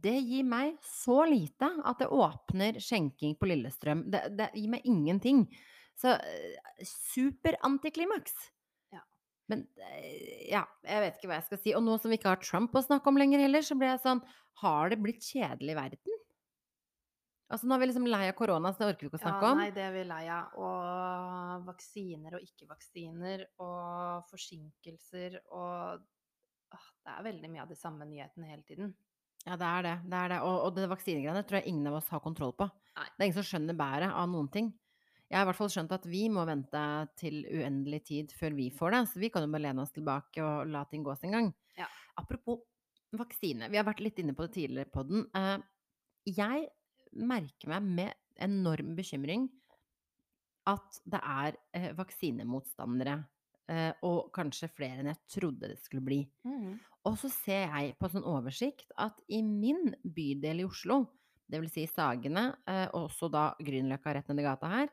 Det 0.00 0.16
gir 0.16 0.46
meg 0.48 0.78
så 0.84 1.24
lite 1.28 1.68
at 1.84 2.00
det 2.00 2.08
åpner 2.08 2.78
skjenking 2.80 3.34
på 3.36 3.48
Lillestrøm. 3.50 4.06
Det, 4.12 4.22
det 4.36 4.48
gir 4.56 4.70
meg 4.72 4.86
ingenting. 4.88 5.44
Så 6.00 6.14
superantiklimaks. 6.16 7.10
super 7.12 7.56
antiklimaks. 7.68 8.36
Ja. 8.94 9.02
Men 9.52 9.66
eh, 9.76 10.46
ja, 10.48 10.62
jeg 10.86 11.04
vet 11.04 11.18
ikke 11.18 11.28
hva 11.32 11.40
jeg 11.40 11.48
skal 11.50 11.60
si. 11.60 11.74
Og 11.76 11.84
nå 11.84 11.98
som 12.00 12.12
vi 12.12 12.16
ikke 12.20 12.32
har 12.32 12.40
Trump 12.40 12.76
å 12.76 12.84
snakke 12.84 13.12
om 13.12 13.20
lenger 13.20 13.44
heller, 13.44 13.64
så 13.66 13.76
blir 13.76 13.92
jeg 13.92 14.04
sånn 14.06 14.24
Har 14.62 14.92
det 14.92 15.00
blitt 15.04 15.24
kjedelig 15.24 15.74
i 15.74 15.80
verden? 15.82 16.19
Altså 17.50 17.66
nå 17.66 17.74
er 17.74 17.82
vi 17.82 17.88
liksom 17.90 18.06
lei 18.06 18.22
av 18.30 18.36
korona, 18.38 18.70
så 18.70 18.84
det 18.84 18.92
orker 18.92 19.06
vi 19.06 19.10
ikke 19.10 19.18
å 19.18 19.24
snakke 19.24 19.48
om. 19.48 19.58
ja, 19.58 19.66
nei, 19.66 19.74
det 19.74 19.82
er 19.82 19.94
vi 19.94 20.02
lei 20.06 20.22
av. 20.30 20.52
Og 20.62 21.64
vaksiner 21.66 22.36
og 22.38 22.44
ikke-vaksiner 22.46 23.46
og 23.64 24.28
forsinkelser 24.30 25.40
og 25.50 26.04
ah, 26.70 26.90
Det 27.02 27.16
er 27.16 27.26
veldig 27.26 27.50
mye 27.50 27.64
av 27.64 27.72
de 27.72 27.78
samme 27.78 28.06
nyhetene 28.06 28.52
hele 28.52 28.62
tiden. 28.68 28.92
Ja, 29.46 29.56
det 29.56 29.66
er 29.66 29.82
det. 29.86 29.96
det, 30.04 30.20
er 30.20 30.32
det. 30.34 30.38
Og, 30.46 30.56
og 30.68 30.76
det 30.76 30.86
vaksinegreiene 30.92 31.42
tror 31.48 31.58
jeg 31.58 31.72
ingen 31.72 31.90
av 31.90 31.98
oss 31.98 32.12
har 32.12 32.22
kontroll 32.22 32.54
på. 32.54 32.68
Nei. 33.00 33.08
Det 33.08 33.18
er 33.18 33.28
ingen 33.30 33.40
som 33.40 33.48
skjønner 33.50 33.78
bæret 33.78 34.14
av 34.14 34.30
noen 34.30 34.50
ting. 34.52 34.70
Jeg 35.30 35.38
har 35.38 35.46
i 35.46 35.48
hvert 35.50 35.60
fall 35.60 35.70
skjønt 35.70 35.92
at 35.94 36.06
vi 36.10 36.24
må 36.32 36.42
vente 36.46 36.80
til 37.18 37.44
uendelig 37.46 38.00
tid 38.08 38.32
før 38.34 38.54
vi 38.56 38.66
får 38.74 38.94
det, 38.94 39.02
så 39.12 39.20
vi 39.22 39.30
kan 39.30 39.46
jo 39.46 39.52
bare 39.52 39.68
lene 39.68 39.84
oss 39.84 39.94
tilbake 39.94 40.42
og 40.42 40.70
la 40.70 40.82
ting 40.90 41.04
gå 41.06 41.14
sin 41.18 41.34
gang. 41.36 41.52
Ja. 41.78 41.86
Apropos 42.18 42.64
vaksine, 43.14 43.70
vi 43.70 43.78
har 43.78 43.86
vært 43.86 44.02
litt 44.02 44.18
inne 44.22 44.34
på 44.34 44.46
det 44.46 44.54
tidligere 44.58 44.90
på 44.90 45.06
den. 45.06 45.22
Eh, 45.38 45.56
jeg 46.30 46.66
merker 47.16 47.72
meg 47.74 47.82
med 47.82 48.40
enorm 48.40 48.94
bekymring 48.96 49.48
at 50.70 51.00
det 51.08 51.20
er 51.20 51.56
eh, 51.76 51.90
vaksinemotstandere, 51.96 53.16
eh, 53.72 53.92
og 54.06 54.30
kanskje 54.36 54.70
flere 54.72 55.00
enn 55.02 55.10
jeg 55.10 55.20
trodde 55.38 55.70
det 55.72 55.78
skulle 55.80 56.04
bli. 56.04 56.20
Og 57.08 57.16
så 57.18 57.30
ser 57.32 57.70
jeg 57.72 57.96
på 57.98 58.10
sånn 58.12 58.26
oversikt 58.28 58.92
at 59.00 59.18
i 59.32 59.40
min 59.42 59.94
bydel 60.04 60.60
i 60.60 60.68
Oslo, 60.68 61.02
dvs. 61.50 61.72
Si 61.74 61.86
Sagene, 61.90 62.50
eh, 62.68 62.86
og 62.92 63.08
også 63.08 63.30
da 63.32 63.50
Grünerløkka 63.58 64.14
rett 64.14 64.28
nedi 64.30 64.44
gata 64.46 64.70
her, 64.70 64.92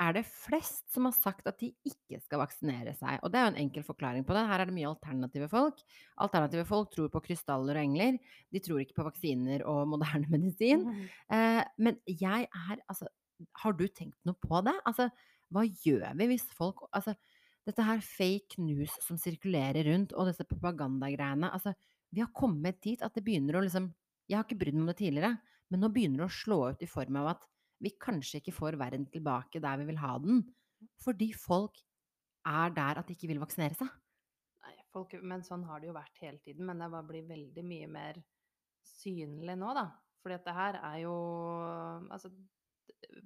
er 0.00 0.14
det 0.16 0.22
flest 0.28 0.86
som 0.92 1.06
har 1.06 1.14
sagt 1.14 1.48
at 1.50 1.58
de 1.60 1.70
ikke 1.86 2.20
skal 2.22 2.40
vaksinere 2.40 2.94
seg. 2.96 3.18
Og 3.20 3.32
det 3.32 3.40
er 3.40 3.46
jo 3.46 3.52
en 3.52 3.62
enkel 3.62 3.84
forklaring 3.84 4.24
på 4.26 4.36
det. 4.36 4.44
Her 4.48 4.62
er 4.62 4.70
det 4.70 4.76
mye 4.76 4.88
alternative 4.88 5.48
folk. 5.52 5.82
Alternative 6.24 6.64
folk 6.68 6.92
tror 6.94 7.10
på 7.12 7.22
krystaller 7.26 7.76
og 7.76 7.82
engler. 7.82 8.16
De 8.52 8.62
tror 8.64 8.80
ikke 8.82 8.96
på 8.96 9.06
vaksiner 9.10 9.64
og 9.68 9.90
moderne 9.92 10.30
medisin. 10.34 10.86
Eh, 11.28 11.60
men 11.78 12.00
jeg 12.08 12.48
er 12.48 12.80
altså 12.86 13.10
Har 13.62 13.72
du 13.72 13.86
tenkt 13.88 14.18
noe 14.28 14.36
på 14.36 14.60
det? 14.64 14.74
Altså, 14.88 15.08
hva 15.52 15.64
gjør 15.64 16.16
vi 16.18 16.32
hvis 16.32 16.48
folk 16.56 16.84
Altså, 16.92 17.14
dette 17.68 17.84
her 17.84 18.02
fake 18.04 18.60
news 18.60 18.92
som 19.04 19.18
sirkulerer 19.20 19.84
rundt, 19.88 20.12
og 20.12 20.28
disse 20.28 20.44
propagandagreiene 20.48 21.52
Altså, 21.52 21.74
vi 22.12 22.24
har 22.24 22.32
kommet 22.36 22.80
dit 22.84 23.00
at 23.04 23.14
det 23.14 23.24
begynner 23.24 23.58
å 23.58 23.64
liksom 23.64 23.92
Jeg 24.28 24.38
har 24.38 24.48
ikke 24.48 24.60
brydd 24.60 24.76
meg 24.76 24.84
om 24.84 24.92
det 24.92 25.00
tidligere, 25.00 25.36
men 25.70 25.80
nå 25.82 25.88
begynner 25.92 26.24
det 26.24 26.30
å 26.30 26.38
slå 26.40 26.60
ut 26.70 26.84
i 26.84 26.88
form 26.90 27.16
av 27.20 27.32
at 27.34 27.48
vi 27.80 27.94
kanskje 28.00 28.40
ikke 28.40 28.54
får 28.56 28.78
verden 28.80 29.06
tilbake 29.12 29.62
der 29.62 29.80
vi 29.80 29.88
vil 29.88 30.00
ha 30.02 30.16
den, 30.22 30.42
fordi 31.04 31.30
folk 31.36 31.80
er 32.48 32.72
der 32.76 33.00
at 33.00 33.08
de 33.08 33.16
ikke 33.16 33.30
vil 33.30 33.40
vaksinere 33.42 33.76
seg. 33.76 33.90
Nei, 34.64 34.74
folk, 34.92 35.14
men 35.22 35.44
sånn 35.44 35.64
har 35.68 35.80
det 35.80 35.90
jo 35.90 35.96
vært 35.96 36.22
hele 36.24 36.40
tiden. 36.44 36.66
Men 36.68 36.80
det 36.84 37.04
blir 37.08 37.28
veldig 37.28 37.64
mye 37.66 37.90
mer 37.90 38.20
synlig 38.86 39.56
nå, 39.60 39.72
da. 39.76 39.88
Fordi 40.20 40.36
at 40.36 40.48
det 40.48 40.56
her 40.56 40.76
er 40.84 40.96
jo 41.06 41.14
Altså, 42.12 42.28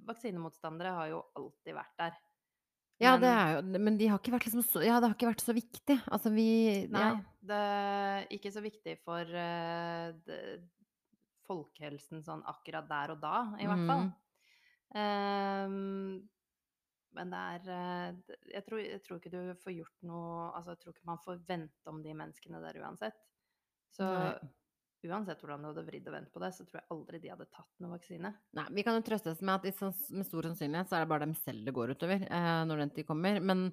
vaksinemotstandere 0.07 0.93
har 0.95 1.09
jo 1.11 1.19
alltid 1.35 1.75
vært 1.75 1.97
der. 1.99 2.15
Ja, 3.03 3.17
det 3.19 3.27
er 3.27 3.49
jo 3.57 3.81
Men 3.83 3.97
de 3.99 4.07
har 4.07 4.21
ikke 4.21 4.31
vært 4.37 4.47
liksom 4.47 4.63
så 4.63 4.83
Ja, 4.85 5.01
det 5.03 5.09
har 5.09 5.17
ikke 5.17 5.31
vært 5.33 5.43
så 5.43 5.55
viktig. 5.55 5.97
Altså, 6.07 6.31
vi 6.31 6.47
Nei, 6.91 7.01
Ja. 7.03 7.15
det 7.51 7.59
er 7.59 8.27
ikke 8.37 8.53
så 8.55 8.63
viktig 8.63 8.97
for 9.03 9.27
uh, 9.27 10.15
det, 10.27 10.39
folkehelsen 11.45 12.23
sånn 12.25 12.43
akkurat 12.49 12.87
der 12.89 13.11
og 13.13 13.19
da, 13.21 13.37
i 13.61 13.67
hvert 13.69 13.83
fall. 13.85 14.07
Mm. 14.07 14.13
Ehm, 14.93 16.27
men 17.15 17.31
det 17.31 17.39
er 17.39 17.71
eh, 17.71 18.35
jeg 18.51 18.65
tror, 18.67 18.81
jeg 18.83 19.01
tror 19.05 19.21
ikke 19.21 19.31
du 19.33 19.39
får 19.63 19.73
gjort 19.75 20.05
noe 20.07 20.51
Altså, 20.51 20.75
jeg 20.75 20.81
tror 20.81 20.93
ikke 20.93 21.09
man 21.09 21.23
får 21.23 21.41
vente 21.47 21.91
om 21.91 22.03
de 22.03 22.13
menneskene 22.17 22.61
der 22.63 22.79
uansett. 22.83 23.17
Så 23.95 24.05
Nei. 24.05 24.35
uansett 25.07 25.41
hvordan 25.41 25.63
du 25.63 25.69
hadde 25.69 25.85
vridd 25.87 26.07
og 26.11 26.15
vendt 26.17 26.31
på 26.33 26.43
det, 26.43 26.51
så 26.55 26.67
tror 26.67 26.81
jeg 26.81 26.89
aldri 26.95 27.21
de 27.23 27.31
hadde 27.31 27.49
tatt 27.53 27.83
noe 27.83 27.95
vaksine. 27.95 28.31
Nei, 28.59 28.69
vi 28.75 28.85
kan 28.85 28.97
jo 28.97 29.03
trøste 29.07 29.31
oss 29.31 29.43
med 29.45 29.69
at 29.69 29.83
med 30.11 30.27
stor 30.27 30.49
sannsynlighet 30.49 30.91
så 30.91 30.97
er 30.97 31.05
det 31.05 31.11
bare 31.13 31.27
dem 31.27 31.35
selv 31.39 31.67
det 31.67 31.75
går 31.75 31.95
utover 31.95 32.25
eh, 32.25 32.63
når 32.67 32.83
den 32.83 32.95
tid 32.97 33.07
kommer. 33.07 33.39
Men 33.39 33.69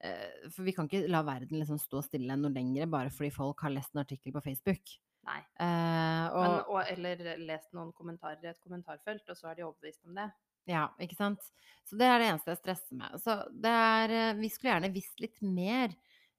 eh, 0.00 0.46
For 0.48 0.64
vi 0.66 0.76
kan 0.76 0.88
ikke 0.88 1.10
la 1.12 1.24
verden 1.26 1.60
liksom 1.60 1.80
stå 1.82 2.04
stille 2.06 2.38
noe 2.40 2.54
lenger 2.54 2.88
bare 2.88 3.12
fordi 3.12 3.34
folk 3.34 3.66
har 3.66 3.76
lest 3.76 3.92
en 3.94 4.04
artikkel 4.06 4.34
på 4.36 4.44
Facebook. 4.48 4.96
Nei. 5.26 5.40
Eh, 5.60 6.24
og, 6.30 6.42
Men, 6.42 6.58
og, 6.70 6.80
eller 6.94 7.36
lest 7.42 7.72
noen 7.74 7.92
kommentarer 7.96 8.44
i 8.44 8.52
et 8.52 8.62
kommentarfelt, 8.62 9.26
og 9.28 9.38
så 9.38 9.50
er 9.50 9.58
de 9.58 9.66
overbevist 9.66 10.06
om 10.06 10.16
det. 10.16 10.30
Ja, 10.66 10.88
ikke 11.02 11.16
sant. 11.18 11.42
Så 11.86 11.98
det 11.98 12.08
er 12.10 12.18
det 12.18 12.28
eneste 12.32 12.52
jeg 12.52 12.60
stresser 12.60 12.98
med. 12.98 13.14
Så 13.22 13.36
det 13.54 13.70
er 13.72 14.14
eh, 14.14 14.38
Vi 14.40 14.50
skulle 14.50 14.72
gjerne 14.74 14.92
visst 14.94 15.22
litt 15.22 15.38
mer 15.44 15.94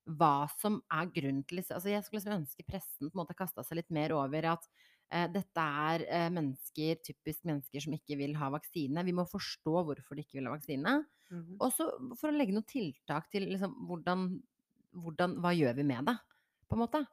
hva 0.07 0.47
som 0.55 0.77
er 0.93 1.09
grunnen 1.11 1.43
til 1.47 1.59
Altså 1.63 1.91
jeg 1.91 2.03
skulle 2.05 2.21
liksom 2.21 2.37
ønske 2.37 2.63
pressen 2.67 3.09
på 3.09 3.15
en 3.15 3.21
måte 3.25 3.35
kasta 3.35 3.63
seg 3.67 3.81
litt 3.81 3.89
mer 3.95 4.13
over 4.15 4.47
at 4.53 4.67
eh, 5.11 5.27
dette 5.31 5.65
er 5.87 6.03
eh, 6.07 6.27
mennesker, 6.35 6.99
typisk 7.03 7.47
mennesker 7.47 7.83
som 7.83 7.95
ikke 7.95 8.19
vil 8.19 8.35
ha 8.39 8.51
vaksine. 8.53 9.03
Vi 9.07 9.15
må 9.15 9.27
forstå 9.27 9.75
hvorfor 9.89 10.15
de 10.19 10.23
ikke 10.25 10.39
vil 10.41 10.51
ha 10.51 10.55
vaksine. 10.55 10.97
Mhm. 11.31 11.57
Og 11.59 11.71
så 11.75 11.89
for 12.15 12.31
å 12.31 12.35
legge 12.35 12.55
noen 12.55 12.67
tiltak 12.67 13.31
til 13.31 13.47
liksom 13.51 13.73
hvordan, 13.87 14.29
hvordan 15.03 15.39
Hva 15.43 15.51
gjør 15.55 15.75
vi 15.79 15.87
med 15.87 16.07
det, 16.07 16.15
på 16.67 16.75
en 16.75 16.83
måte? 16.85 17.03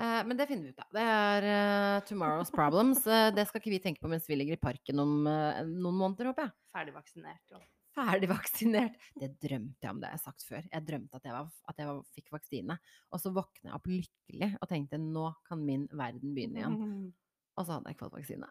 Eh, 0.00 0.22
men 0.24 0.36
det 0.38 0.46
finner 0.48 0.64
vi 0.64 0.72
ut 0.72 0.80
av. 0.80 0.88
Det 0.94 1.04
er 1.04 1.46
eh, 1.50 1.98
tomorrow's 2.08 2.52
problems. 2.54 3.04
Eh, 3.12 3.28
det 3.34 3.44
skal 3.48 3.60
ikke 3.60 3.74
vi 3.74 3.82
tenke 3.82 4.00
på 4.00 4.08
mens 4.10 4.26
vi 4.28 4.38
ligger 4.38 4.56
i 4.56 4.62
parken 4.62 5.02
om 5.02 5.12
noen 5.26 5.96
måneder, 5.98 6.30
håper 6.30 6.46
jeg. 6.46 6.54
Ferdig 6.72 6.94
vaksinert. 6.96 7.56
Og 7.56 7.62
Ferdig 7.92 8.28
vaksinert. 8.30 8.94
Det 9.20 9.28
drømte 9.42 9.84
jeg 9.84 9.92
om, 9.92 9.98
det 10.00 10.08
har 10.08 10.16
jeg 10.16 10.24
sagt 10.24 10.46
før. 10.48 10.62
Jeg 10.64 10.86
drømte 10.88 11.18
at 11.18 11.26
jeg, 11.28 11.34
var, 11.36 11.50
at 11.68 11.82
jeg 11.82 11.88
var, 11.90 11.98
fikk 12.16 12.30
vaksine. 12.32 12.76
Og 13.12 13.20
så 13.20 13.32
våkna 13.36 13.68
jeg 13.68 13.76
opp 13.76 13.90
lykkelig 13.92 14.48
og 14.54 14.70
tenkte 14.70 15.00
nå 15.02 15.26
kan 15.48 15.66
min 15.66 15.84
verden 15.90 16.32
begynne 16.36 16.62
igjen. 16.62 16.78
Og 17.60 17.66
så 17.66 17.74
hadde 17.74 17.90
jeg 17.90 17.98
ikke 17.98 18.06
fått 18.06 18.16
vaksine. 18.16 18.48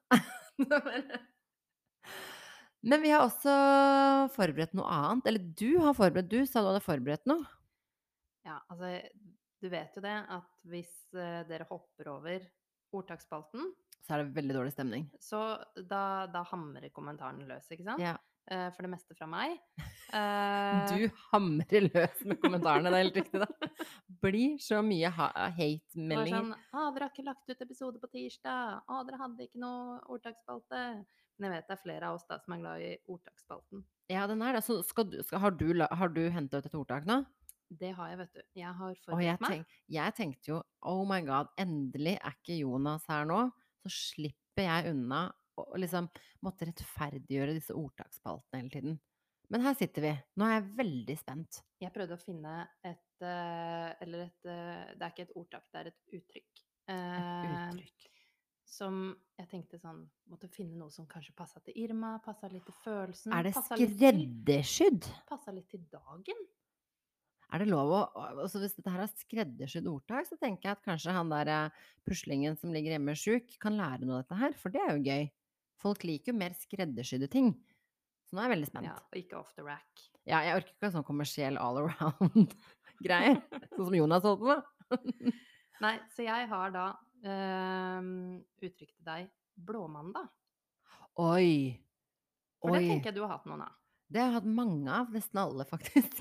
Men 2.92 3.02
vi 3.02 3.10
har 3.10 3.24
også 3.26 3.54
forberedt 4.36 4.76
noe 4.78 4.86
annet. 4.94 5.32
Eller 5.32 5.42
du 5.58 5.80
har 5.82 5.98
forberedt, 5.98 6.30
du 6.30 6.46
sa 6.46 6.62
du 6.62 6.70
hadde 6.70 6.84
forberedt 6.86 7.26
noe. 7.30 7.42
Ja, 8.46 8.60
altså, 8.70 9.00
du 9.62 9.70
vet 9.70 9.96
jo 9.96 10.02
det 10.04 10.16
at 10.34 10.50
hvis 10.72 10.92
eh, 11.14 11.44
dere 11.50 11.68
hopper 11.70 12.10
over 12.16 12.48
ordtaksspalten, 12.98 13.70
Så 14.02 14.16
er 14.16 14.24
det 14.24 14.34
veldig 14.36 14.56
dårlig 14.58 14.74
stemning. 14.74 15.06
så 15.22 15.40
da, 15.78 16.26
da 16.28 16.42
hamrer 16.50 16.90
kommentaren 16.92 17.44
løs, 17.48 17.70
ikke 17.72 17.86
sant? 17.86 18.02
Ja. 18.02 18.18
Eh, 18.52 18.72
for 18.74 18.82
det 18.84 18.90
meste 18.96 19.16
fra 19.18 19.28
meg. 19.30 19.58
Eh, 20.12 20.90
Du 20.92 21.06
hamrer 21.32 21.86
løs 21.88 22.24
med 22.28 22.36
kommentarene, 22.42 22.90
det 22.92 22.98
er 22.98 23.06
helt 23.06 23.20
riktig, 23.22 23.40
det. 23.40 23.70
Blir 24.26 24.58
så 24.60 24.82
mye 24.84 25.08
hate-meldinger. 25.08 26.50
sånn 26.50 26.52
Å, 26.76 26.82
dere 26.92 27.06
har 27.08 27.14
ikke 27.14 27.24
lagt 27.30 27.48
ut 27.54 27.62
episode 27.64 28.02
på 28.02 28.10
tirsdag. 28.12 28.82
Å, 28.92 28.98
dere 29.08 29.20
hadde 29.22 29.46
ikke 29.48 29.62
noe 29.64 30.02
ordtaksspalte. 30.12 30.82
Men 31.40 31.48
jeg 31.56 31.62
vet 31.62 31.70
det 31.72 31.78
er 31.78 31.82
flere 31.86 32.10
av 32.10 32.18
oss 32.20 32.28
da 32.28 32.42
som 32.44 32.58
er 32.58 32.60
glad 32.66 32.84
i 32.84 32.90
ordtaksspalten. 33.08 33.86
Ja, 34.12 34.26
den 34.28 34.44
er 34.44 34.58
det. 34.60 34.66
Så 34.68 34.82
skal 34.84 35.08
du, 35.14 35.16
skal, 35.24 35.40
har, 35.46 35.56
du, 35.56 35.70
har 35.80 36.12
du 36.12 36.22
henta 36.36 36.60
ut 36.60 36.68
et 36.68 36.76
ordtak 36.82 37.08
nå? 37.08 37.22
Det 37.72 37.94
har 37.96 38.10
jeg, 38.12 38.18
vet 38.20 38.34
du. 38.36 38.42
Jeg 38.60 38.74
har 38.76 38.92
Og 38.92 39.06
forberedt 39.06 39.44
meg. 39.46 39.54
tenk, 39.62 39.76
jeg 39.96 40.16
tenkte 40.18 40.52
jo 40.52 40.58
oh 40.92 41.06
my 41.08 41.22
god, 41.24 41.52
endelig 41.62 42.18
er 42.20 42.34
ikke 42.36 42.58
Jonas 42.60 43.06
her 43.08 43.24
nå. 43.30 43.46
Så 43.86 43.92
slipper 43.96 44.68
jeg 44.68 44.92
unna 44.92 45.22
å 45.62 45.64
liksom 45.80 46.10
måtte 46.46 46.68
rettferdiggjøre 46.68 47.56
disse 47.56 47.76
ordtaksspaltene 47.78 48.60
hele 48.62 48.74
tiden. 48.74 49.00
Men 49.52 49.66
her 49.66 49.76
sitter 49.76 50.06
vi. 50.06 50.12
Nå 50.40 50.48
er 50.48 50.54
jeg 50.60 50.68
veldig 50.78 51.16
spent. 51.20 51.62
Jeg 51.84 51.92
prøvde 51.96 52.16
å 52.16 52.22
finne 52.22 52.54
et 52.88 53.26
eh, 53.26 53.90
Eller 54.04 54.28
et 54.30 54.48
eh, 54.48 54.94
Det 54.96 55.04
er 55.04 55.12
ikke 55.12 55.26
et 55.28 55.34
ordtak, 55.36 55.66
det 55.74 55.82
er 55.82 55.90
et 55.92 56.16
uttrykk. 56.20 56.62
Et 56.92 57.74
Uttrykk. 57.76 58.08
som 58.68 59.02
jeg 59.40 59.50
tenkte 59.52 59.80
sånn 59.80 60.00
Måtte 60.32 60.48
finne 60.52 60.80
noe 60.80 60.92
som 60.92 61.06
kanskje 61.08 61.36
passa 61.38 61.60
til 61.66 61.76
Irma, 61.84 62.14
passa 62.24 62.48
litt 62.52 62.66
til 62.68 62.78
følelsen. 62.84 63.36
Er 63.36 63.48
det 63.50 63.54
skreddersydd? 63.60 65.08
Passa 65.30 65.52
litt 65.56 65.68
til 65.72 65.84
dagen. 65.92 66.48
Er 67.52 67.64
det 67.64 67.68
lov 67.68 67.90
å 67.92 68.02
altså 68.46 68.62
Hvis 68.62 68.78
dette 68.78 68.92
her 68.94 69.04
er 69.04 69.12
skreddersydd 69.12 69.90
ordtak, 69.92 70.28
så 70.30 70.38
tenker 70.40 70.70
jeg 70.70 70.78
at 70.78 70.86
kanskje 70.86 71.16
han 71.16 71.32
der 71.34 71.52
eh, 71.52 71.90
puslingen 72.08 72.56
som 72.60 72.72
ligger 72.72 72.96
hjemme 72.96 73.16
sjuk, 73.20 73.58
kan 73.62 73.76
lære 73.80 74.08
noe 74.08 74.22
av 74.22 74.24
dette 74.24 74.40
her, 74.40 74.56
for 74.60 74.74
det 74.74 74.84
er 74.86 74.96
jo 74.96 75.04
gøy. 75.10 75.28
Folk 75.82 76.06
liker 76.08 76.32
jo 76.32 76.38
mer 76.40 76.56
skreddersydde 76.56 77.28
ting. 77.34 77.52
Så 78.30 78.38
nå 78.38 78.44
er 78.44 78.48
jeg 78.48 78.54
veldig 78.56 78.70
spent. 78.70 78.88
Ja, 78.88 78.96
og 79.04 79.20
ikke 79.20 79.40
off 79.42 79.52
the 79.58 79.66
rack. 79.66 80.06
Ja, 80.24 80.40
jeg 80.46 80.62
orker 80.62 80.72
ikke 80.72 80.88
ha 80.88 80.94
sånn 80.94 81.08
kommersiell 81.08 81.58
all 81.60 81.82
around-greier. 81.82 83.42
sånn 83.76 83.88
som 83.90 83.98
Jonas 83.98 84.28
holdt 84.28 84.44
på 84.46 84.52
med. 84.54 85.36
Nei, 85.84 85.96
så 86.16 86.24
jeg 86.24 86.48
har 86.52 86.74
da 86.76 86.86
øh, 87.26 88.10
uttrykt 88.62 88.96
til 88.96 89.08
deg 89.08 89.28
blåmandag. 89.68 90.30
Oi. 91.20 91.76
For 92.62 92.78
det 92.78 92.86
tenker 92.86 93.12
jeg 93.12 93.18
du 93.18 93.24
har 93.26 93.34
hatt 93.36 93.50
noen 93.50 93.66
av. 93.66 93.81
Det 94.12 94.20
har 94.20 94.28
jeg 94.30 94.38
hatt 94.40 94.50
mange 94.60 94.92
av. 94.92 95.12
Nesten 95.16 95.40
alle, 95.40 95.66
faktisk. 95.70 96.18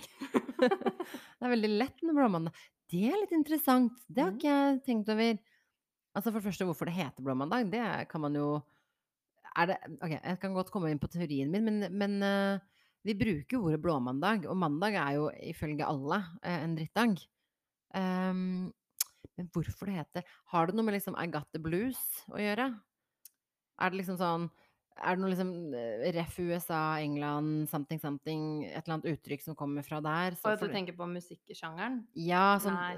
det 0.61 1.43
er 1.43 1.53
veldig 1.55 1.71
lett 1.81 2.03
med 2.07 2.15
blåmandag. 2.19 2.59
Det 2.91 3.05
er 3.11 3.19
litt 3.23 3.35
interessant. 3.37 3.97
Det 4.09 4.23
har 4.23 4.31
Mm. 4.33 4.39
ikke 4.39 4.53
jeg 4.55 4.83
tenkt 4.87 5.11
over. 5.15 5.39
Altså 6.15 6.31
For 6.33 6.39
det 6.41 6.47
første, 6.49 6.67
hvorfor 6.67 6.87
det 6.91 6.97
heter 6.97 7.23
blåmandag, 7.27 7.71
det 7.71 8.09
kan 8.11 8.21
man 8.25 8.35
jo 8.39 8.49
det, 9.67 9.77
Ok, 10.03 10.11
jeg 10.15 10.39
kan 10.43 10.55
godt 10.55 10.71
komme 10.71 10.91
inn 10.91 10.99
på 11.03 11.11
teorien 11.11 11.51
min, 11.51 11.65
men, 11.67 11.87
men 11.99 12.17
uh, 12.23 12.59
vi 13.07 13.15
bruker 13.19 13.57
jo 13.57 13.65
ordet 13.67 13.81
blåmandag, 13.83 14.47
og 14.47 14.59
mandag 14.59 14.95
er 14.99 15.17
jo 15.19 15.29
ifølge 15.51 15.87
alle 15.87 16.21
eh, 16.43 16.61
en 16.65 16.77
drittdag. 16.77 17.17
Um, 17.95 18.71
men 19.39 19.49
hvorfor 19.51 19.89
det 19.89 19.97
heter 19.97 20.27
Har 20.53 20.69
det 20.69 20.77
noe 20.77 20.87
med 20.87 20.95
liksom 20.95 21.17
I 21.19 21.27
got 21.27 21.49
the 21.51 21.59
blues 21.63 21.99
å 22.31 22.39
gjøre? 22.39 22.69
Er 23.81 23.91
det 23.91 23.99
liksom 23.99 24.19
sånn 24.21 24.45
Er 25.01 25.17
det 25.17 25.23
noe 25.23 25.31
liksom 25.33 25.51
eh, 25.77 26.07
ref 26.17 26.39
USA, 26.43 27.01
England, 27.01 27.69
something 27.71 28.01
something, 28.03 28.65
et 28.69 28.83
eller 28.83 28.99
annet 28.99 29.11
uttrykk 29.15 29.45
som 29.47 29.57
kommer 29.57 29.87
fra 29.87 30.01
der? 30.05 30.37
så 30.37 30.53
Og 30.53 30.61
du 30.61 30.69
tenker 30.73 30.97
på 30.99 31.09
musikksjangeren? 31.09 32.03
Ja, 32.19 32.59
sånn 32.61 32.77
Nei. 32.77 32.97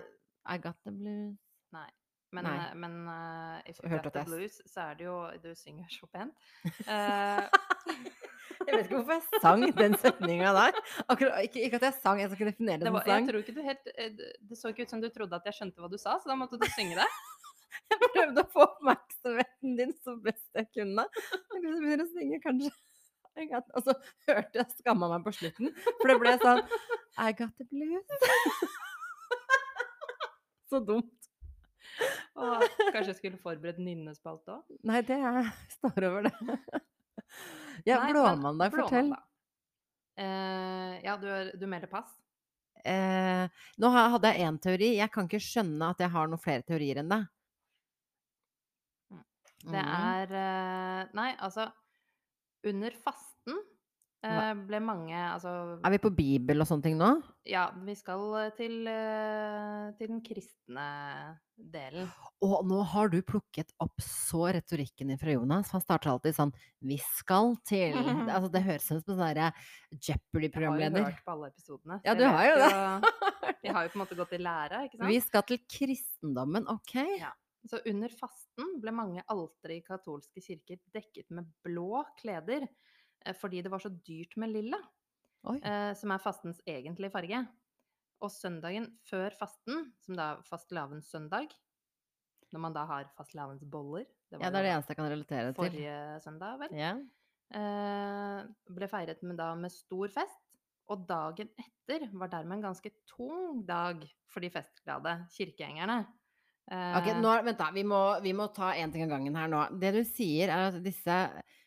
I 0.51 0.59
got 0.59 0.81
the 0.83 0.91
blues. 0.91 1.39
Nei. 1.73 1.89
Men, 2.33 2.49
Nei. 2.49 2.57
eh, 2.57 2.75
men 2.81 2.95
uh, 3.07 3.61
if 3.69 3.79
you 3.85 3.93
got 3.93 4.09
the 4.13 4.25
blues, 4.25 4.59
så 4.67 4.89
er 4.89 4.99
det 4.99 5.05
jo 5.05 5.17
Du 5.43 5.51
synger 5.55 5.91
så 5.93 6.09
pent. 6.11 6.33
Uh, 6.89 7.45
Jeg 8.67 8.77
vet 8.77 8.87
ikke 8.87 8.99
hvorfor 9.01 9.17
jeg 9.17 9.41
sang 9.43 9.63
den 9.77 9.97
setninga 9.99 10.53
der. 10.55 10.77
Akkurat, 11.11 11.47
ikke, 11.49 11.65
ikke 11.67 11.81
at 11.81 11.87
jeg 11.89 11.97
sang, 12.03 12.21
jeg 12.23 12.31
skal 12.31 12.51
definere 12.53 12.79
det 12.79 12.87
det 12.87 12.91
som 12.91 12.97
var, 12.97 13.07
jeg 13.09 13.17
sang. 13.17 13.29
tror 13.31 13.43
ikke 13.43 13.55
du 13.57 13.63
helt 13.67 13.93
eh, 13.97 14.11
Det 14.19 14.29
det 14.51 14.59
så 14.59 14.73
ikke 14.73 14.87
ut 14.87 14.95
som 14.95 15.03
du 15.03 15.09
trodde 15.13 15.39
at 15.39 15.49
jeg 15.51 15.59
skjønte 15.59 15.83
hva 15.83 15.91
du 15.91 15.99
sa, 16.01 16.19
så 16.23 16.31
da 16.31 16.37
måtte 16.39 16.61
du 16.61 16.67
synge 16.77 16.99
det. 17.01 17.09
Jeg 17.93 17.99
prøvde 18.03 18.43
å 18.45 18.51
få 18.53 18.65
oppmerksomheten 18.67 19.77
din 19.79 19.93
så 20.05 20.17
best 20.25 20.59
jeg 20.59 20.69
kunne. 20.77 21.07
Så 21.33 21.61
begynner 21.61 22.05
å 22.05 22.09
synge, 22.11 22.41
kanskje. 22.45 22.73
Og 23.73 23.87
så 23.87 23.95
hørte 24.29 24.61
jeg 24.61 24.79
skamma 24.83 25.09
meg 25.15 25.25
på 25.25 25.33
slutten, 25.39 25.73
for 26.01 26.11
det 26.13 26.19
ble 26.21 26.35
sånn 26.43 26.61
I 27.17 27.33
got 27.37 27.55
the 27.57 27.65
blues. 27.71 28.07
Så 30.69 30.81
dumt. 30.85 31.29
Og 32.41 32.63
kanskje 32.93 33.11
jeg 33.11 33.19
skulle 33.19 33.41
forberedt 33.41 33.81
nynnespalte 33.83 34.55
òg? 34.55 34.77
Nei, 34.89 35.03
det 35.05 35.19
er, 35.21 35.51
står 35.79 36.09
over 36.09 36.29
det. 36.29 36.57
Ja, 37.89 37.99
blåmandag, 38.09 38.73
fortell. 38.77 39.13
Eh, 40.21 40.95
ja, 41.05 41.17
du, 41.21 41.29
du 41.59 41.67
melder 41.69 41.91
pass? 41.93 42.13
Eh, 42.85 43.45
nå 43.81 43.91
hadde 43.95 44.33
jeg 44.33 44.47
én 44.47 44.59
teori. 44.63 44.91
Jeg 44.99 45.13
kan 45.15 45.29
ikke 45.29 45.43
skjønne 45.43 45.93
at 45.95 46.03
jeg 46.03 46.13
har 46.13 46.31
noen 46.31 46.43
flere 46.43 46.65
teorier 46.67 47.01
enn 47.03 47.13
det. 47.13 47.23
Det 49.63 49.79
Mm. 49.79 49.93
er 49.95 50.33
eh, 50.35 51.11
Nei, 51.15 51.29
altså 51.39 51.69
Under 52.67 52.91
fasten 52.99 53.61
eh, 54.25 54.55
ble 54.67 54.81
mange 54.83 55.15
Altså 55.15 55.53
Er 55.85 55.95
vi 55.95 56.01
på 56.03 56.11
bibel 56.15 56.61
og 56.63 56.67
sånne 56.67 56.83
ting 56.83 56.97
nå? 56.99 57.13
Ja, 57.47 57.69
vi 57.87 57.95
skal 57.99 58.23
eh, 58.41 58.51
til, 58.59 58.85
til 59.99 60.11
den 60.11 60.21
kristne 60.23 60.87
delen. 61.63 62.09
Og 62.43 62.65
nå 62.67 62.81
har 62.91 63.11
du 63.13 63.21
plukket 63.23 63.71
opp 63.83 64.03
så 64.03 64.49
retorikken 64.55 65.13
din 65.13 65.19
fra 65.21 65.35
Jonas. 65.35 65.71
Han 65.75 65.83
starter 65.83 66.11
alltid 66.11 66.35
sånn 66.35 66.53
'Vi 66.83 66.99
skal 66.99 67.55
til' 67.67 67.95
Altså, 68.31 68.51
det 68.51 68.63
høres 68.67 68.91
ut 68.91 69.05
som 69.05 69.15
en 69.15 69.19
sånn 69.21 69.53
Jeopardy-programleder. 69.95 70.97
Jeg 70.97 71.05
har 71.05 71.11
jo 71.11 71.15
hørt 71.15 71.25
på 71.27 71.33
alle 71.37 71.51
episodene. 71.53 72.01
Ja, 72.05 72.15
du 72.15 72.25
har 72.27 72.45
jo 72.47 72.57
det. 72.63 72.73
Vi 73.63 73.69
har 73.69 73.85
jo 73.87 73.89
på 73.95 73.99
en 74.01 74.03
måte 74.07 74.17
gått 74.19 74.33
i 74.35 74.39
læra, 74.43 74.83
ikke 74.87 74.99
sant? 74.99 75.09
Vi 75.09 75.21
skal 75.23 75.43
til 75.47 75.59
kristendommen, 75.71 76.67
ok? 76.67 76.95
Ja. 77.21 77.31
Så 77.69 77.79
under 77.87 78.11
fasten 78.11 78.79
ble 78.83 78.93
mange 78.95 79.23
altere 79.31 79.79
i 79.79 79.85
katolske 79.87 80.43
kirker 80.43 80.81
dekket 80.95 81.31
med 81.35 81.51
blå 81.65 82.03
kleder 82.19 82.67
eh, 82.67 83.35
fordi 83.39 83.63
det 83.63 83.71
var 83.73 83.83
så 83.85 83.93
dyrt 83.93 84.35
med 84.41 84.51
lilla, 84.51 84.81
eh, 85.61 85.93
som 85.99 86.15
er 86.15 86.23
fastens 86.23 86.63
egentlige 86.67 87.13
farge. 87.15 87.45
Og 88.23 88.31
søndagen 88.31 88.87
før 89.07 89.35
fasten, 89.35 89.89
som 90.03 90.19
da 90.19 90.29
er 90.35 90.45
fastelavnssøndag, 90.47 91.55
når 92.53 92.63
man 92.67 92.75
da 92.77 92.85
har 92.87 93.09
fastelavnsboller 93.17 94.05
Det 94.05 94.39
Ja, 94.41 94.51
det 94.51 94.61
er 94.61 94.67
det 94.67 94.73
eneste 94.75 94.93
jeg 94.93 94.99
kan 95.01 95.11
relatere 95.11 95.53
til. 95.53 95.59
forrige 95.59 96.21
søndag, 96.25 96.59
vel? 96.61 96.77
Ja. 96.77 96.93
eh, 97.53 98.49
ble 98.77 98.89
feiret 98.89 99.23
med, 99.23 99.37
da 99.41 99.55
med 99.55 99.73
stor 99.73 100.09
fest. 100.13 100.41
Og 100.91 101.07
dagen 101.09 101.49
etter 101.57 102.09
var 102.13 102.29
dermed 102.29 102.59
en 102.59 102.67
ganske 102.69 102.91
tung 103.09 103.63
dag 103.67 104.03
for 104.29 104.45
de 104.45 104.51
festglade 104.51 105.15
kirkegjengerne. 105.33 106.03
Ok, 106.71 107.09
Eh, 107.11 107.19
nå, 107.21 107.33
vent 107.45 107.59
da, 107.59 107.71
vi 107.75 107.83
må, 107.85 108.01
vi 108.23 108.33
må 108.37 108.47
ta 108.55 108.73
en 108.79 108.93
ting 108.93 109.05
av 109.05 109.17
gangen 109.17 109.37
her 109.37 109.51
nå. 109.51 109.65
Det 109.83 109.93
du 109.97 110.03
sier 110.09 110.53
er 110.53 110.71
at 110.71 110.79
disse, 110.85 111.19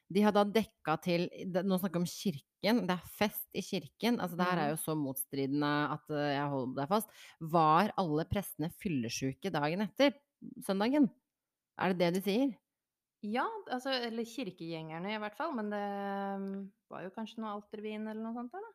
de 0.08 0.24
har 0.24 0.34
da 0.36 0.46
dekka 0.48 0.96
til, 1.04 1.28
nå 1.52 1.80
snakker 1.82 2.00
vi 2.00 2.06
om 2.06 2.10
kirken, 2.10 2.82
det 2.88 2.96
er 2.96 3.12
fest 3.20 3.46
i 3.54 3.62
kirken, 3.62 4.18
altså 4.24 4.39
det 4.39 4.48
her 4.50 4.62
er 4.64 4.72
jo 4.72 4.82
så 4.82 4.96
motstridende 4.98 5.74
at 5.93 6.16
eh, 6.16 6.32
jeg 6.38 6.52
holder 6.56 6.80
deg 6.80 6.91
fast. 6.96 7.24
Var 7.56 7.93
alle 8.02 8.28
prestene 8.32 8.72
fyllesyke 8.82 9.54
dagen 9.54 9.86
etter 9.86 10.16
søndagen? 10.66 11.12
Er 11.76 11.93
det 11.93 12.02
det 12.02 12.16
du 12.16 12.30
sier? 12.30 12.56
Ja, 13.26 13.46
altså, 13.74 13.93
eller 14.06 14.28
kirkegjengerne 14.30 15.16
i 15.16 15.22
hvert 15.22 15.38
fall, 15.38 15.54
men 15.58 15.72
det 15.74 15.86
mm, 16.41 16.52
var 16.93 17.06
jo 17.06 17.14
kanskje 17.16 17.41
noe 17.41 17.56
altervin 17.58 18.06
eller 18.06 18.22
noe 18.22 18.36
sånt 18.38 18.54
der, 18.54 18.66
da. 18.66 18.74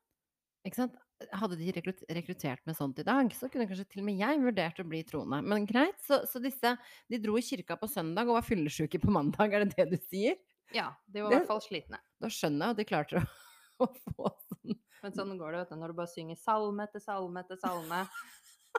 Ikke 0.68 0.82
sant? 0.82 0.98
Hadde 1.36 1.56
de 1.60 1.72
rekruttert 1.74 2.62
med 2.64 2.76
sånt 2.76 2.98
i 3.02 3.04
dag, 3.04 3.28
så 3.36 3.50
kunne 3.52 3.66
kanskje 3.68 3.86
til 3.90 4.02
og 4.02 4.06
med 4.08 4.20
jeg 4.20 4.40
vurdert 4.40 4.80
å 4.80 4.86
bli 4.88 5.02
troende. 5.04 5.42
Men 5.44 5.66
greit, 5.68 5.98
så, 6.04 6.22
så 6.28 6.40
disse, 6.42 6.72
de 7.12 7.20
dro 7.20 7.36
i 7.36 7.44
kirka 7.44 7.76
på 7.80 7.88
søndag 7.90 8.30
og 8.30 8.38
var 8.38 8.46
fyllesyke 8.46 9.02
på 9.02 9.12
mandag, 9.12 9.52
er 9.52 9.66
det 9.66 9.76
det 9.76 9.88
du 9.92 9.98
sier? 10.08 10.38
Ja, 10.72 10.92
de 11.06 11.24
var 11.24 11.34
i 11.34 11.38
hvert 11.38 11.50
fall 11.50 11.62
slitne. 11.64 12.00
Da 12.22 12.30
skjønner 12.32 12.70
jeg 12.70 12.76
at 12.76 12.80
de 12.80 12.88
klarte 12.88 13.20
å, 13.20 13.26
å 13.84 13.90
få 13.90 14.32
sånn 14.46 14.78
Men 15.02 15.16
sånn 15.16 15.36
går 15.40 15.52
det, 15.52 15.62
vet 15.64 15.74
du, 15.74 15.80
når 15.82 15.92
du 15.92 16.00
bare 16.00 16.12
synger 16.14 16.40
salme 16.40 16.88
etter 16.88 17.04
salme 17.04 17.44
etter 17.44 17.60
salme, 17.60 18.04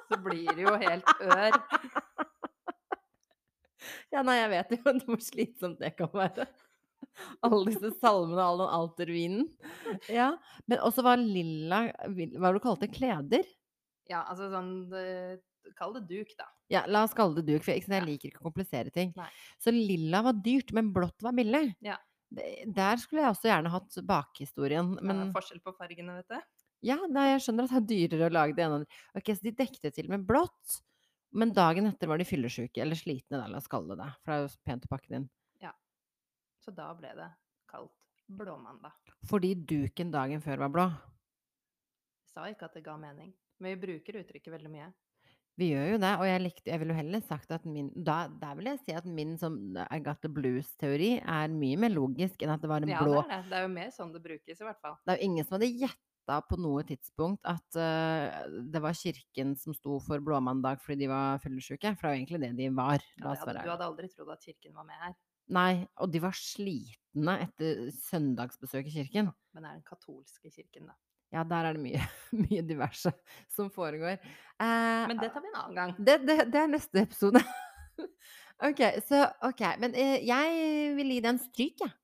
så 0.08 0.20
blir 0.24 0.50
det 0.56 0.66
jo 0.66 0.78
helt 0.82 1.16
ør. 1.28 1.62
Ja, 4.12 4.22
nei, 4.28 4.36
jeg 4.42 4.50
vet 4.52 4.74
jo 4.76 4.94
hvor 5.08 5.22
slitsomt 5.24 5.80
det 5.82 5.94
kan 5.98 6.12
være. 6.14 6.46
Alle 7.46 7.62
disse 7.68 7.92
salmene, 8.00 8.40
og 8.40 8.44
all 8.46 8.62
den 8.62 8.74
altervinen. 8.80 9.48
Ja, 10.10 10.32
men 10.70 10.82
også 10.82 11.04
var 11.06 11.20
lilla 11.20 11.88
Hva 12.08 12.44
var 12.44 12.54
det 12.56 12.62
du 12.62 12.66
kalte 12.66 12.88
det? 12.88 12.94
Kleder? 12.96 13.48
Ja, 14.10 14.24
altså 14.26 14.50
sånn 14.52 14.74
Kall 15.78 15.94
det 15.96 16.08
duk, 16.10 16.32
da. 16.40 16.48
Ja, 16.74 16.82
la 16.90 17.04
oss 17.06 17.14
kalle 17.16 17.38
det 17.38 17.46
duk, 17.48 17.64
for 17.64 17.74
jeg, 17.74 17.86
jeg 17.86 18.06
liker 18.06 18.32
ikke 18.32 18.42
å 18.42 18.48
komplisere 18.48 18.92
ting. 18.94 19.12
Nei. 19.18 19.28
Så 19.62 19.74
lilla 19.74 20.24
var 20.26 20.40
dyrt, 20.44 20.74
men 20.76 20.90
blått 20.96 21.22
var 21.24 21.36
billig. 21.38 21.76
Ja. 21.86 22.00
Der 22.32 23.00
skulle 23.02 23.26
jeg 23.26 23.36
også 23.36 23.50
gjerne 23.50 23.72
hatt 23.74 23.98
bakhistorien, 24.08 24.94
Men... 25.02 25.20
men 25.20 25.34
forskjell 25.36 25.62
på 25.64 25.74
fargene, 25.78 26.16
vet 26.22 26.32
du. 26.32 26.64
ja, 26.90 26.98
nei, 27.12 27.28
jeg 27.34 27.44
skjønner 27.46 27.68
at 27.68 27.74
det 27.76 27.82
er 27.82 27.90
dyrere 27.92 28.30
å 28.30 28.36
lage 28.38 28.58
det 28.58 28.66
ene. 28.66 28.86
Ok, 29.18 29.34
så 29.36 29.46
de 29.46 29.54
dekte 29.60 29.92
til 29.94 30.10
med 30.12 30.24
blått, 30.28 30.80
men 31.36 31.54
dagen 31.56 31.90
etter 31.92 32.10
var 32.10 32.22
de 32.22 32.28
fyllesyke, 32.28 32.82
eller 32.84 33.00
slitne, 33.00 33.38
da, 33.38 33.46
la 33.52 33.60
oss 33.62 33.70
kalle 33.72 33.94
det 33.94 34.02
det, 34.02 34.10
for 34.22 34.34
det 34.34 34.40
er 34.40 34.48
jo 34.48 34.54
pent 34.72 34.88
å 34.88 34.94
pakke 34.96 35.12
det 35.12 35.22
inn. 35.22 35.30
Så 36.62 36.74
da 36.78 36.92
ble 36.94 37.12
det 37.18 37.30
kalt 37.72 37.96
blåmandag. 38.32 38.94
Fordi 39.30 39.56
duken 39.56 40.12
dagen 40.14 40.44
før 40.44 40.66
var 40.66 40.74
blå. 40.74 40.90
Jeg 42.22 42.36
sa 42.36 42.50
ikke 42.50 42.68
at 42.70 42.76
det 42.78 42.84
ga 42.86 42.96
mening, 43.00 43.34
men 43.60 43.74
vi 43.74 43.82
bruker 43.88 44.22
uttrykket 44.22 44.54
veldig 44.54 44.72
mye. 44.72 44.92
Vi 45.60 45.68
gjør 45.74 45.90
jo 45.92 45.98
det, 46.00 46.12
og 46.16 46.24
jeg, 46.26 46.42
likte, 46.46 46.70
jeg 46.72 46.82
ville 46.82 46.96
heller 46.96 47.24
sagt 47.26 47.52
at 47.54 47.66
min 47.68 47.90
da, 47.92 48.22
Der 48.42 48.54
vil 48.58 48.70
jeg 48.72 48.80
si 48.86 48.94
at 48.96 49.08
min 49.18 49.34
som 49.38 49.58
I 49.84 50.00
got 50.04 50.22
the 50.24 50.32
blues-teori 50.32 51.10
er 51.20 51.52
mye 51.52 51.80
mer 51.82 51.92
logisk 51.92 52.46
enn 52.46 52.54
at 52.54 52.64
det 52.64 52.72
var 52.72 52.86
en 52.86 52.94
Ja, 52.94 53.02
blå 53.04 53.20
det 53.20 53.26
er 53.26 53.34
det. 53.34 53.50
Det 53.52 53.58
er 53.60 53.68
jo 53.68 53.74
mer 53.74 53.92
sånn 53.98 54.14
det 54.16 54.24
brukes, 54.24 54.62
i 54.64 54.70
hvert 54.70 54.80
fall. 54.82 54.96
Det 55.04 55.14
er 55.14 55.20
jo 55.20 55.28
ingen 55.28 55.48
som 55.48 55.58
hadde 55.58 55.70
gjetta 55.84 56.38
på 56.48 56.60
noe 56.62 56.86
tidspunkt 56.88 57.52
at 57.52 57.78
uh, 57.78 58.48
det 58.72 58.82
var 58.82 58.96
kirken 58.96 59.52
som 59.60 59.76
sto 59.76 60.00
for 60.06 60.24
blåmandag 60.24 60.80
fordi 60.86 61.04
de 61.04 61.12
var 61.12 61.44
fyllesyke, 61.44 61.94
for 61.98 62.08
det 62.08 62.14
er 62.14 62.16
jo 62.16 62.22
egentlig 62.22 62.42
det 62.46 62.54
de 62.62 62.72
var. 62.78 63.04
Ja, 63.20 63.26
det 63.26 63.44
hadde, 63.44 63.66
du 63.68 63.74
hadde 63.74 63.92
aldri 63.92 64.10
trodd 64.16 64.32
at 64.38 64.48
kirken 64.48 64.78
var 64.78 64.88
med 64.88 65.04
her. 65.04 65.18
Nei, 65.52 65.84
og 66.00 66.12
de 66.14 66.22
var 66.24 66.36
slitne 66.38 67.38
etter 67.44 67.88
søndagsbesøk 68.08 68.88
i 68.88 68.94
kirken. 69.02 69.32
Men 69.52 69.66
det 69.66 69.72
er 69.72 69.80
den 69.80 69.88
katolske 69.88 70.52
kirken, 70.54 70.88
da. 70.92 70.96
Ja, 71.32 71.46
der 71.48 71.70
er 71.70 71.78
det 71.78 71.84
mye, 71.84 72.02
mye 72.44 72.64
diverse 72.68 73.14
som 73.52 73.72
foregår. 73.72 74.20
Eh, 74.20 75.08
Men 75.08 75.20
det 75.20 75.32
tar 75.32 75.44
vi 75.44 75.52
en 75.52 75.60
annen 75.62 75.78
gang. 75.80 75.96
Det, 76.00 76.20
det, 76.28 76.38
det 76.52 76.60
er 76.60 76.72
neste 76.72 77.04
episode. 77.06 77.42
ok, 78.68 78.84
så 79.08 79.26
ok. 79.48 79.66
Men 79.84 79.96
eh, 79.96 80.20
jeg 80.28 80.94
vil 81.00 81.16
gi 81.16 81.20
den 81.24 81.36
en 81.38 81.44
stryk, 81.44 81.84
jeg. 81.86 81.96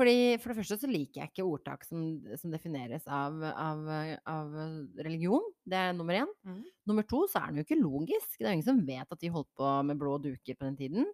Fordi 0.00 0.38
For 0.40 0.52
det 0.52 0.56
første 0.62 0.78
så 0.80 0.88
liker 0.88 1.20
jeg 1.20 1.30
ikke 1.32 1.44
ordtak 1.44 1.82
som, 1.84 2.04
som 2.40 2.52
defineres 2.54 3.04
av, 3.10 3.34
av, 3.50 3.82
av 4.30 4.54
religion. 5.02 5.44
Det 5.66 5.76
er 5.76 5.96
nummer 5.98 6.22
én. 6.22 6.30
Mm. 6.46 6.62
Nummer 6.88 7.04
to 7.10 7.26
så 7.28 7.42
er 7.42 7.50
den 7.50 7.60
jo 7.60 7.66
ikke 7.66 7.80
logisk. 7.82 8.38
Det 8.38 8.46
er 8.46 8.54
jo 8.54 8.58
ingen 8.60 8.68
som 8.70 8.80
vet 8.86 9.12
at 9.12 9.20
de 9.20 9.32
holdt 9.34 9.50
på 9.58 9.72
med 9.90 10.00
blå 10.00 10.14
duker 10.22 10.56
på 10.56 10.70
den 10.70 10.78
tiden. 10.78 11.10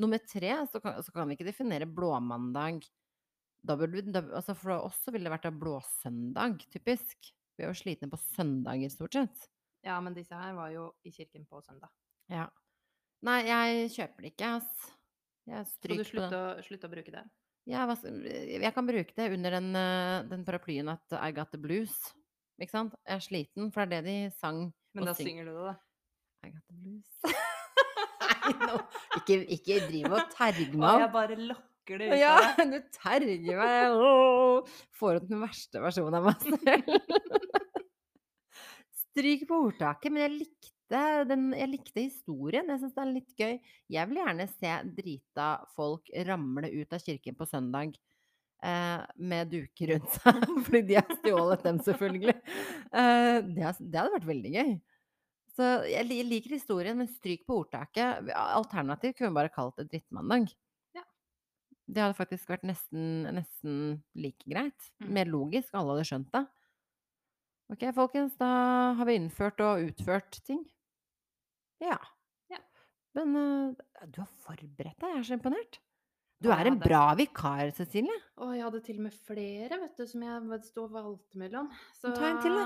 Nummer 0.00 0.18
tre 0.24 0.54
så 0.72 0.80
kan, 0.80 1.02
så 1.04 1.12
kan 1.12 1.28
vi 1.28 1.36
ikke 1.36 1.50
definere 1.50 1.88
blåmandag 1.88 2.80
da 3.62 3.76
burde 3.78 3.94
vi, 3.94 4.02
da, 4.12 4.22
altså 4.34 4.54
For 4.58 4.74
oss 4.74 4.98
så 5.04 5.12
ville 5.14 5.28
det 5.28 5.36
vært 5.36 5.54
blåsøndag, 5.60 6.64
typisk. 6.72 7.30
Vi 7.56 7.64
er 7.64 7.70
jo 7.70 7.78
slitne 7.78 8.08
på 8.10 8.18
søndager, 8.18 8.90
stort 8.90 9.18
sett. 9.18 9.44
Ja, 9.86 9.98
men 10.02 10.16
disse 10.16 10.34
her 10.38 10.54
var 10.56 10.72
jo 10.74 10.88
i 11.06 11.12
kirken 11.14 11.46
på 11.46 11.60
søndag. 11.62 11.90
Ja. 12.30 12.48
Nei, 13.26 13.38
jeg 13.46 13.92
kjøper 13.94 14.24
det 14.24 14.32
ikke, 14.32 14.50
ass. 14.58 14.88
Jeg 15.46 15.66
du 15.66 15.70
stryker 15.70 16.02
på 16.02 16.08
slutte 16.10 16.32
den. 16.32 16.42
å, 16.58 16.66
slutter 16.66 16.90
å 16.90 16.94
bruke 16.96 17.14
det? 17.14 17.22
Ja, 17.70 17.84
jeg 17.86 18.74
kan 18.74 18.88
bruke 18.88 19.14
det 19.14 19.28
under 19.36 19.54
den, 19.58 19.70
eh, 19.78 20.16
den 20.30 20.42
paraplyen 20.46 20.90
at 20.90 21.14
I 21.20 21.30
got 21.34 21.54
the 21.54 21.60
blues. 21.62 21.94
Ikke 22.58 22.74
sant? 22.74 22.96
Jeg 23.06 23.20
er 23.20 23.26
sliten, 23.26 23.70
for 23.74 23.86
det 23.86 24.00
er 24.00 24.06
det 24.08 24.10
de 24.10 24.34
sang. 24.40 24.64
Men 24.94 25.06
da 25.06 25.14
syng- 25.14 25.30
synger 25.30 25.46
du 25.46 25.54
det, 25.54 25.70
da. 25.70 25.76
I 26.42 26.50
got 26.50 26.66
the 26.66 26.74
blues. 26.74 27.14
Nei, 28.42 28.52
nå, 28.58 28.78
ikke, 29.32 29.56
ikke 29.58 29.78
driv 29.88 30.16
og 30.18 30.34
terg 30.36 30.74
meg 30.76 30.88
opp. 30.88 31.00
jeg 31.04 31.12
bare 31.16 31.38
lokker 31.50 32.02
det 32.02 32.10
ut 32.12 32.18
Ja, 32.20 32.34
av 32.38 32.60
deg. 32.60 32.72
du 32.72 32.98
terger 32.98 33.62
meg. 33.62 33.96
Åh, 33.96 34.76
Får 35.00 35.18
ut 35.22 35.28
den 35.32 35.42
verste 35.42 35.82
versjonen 35.82 36.18
av 36.20 36.28
meg 36.28 36.46
selv. 36.46 37.00
Stryk 39.02 39.42
på 39.48 39.58
ordtaket, 39.66 40.12
men 40.12 40.22
jeg 40.24 40.34
likte, 40.38 41.00
den, 41.28 41.50
jeg 41.56 41.68
likte 41.72 42.04
historien. 42.06 42.68
Jeg 42.72 42.80
syns 42.82 42.94
det 42.96 43.02
er 43.02 43.10
litt 43.12 43.34
gøy. 43.40 43.58
Jeg 43.92 44.08
vil 44.10 44.20
gjerne 44.22 44.46
se 44.52 44.72
drita 45.00 45.48
folk 45.76 46.08
ramle 46.28 46.70
ut 46.72 46.96
av 46.96 47.04
kirken 47.04 47.36
på 47.38 47.48
søndag. 47.48 47.92
Eh, 48.62 49.00
med 49.18 49.48
duker 49.50 49.90
rundt 49.96 50.12
seg, 50.20 50.44
fordi 50.68 50.82
de 50.92 50.96
har 51.00 51.16
stjålet 51.18 51.64
dem, 51.66 51.80
selvfølgelig. 51.82 52.36
Eh, 52.94 53.38
det, 53.48 53.72
det 53.82 53.98
hadde 53.98 54.12
vært 54.14 54.28
veldig 54.28 54.52
gøy. 54.54 54.72
Så 55.52 55.68
jeg 55.84 56.06
liker 56.08 56.54
historien, 56.56 56.96
men 56.96 57.10
stryk 57.10 57.44
på 57.48 57.58
ordtaket. 57.60 58.30
Alternativt 58.32 59.18
kunne 59.18 59.32
vi 59.32 59.40
bare 59.42 59.52
kalt 59.52 59.76
det 59.80 59.90
drittmandag. 59.90 60.48
Ja. 60.96 61.04
Det 61.84 62.04
hadde 62.06 62.16
faktisk 62.16 62.48
vært 62.54 62.64
nesten, 62.68 63.28
nesten 63.36 63.76
like 64.16 64.48
greit. 64.48 64.90
Mm. 65.02 65.12
Mer 65.18 65.32
logisk, 65.32 65.74
alle 65.76 65.98
hadde 65.98 66.08
skjønt 66.08 66.32
det. 66.32 66.46
Ok, 67.72 67.86
folkens, 67.96 68.34
da 68.40 68.48
har 68.98 69.08
vi 69.08 69.18
innført 69.20 69.60
og 69.64 69.86
utført 69.90 70.40
ting. 70.44 70.64
Ja. 71.84 72.00
Ja. 72.52 72.60
Men 73.16 73.36
uh, 73.36 74.08
du 74.08 74.22
har 74.24 74.32
forberedt 74.44 74.98
deg, 75.00 75.08
jeg 75.08 75.20
er 75.20 75.28
så 75.28 75.38
imponert. 75.38 75.80
Du 76.42 76.50
er 76.50 76.66
en 76.66 76.78
bra 76.80 77.12
vikar, 77.14 77.68
Cecilie. 77.76 78.16
Å, 78.40 78.48
jeg 78.56 78.64
hadde 78.66 78.80
til 78.82 78.98
og 78.98 79.04
med 79.04 79.18
flere, 79.28 79.78
vet 79.78 80.00
du, 80.00 80.04
som 80.10 80.24
jeg 80.26 80.62
sto 80.66 80.88
og 80.88 80.96
valgte 80.96 81.38
mellom. 81.38 81.68
Så 81.94 82.10
Ta 82.16 82.32
en 82.32 82.40
til, 82.42 82.56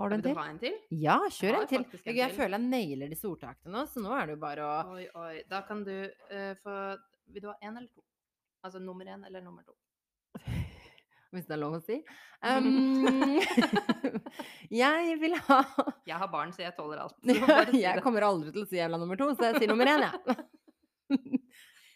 Har 0.00 0.08
du 0.08 0.14
en 0.16 0.22
til? 0.24 0.38
en 0.38 0.58
til? 0.60 0.76
Ja, 1.02 1.18
kjør 1.28 1.58
en 1.60 1.68
til. 1.68 1.84
en 1.84 2.16
Jeg 2.16 2.32
føler 2.36 2.56
jeg 2.56 2.68
nailer 2.72 3.12
disse 3.12 3.28
ordtakene 3.28 3.74
nå, 3.74 3.84
så 3.90 4.00
nå 4.00 4.14
er 4.16 4.30
det 4.30 4.36
jo 4.36 4.42
bare 4.42 4.64
å 4.64 4.96
Oi, 4.96 5.04
oi. 5.20 5.34
Da 5.50 5.60
kan 5.68 5.84
du 5.84 5.92
uh, 5.92 6.52
få 6.62 6.76
Vil 7.32 7.44
du 7.44 7.50
ha 7.50 7.56
én 7.60 7.76
eller 7.76 7.90
to? 7.90 8.04
Altså 8.64 8.80
nummer 8.80 9.04
én 9.04 9.26
eller 9.26 9.44
nummer 9.44 9.66
to? 9.66 9.76
Hvis 11.32 11.46
det 11.48 11.56
er 11.56 11.60
lov 11.62 11.78
å 11.80 11.84
si. 11.84 12.00
Um, 12.42 13.38
jeg 14.82 15.12
vil 15.20 15.36
ha 15.46 15.60
Jeg 16.08 16.16
har 16.18 16.26
barn, 16.32 16.50
så 16.50 16.64
jeg 16.64 16.74
tåler 16.74 17.04
alt. 17.04 17.14
Si 17.22 17.78
Jeg 17.84 18.02
kommer 18.02 18.26
aldri 18.26 18.50
til 18.50 18.64
å 18.64 18.66
si 18.66 18.80
jævla 18.80 18.98
nummer 18.98 19.20
to, 19.20 19.28
så 19.38 19.52
jeg 19.52 19.62
sier 19.62 19.70
nummer 19.70 19.86
én, 19.92 20.08
jeg. 20.08 21.38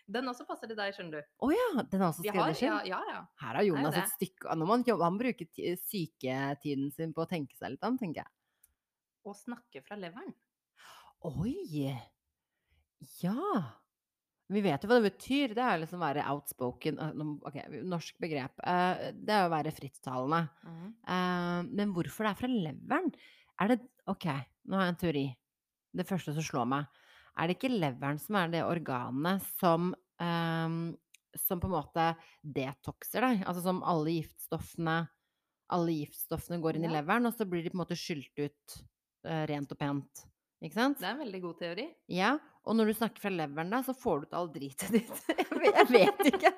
Den 0.06 0.28
også 0.30 0.44
passer 0.46 0.70
til 0.70 0.78
deg, 0.78 0.94
skjønner 0.94 1.22
du. 1.22 1.30
Å 1.42 1.48
ja, 1.50 1.82
den 1.82 2.02
er 2.02 2.06
også 2.06 2.22
har, 2.30 2.52
ja, 2.62 2.76
ja, 2.86 2.98
ja. 3.10 3.22
Her 3.42 3.58
har 3.58 3.66
Jonas 3.66 3.96
et 3.98 4.12
stykke 4.12 4.54
Nå 4.54 4.68
må 4.68 4.76
han 4.76 4.84
Han 5.02 5.16
bruker 5.18 5.48
syketiden 5.82 6.92
sin 6.94 7.14
på 7.16 7.24
å 7.24 7.30
tenke 7.30 7.58
seg 7.58 7.74
litt 7.74 7.86
om, 7.88 7.98
tenker 7.98 8.22
jeg. 8.22 8.32
Å 9.26 9.34
snakke 9.34 9.82
fra 9.82 9.98
leveren. 9.98 10.30
Oi! 11.26 11.90
Ja. 13.18 13.64
Vi 14.46 14.62
vet 14.62 14.84
jo 14.84 14.90
hva 14.90 15.00
det 15.00 15.10
betyr. 15.10 15.56
Det 15.58 15.64
er 15.64 15.80
liksom 15.82 15.98
å 15.98 16.06
være 16.06 16.26
outspoken 16.30 17.00
eh, 17.02 17.24
Ok, 17.50 17.56
norsk 17.90 18.20
begrep. 18.22 18.62
Eh, 18.62 19.08
Det 19.18 19.34
er 19.34 19.48
å 19.48 19.52
være 19.52 19.74
frittalende. 19.74 20.44
Mm. 20.62 21.72
Men 21.72 21.96
hvorfor 21.96 22.28
det 22.28 22.30
er 22.30 22.40
fra 22.44 22.52
leveren? 22.52 23.10
Er 23.58 23.74
det 23.74 23.80
Ok, 24.06 24.28
nå 24.70 24.78
har 24.78 24.86
jeg 24.86 24.94
en 24.94 25.02
teori. 25.02 25.26
Det 25.96 26.06
første 26.06 26.36
som 26.36 26.46
slår 26.46 26.70
meg. 26.70 27.02
Er 27.36 27.48
det 27.48 27.58
ikke 27.58 27.72
leveren 27.72 28.20
som 28.20 28.38
er 28.40 28.52
det 28.54 28.62
organet 28.66 29.44
som 29.60 29.90
um, 29.92 30.78
Som 31.36 31.60
på 31.60 31.68
en 31.68 31.76
måte 31.76 32.06
detoxer 32.40 33.26
deg? 33.26 33.44
Altså 33.44 33.66
som 33.66 33.82
alle 33.84 34.18
giftstoffene 34.18 35.02
Alle 35.76 35.98
giftstoffene 36.00 36.60
går 36.62 36.78
inn 36.78 36.88
i 36.88 36.94
leveren, 36.94 37.28
og 37.28 37.34
så 37.36 37.46
blir 37.48 37.64
de 37.64 37.72
på 37.72 37.78
en 37.78 37.82
måte 37.82 37.98
skylt 37.98 38.38
ut 38.38 38.76
uh, 39.26 39.44
rent 39.50 39.72
og 39.74 39.80
pent. 39.80 40.26
Ikke 40.62 40.78
sant? 40.78 41.00
Det 41.00 41.08
er 41.08 41.16
en 41.16 41.24
veldig 41.24 41.40
god 41.42 41.56
teori. 41.60 41.86
Ja, 42.14 42.36
og 42.66 42.78
når 42.78 42.88
du 42.88 42.94
snakker 42.96 43.22
fra 43.22 43.32
leveren 43.34 43.74
da, 43.74 43.82
så 43.84 43.94
får 43.94 44.22
du 44.22 44.28
ut 44.28 44.36
all 44.38 44.48
dritet 44.54 44.94
ditt. 44.94 45.18
Jeg 45.36 45.58
vet, 45.60 45.76
jeg 45.76 45.88
vet 45.90 46.28
ikke. 46.28 46.50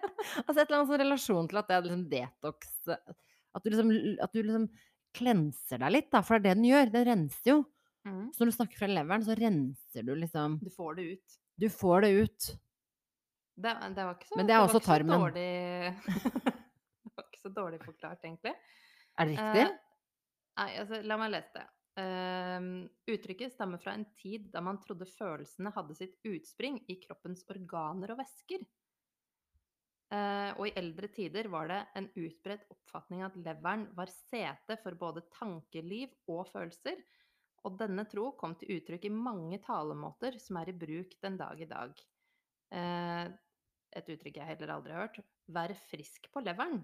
Altså 0.43 0.59
et 0.59 0.67
eller 0.67 0.77
annet 0.77 0.91
sånn 0.91 1.01
relasjon 1.01 1.49
til 1.49 1.59
at 1.61 1.69
det 1.69 1.75
er 1.77 1.85
liksom 1.87 2.01
detox 2.11 2.73
At 2.91 3.65
du 3.65 3.69
liksom, 3.71 3.93
at 4.21 4.35
du 4.35 4.41
liksom 4.43 4.67
klenser 5.17 5.81
deg 5.81 5.95
litt, 5.95 6.09
da. 6.13 6.21
For 6.27 6.37
det 6.37 6.51
er 6.53 6.59
det 6.59 6.59
den 6.59 6.69
gjør. 6.69 6.91
Den 6.93 7.07
renser 7.09 7.53
jo. 7.53 7.59
Så 8.35 8.43
når 8.43 8.51
du 8.51 8.57
snakker 8.57 8.81
fra 8.81 8.89
leveren, 8.91 9.25
så 9.27 9.37
renser 9.39 10.07
du 10.07 10.15
liksom 10.19 10.59
Du 10.63 10.71
får 10.75 10.99
det 10.99 11.07
ut. 11.15 11.39
Du 11.59 11.69
får 11.73 12.07
det 12.07 12.11
ut. 12.23 12.49
Det, 13.59 13.73
det 13.97 14.05
var 14.07 14.15
ikke 14.15 14.29
så, 14.29 14.37
Men 14.39 14.47
det 14.47 14.55
er 14.55 14.61
det 14.61 14.69
også 14.69 14.83
tarmen. 14.85 15.25
Dårlig, 15.25 15.49
det 17.03 17.15
var 17.17 17.27
ikke 17.27 17.43
så 17.43 17.51
dårlig 17.55 17.81
forklart, 17.83 18.23
egentlig. 18.23 18.55
Er 19.19 19.27
det 19.27 19.35
riktig? 19.35 19.65
Uh, 19.67 20.61
nei, 20.61 20.69
altså, 20.85 21.01
la 21.03 21.19
meg 21.19 21.33
lese 21.35 21.57
det. 21.57 21.67
Uh, 21.99 22.69
uttrykket 23.11 23.57
stammer 23.57 23.83
fra 23.83 23.97
en 23.99 24.07
tid 24.15 24.47
da 24.53 24.63
man 24.63 24.79
trodde 24.79 25.09
følelsene 25.11 25.73
hadde 25.75 25.97
sitt 25.99 26.15
utspring 26.31 26.79
i 26.87 27.01
kroppens 27.03 27.43
organer 27.51 28.15
og 28.15 28.21
væsker. 28.23 28.63
Uh, 30.09 30.55
og 30.57 30.69
i 30.71 30.77
eldre 30.79 31.11
tider 31.13 31.51
var 31.53 31.67
det 31.69 31.83
en 31.99 32.07
utbredt 32.15 32.71
oppfatning 32.73 33.27
at 33.27 33.35
leveren 33.43 33.89
var 33.99 34.09
sete 34.09 34.79
for 34.81 34.97
både 34.97 35.27
tankeliv 35.35 36.15
og 36.31 36.47
følelser, 36.49 37.03
og 37.69 37.77
denne 37.81 38.05
tro 38.09 38.31
kom 38.39 38.55
til 38.59 38.79
uttrykk 38.79 39.09
i 39.09 39.15
mange 39.15 39.61
talemåter 39.65 40.39
som 40.43 40.59
er 40.61 40.73
i 40.73 40.77
bruk 40.77 41.15
den 41.23 41.37
dag 41.41 41.61
i 41.61 41.69
dag. 41.69 41.93
Eh, 42.75 43.25
et 43.99 44.13
uttrykk 44.15 44.41
jeg 44.41 44.49
heller 44.53 44.75
aldri 44.75 44.95
har 44.97 45.07
hørt. 45.07 45.21
Være 45.53 45.77
frisk 45.89 46.29
på 46.33 46.43
leveren. 46.45 46.81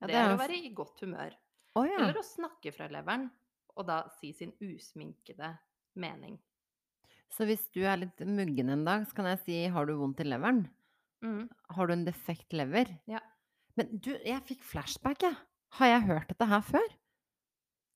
Ja, 0.00 0.06
det, 0.06 0.12
det 0.12 0.20
er 0.20 0.34
å 0.34 0.40
være 0.40 0.58
i 0.58 0.72
godt 0.76 1.04
humør. 1.04 1.36
Oh, 1.76 1.84
ja. 1.84 2.00
Eller 2.00 2.16
å 2.20 2.24
snakke 2.24 2.72
fra 2.72 2.88
leveren, 2.88 3.28
og 3.76 3.88
da 3.88 4.00
si 4.16 4.32
sin 4.36 4.54
usminkede 4.64 5.52
mening. 6.00 6.38
Så 7.32 7.44
hvis 7.48 7.66
du 7.74 7.82
er 7.84 7.98
litt 8.00 8.22
muggen 8.24 8.70
en 8.72 8.86
dag, 8.86 9.04
så 9.08 9.18
kan 9.18 9.28
jeg 9.32 9.42
si 9.44 9.56
'har 9.68 9.86
du 9.86 9.96
vondt 9.98 10.22
i 10.22 10.28
leveren'? 10.28 10.68
Mm. 11.24 11.48
Har 11.74 11.86
du 11.86 11.92
en 11.92 12.06
defekt 12.06 12.52
lever? 12.52 12.92
Ja. 13.10 13.20
Men 13.76 13.98
du, 14.00 14.14
jeg 14.24 14.40
fikk 14.48 14.62
flashback, 14.64 15.22
jeg. 15.26 15.36
Har 15.76 15.86
jeg 15.90 16.06
hørt 16.08 16.28
dette 16.28 16.48
her 16.48 16.62
før? 16.64 16.88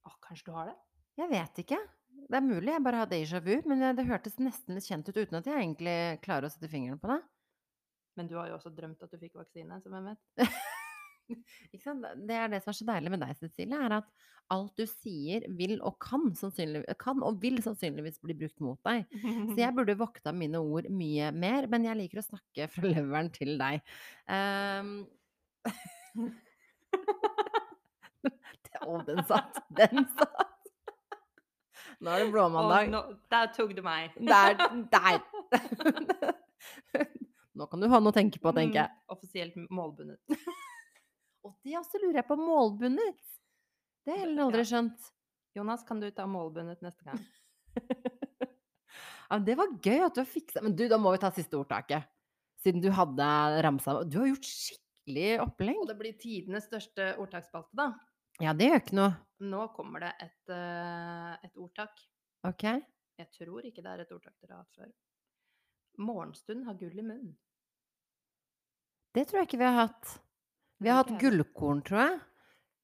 Å, 0.05 0.13
kanskje 0.25 0.51
du 0.51 0.53
har 0.57 0.73
det? 0.73 0.77
Jeg 1.21 1.31
vet 1.31 1.63
ikke. 1.65 1.79
Det 2.29 2.37
er 2.39 2.45
mulig 2.45 2.73
jeg 2.75 2.83
bare 2.85 3.01
har 3.03 3.07
déjà 3.11 3.41
vu, 3.43 3.55
men 3.67 3.81
det- 3.81 3.97
det 4.01 4.07
hørtes 4.09 4.37
nesten 4.39 4.75
litt 4.77 4.85
kjent 4.87 5.09
ut 5.09 5.17
uten 5.17 5.39
at 5.41 5.47
jeg 5.47 5.57
egentlig 5.57 6.21
klarer 6.23 6.47
å 6.47 6.51
sette 6.53 6.69
fingeren 6.71 7.01
på 7.01 7.09
det. 7.09 7.21
Men 8.17 8.27
du 8.29 8.35
har 8.37 8.49
jo 8.51 8.57
også 8.59 8.75
drømt 8.75 9.03
at 9.03 9.11
du 9.11 9.19
fikk 9.19 9.35
vaksine, 9.39 9.81
som 9.83 9.93
jeg 9.95 10.05
vet. 10.11 10.19
Ikke 11.73 11.83
sant? 11.85 12.03
Det 12.27 12.35
er 12.35 12.49
det 12.51 12.59
som 12.65 12.73
er 12.73 12.79
så 12.81 12.87
deilig 12.89 13.11
med 13.15 13.21
deg, 13.23 13.37
Cecilie, 13.39 13.79
er 13.87 13.93
at 14.01 14.09
alt 14.51 14.75
du 14.77 14.83
sier 14.85 15.45
vil 15.55 15.77
og 15.87 15.95
kan, 16.03 16.25
kan 16.99 17.23
og 17.23 17.39
vil 17.41 17.61
sannsynligvis 17.63 18.19
bli 18.21 18.35
brukt 18.35 18.59
mot 18.61 18.81
deg. 18.83 19.07
Så 19.15 19.57
jeg 19.63 19.75
burde 19.79 19.95
vokta 19.97 20.33
mine 20.35 20.59
ord 20.59 20.89
mye 20.91 21.31
mer, 21.33 21.69
men 21.71 21.85
jeg 21.87 21.97
liker 22.03 22.19
å 22.19 22.27
snakke 22.27 22.67
fra 22.69 22.83
leveren 22.91 23.31
til 23.33 23.57
deg. 23.63 23.81
Um... 24.27 25.07
Det- 28.21 28.83
Å, 28.87 28.99
den 29.07 29.23
satt! 29.29 29.63
Den 29.77 30.05
satt! 30.19 30.50
Nå 32.01 32.13
er 32.15 32.23
det 32.25 32.31
blåmandag. 32.33 32.89
nå, 32.93 33.01
der 33.33 33.51
tok 33.53 33.75
du 33.77 33.83
meg. 33.85 34.15
Der! 34.33 34.57
Der! 34.93 35.21
Nå 37.61 37.67
kan 37.69 37.83
du 37.83 37.89
ha 37.93 37.99
noe 38.01 38.13
å 38.13 38.17
tenke 38.17 38.41
på, 38.41 38.53
tenker 38.57 38.79
jeg. 38.85 38.93
Mm, 38.95 39.13
Offisielt 39.13 39.57
målbundet. 39.69 40.21
Og 41.45 41.53
det 41.65 41.75
også 41.81 42.01
lurer 42.01 42.21
jeg 42.23 42.29
på 42.29 42.37
målbundet. 42.41 43.19
Det 44.07 44.15
har 44.15 44.23
jeg 44.25 44.39
aldri 44.47 44.65
skjønt. 44.69 45.11
Jonas, 45.59 45.83
kan 45.85 46.01
du 46.01 46.07
ta 46.15 46.25
målbundet 46.31 46.81
neste 46.85 47.05
gang? 47.09 47.21
Ja, 49.31 49.37
det 49.47 49.55
var 49.55 49.69
gøy 49.79 50.01
at 50.03 50.17
du 50.17 50.25
har 50.25 50.27
fiksa 50.27 50.59
Men 50.65 50.73
du, 50.75 50.89
da 50.91 50.97
må 50.99 51.13
vi 51.15 51.21
ta 51.23 51.29
siste 51.31 51.55
ordtaket. 51.55 52.03
Siden 52.65 52.83
du 52.83 52.89
hadde 52.91 53.27
ramsa 53.63 54.01
Du 54.03 54.17
har 54.19 54.27
gjort 54.33 54.49
skikkelig 54.49 55.29
opplegg. 55.45 55.77
Og 55.79 55.87
det 55.87 55.95
blir 56.01 56.17
tidenes 56.19 56.67
største 56.67 57.13
ordtaksspalte, 57.23 57.71
da. 57.79 57.87
Ja, 58.41 58.55
det 58.57 58.71
gjør 58.71 58.81
ikke 58.81 58.97
noe. 58.99 59.13
Nå 59.51 59.67
kommer 59.77 60.05
det 60.05 60.15
et, 60.21 60.53
eh, 60.53 61.37
et 61.47 61.61
ordtak. 61.61 62.01
Ok. 62.49 62.65
Jeg 63.21 63.29
tror 63.37 63.67
ikke 63.69 63.85
det 63.85 63.93
er 63.93 64.03
et 64.05 64.13
ordtak 64.13 64.35
dere 64.41 64.57
har 64.57 64.65
hatt 64.65 64.81
før. 64.81 64.91
Morgenstund 66.01 66.65
har 66.65 66.79
gull 66.81 66.99
i 66.99 67.05
munnen. 67.05 67.37
Det 69.13 69.27
tror 69.27 69.41
jeg 69.41 69.51
ikke 69.51 69.61
vi 69.61 69.69
har 69.69 69.79
hatt. 69.89 70.19
Vi 70.81 70.89
har 70.89 71.03
hatt 71.03 71.17
gullkorn, 71.21 71.83
tror 71.85 72.01
jeg. 72.05 72.21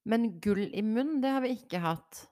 Men 0.07 0.27
gull 0.43 0.67
i 0.67 0.83
munn, 0.85 1.17
det 1.23 1.31
har 1.33 1.43
vi 1.43 1.55
ikke 1.55 1.81
hatt. 1.83 2.25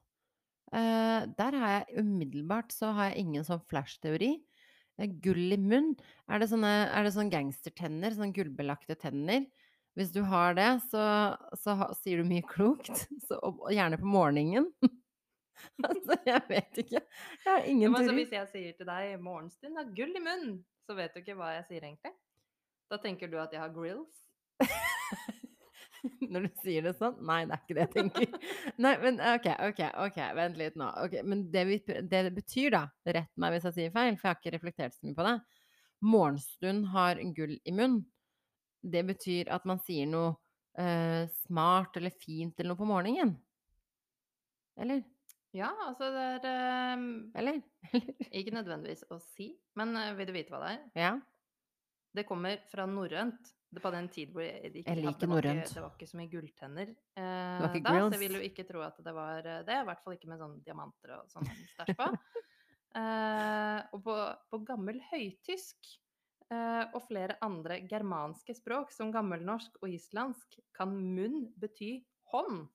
Uh, 0.73 1.25
der 1.37 1.55
har 1.61 1.71
jeg 1.71 2.03
umiddelbart 2.03 2.73
så 2.73 2.91
har 2.95 3.11
jeg 3.11 3.25
ingen 3.25 3.45
sånn 3.47 3.63
flash-teori. 3.71 4.31
Eh, 4.99 5.11
gull 5.23 5.55
i 5.55 5.59
munn, 5.59 5.93
er 6.31 6.41
det 6.41 6.49
sånne, 6.51 6.71
er 6.91 7.07
det 7.07 7.13
sånn 7.15 7.31
gangstertenner? 7.31 8.15
Sånne 8.15 8.35
gullbelagte 8.35 8.97
tenner? 8.99 9.47
Hvis 9.95 10.11
du 10.11 10.21
har 10.27 10.55
det, 10.57 10.69
så, 10.91 11.03
så 11.55 11.75
ha, 11.79 11.87
sier 11.95 12.19
du 12.19 12.27
mye 12.27 12.43
klokt. 12.43 12.91
Så, 13.27 13.37
og, 13.39 13.61
og 13.63 13.71
gjerne 13.71 13.99
på 14.01 14.09
morgenen. 14.11 14.67
altså, 15.87 16.17
jeg 16.27 16.41
vet 16.49 16.81
ikke. 16.83 16.99
Jeg 16.99 17.47
har 17.47 17.63
ingen 17.71 17.95
så 17.95 18.15
hvis 18.17 18.33
jeg 18.35 18.49
sier 18.51 18.75
til 18.75 18.89
deg 18.89 19.15
'morgenstund 19.23 19.79
har 19.79 19.87
gull 19.95 20.11
i 20.11 20.21
munnen', 20.21 20.59
så 20.85 20.97
vet 20.97 21.15
du 21.15 21.23
ikke 21.23 21.37
hva 21.39 21.53
jeg 21.55 21.65
sier 21.69 21.87
egentlig? 21.87 22.11
Da 22.91 22.99
tenker 23.01 23.31
du 23.31 23.39
at 23.41 23.55
jeg 23.55 23.63
har 23.63 23.71
grills? 23.73 24.19
Når 26.31 26.45
du 26.45 26.59
sier 26.61 26.85
det 26.85 26.93
sånn? 26.99 27.15
Nei, 27.25 27.39
det 27.49 27.55
er 27.55 27.63
ikke 27.63 27.77
det 27.77 27.85
jeg 27.85 27.93
tenker. 27.95 28.51
Nei, 28.83 28.93
men 29.01 29.17
ok, 29.31 29.47
ok, 29.71 29.81
ok, 30.05 30.19
vent 30.37 30.59
litt 30.59 30.75
nå. 30.77 30.89
Okay, 31.07 31.23
men 31.25 31.47
det, 31.53 31.63
vi, 31.69 31.79
det 32.11 32.21
betyr 32.35 32.75
da, 32.75 32.83
rett 33.07 33.31
meg 33.41 33.55
hvis 33.55 33.65
jeg 33.71 33.77
sier 33.79 33.95
feil, 33.95 34.19
for 34.19 34.27
jeg 34.27 34.35
har 34.35 34.41
ikke 34.41 34.53
reflektert 34.57 34.97
så 34.97 35.07
mye 35.07 35.17
på 35.17 35.25
det, 35.25 35.35
morgenstund 36.05 36.91
har 36.93 37.21
gull 37.37 37.55
i 37.57 37.73
munn. 37.73 38.03
Det 38.85 39.01
betyr 39.07 39.49
at 39.53 39.65
man 39.65 39.81
sier 39.85 40.09
noe 40.09 40.35
uh, 40.77 41.25
smart 41.45 41.97
eller 41.97 42.13
fint 42.13 42.59
eller 42.59 42.73
noe 42.73 42.81
på 42.81 42.89
morgenen. 42.89 43.35
Eller? 44.81 45.03
Ja, 45.55 45.71
altså 45.87 46.09
det 46.11 46.51
er 46.51 46.97
um, 46.99 47.05
Eller? 47.39 47.61
ikke 48.27 48.53
nødvendigvis 48.57 49.05
å 49.13 49.21
si, 49.23 49.53
men 49.79 49.95
uh, 49.95 50.11
vil 50.17 50.29
du 50.29 50.35
vite 50.35 50.53
hva 50.53 50.61
det 50.65 50.73
er? 50.75 50.81
Ja. 50.99 51.13
Det 52.15 52.27
kommer 52.27 52.61
fra 52.71 52.87
norrønt. 52.87 53.51
Det 53.75 53.81
på 53.83 53.91
den 53.91 54.07
tid 54.13 54.31
hvor 54.31 54.45
det 54.45 54.79
ikke 54.79 54.93
Jeg 54.93 55.03
liker 55.03 55.27
norrønt. 55.27 55.71
Det 55.73 55.81
var 55.83 55.95
ikke 55.97 56.07
så 56.07 56.19
mye 56.19 56.31
gulltenner 56.31 56.91
eh, 56.93 57.25
var 57.59 57.73
ikke 57.75 57.81
så 57.81 57.95
grills. 57.95 58.13
jeg 58.15 58.21
vil 58.21 58.37
jo 58.37 58.43
ikke 58.47 58.65
tro 58.69 58.83
at 58.85 59.01
det 59.03 59.13
var 59.17 59.49
eh, 59.51 59.63
det. 59.67 59.79
I 59.81 59.87
hvert 59.89 60.03
fall 60.05 60.15
ikke 60.15 60.29
med 60.31 60.39
sånne 60.39 60.61
diamanter 60.63 61.15
og 61.17 61.33
sånn 61.33 61.49
stæsj 61.73 61.97
på. 61.99 62.07
Eh, 62.95 63.79
og 63.91 64.05
på, 64.05 64.15
på 64.53 64.61
gammel 64.69 65.01
høytysk 65.09 65.91
og 66.53 67.01
flere 67.07 67.39
andre 67.41 67.79
germanske 67.89 68.53
språk, 68.53 68.91
som 68.93 69.09
gammelnorsk 69.11 69.79
og 69.81 69.89
islandsk, 69.89 70.59
kan 70.77 70.91
munn 70.93 71.47
bety 71.57 71.97
hånd. 72.33 72.67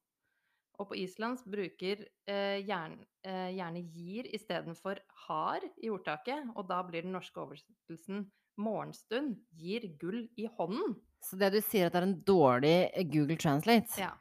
Og 0.80 0.88
på 0.88 0.96
islandsk 0.96 1.48
bruker 1.52 2.06
eh, 2.30 2.58
gjerne, 2.64 3.04
eh, 3.26 3.50
gjerne 3.52 3.82
gir 3.92 4.28
istedenfor 4.32 5.00
har 5.26 5.64
i 5.76 5.90
ordtaket, 5.92 6.48
og 6.56 6.66
da 6.70 6.80
blir 6.88 7.04
den 7.04 7.12
norske 7.12 7.42
oversettelsen 7.42 8.24
morgenstund 8.60 9.36
gir 9.56 9.86
gull 10.00 10.24
i 10.40 10.48
hånden. 10.56 10.96
Så 11.20 11.36
det 11.40 11.52
du 11.52 11.60
sier 11.60 11.88
at 11.88 11.94
det 11.94 12.00
er 12.00 12.08
en 12.08 12.18
dårlig 12.24 12.76
Google 13.12 13.36
Translate? 13.40 13.92
Ja. 14.00 14.14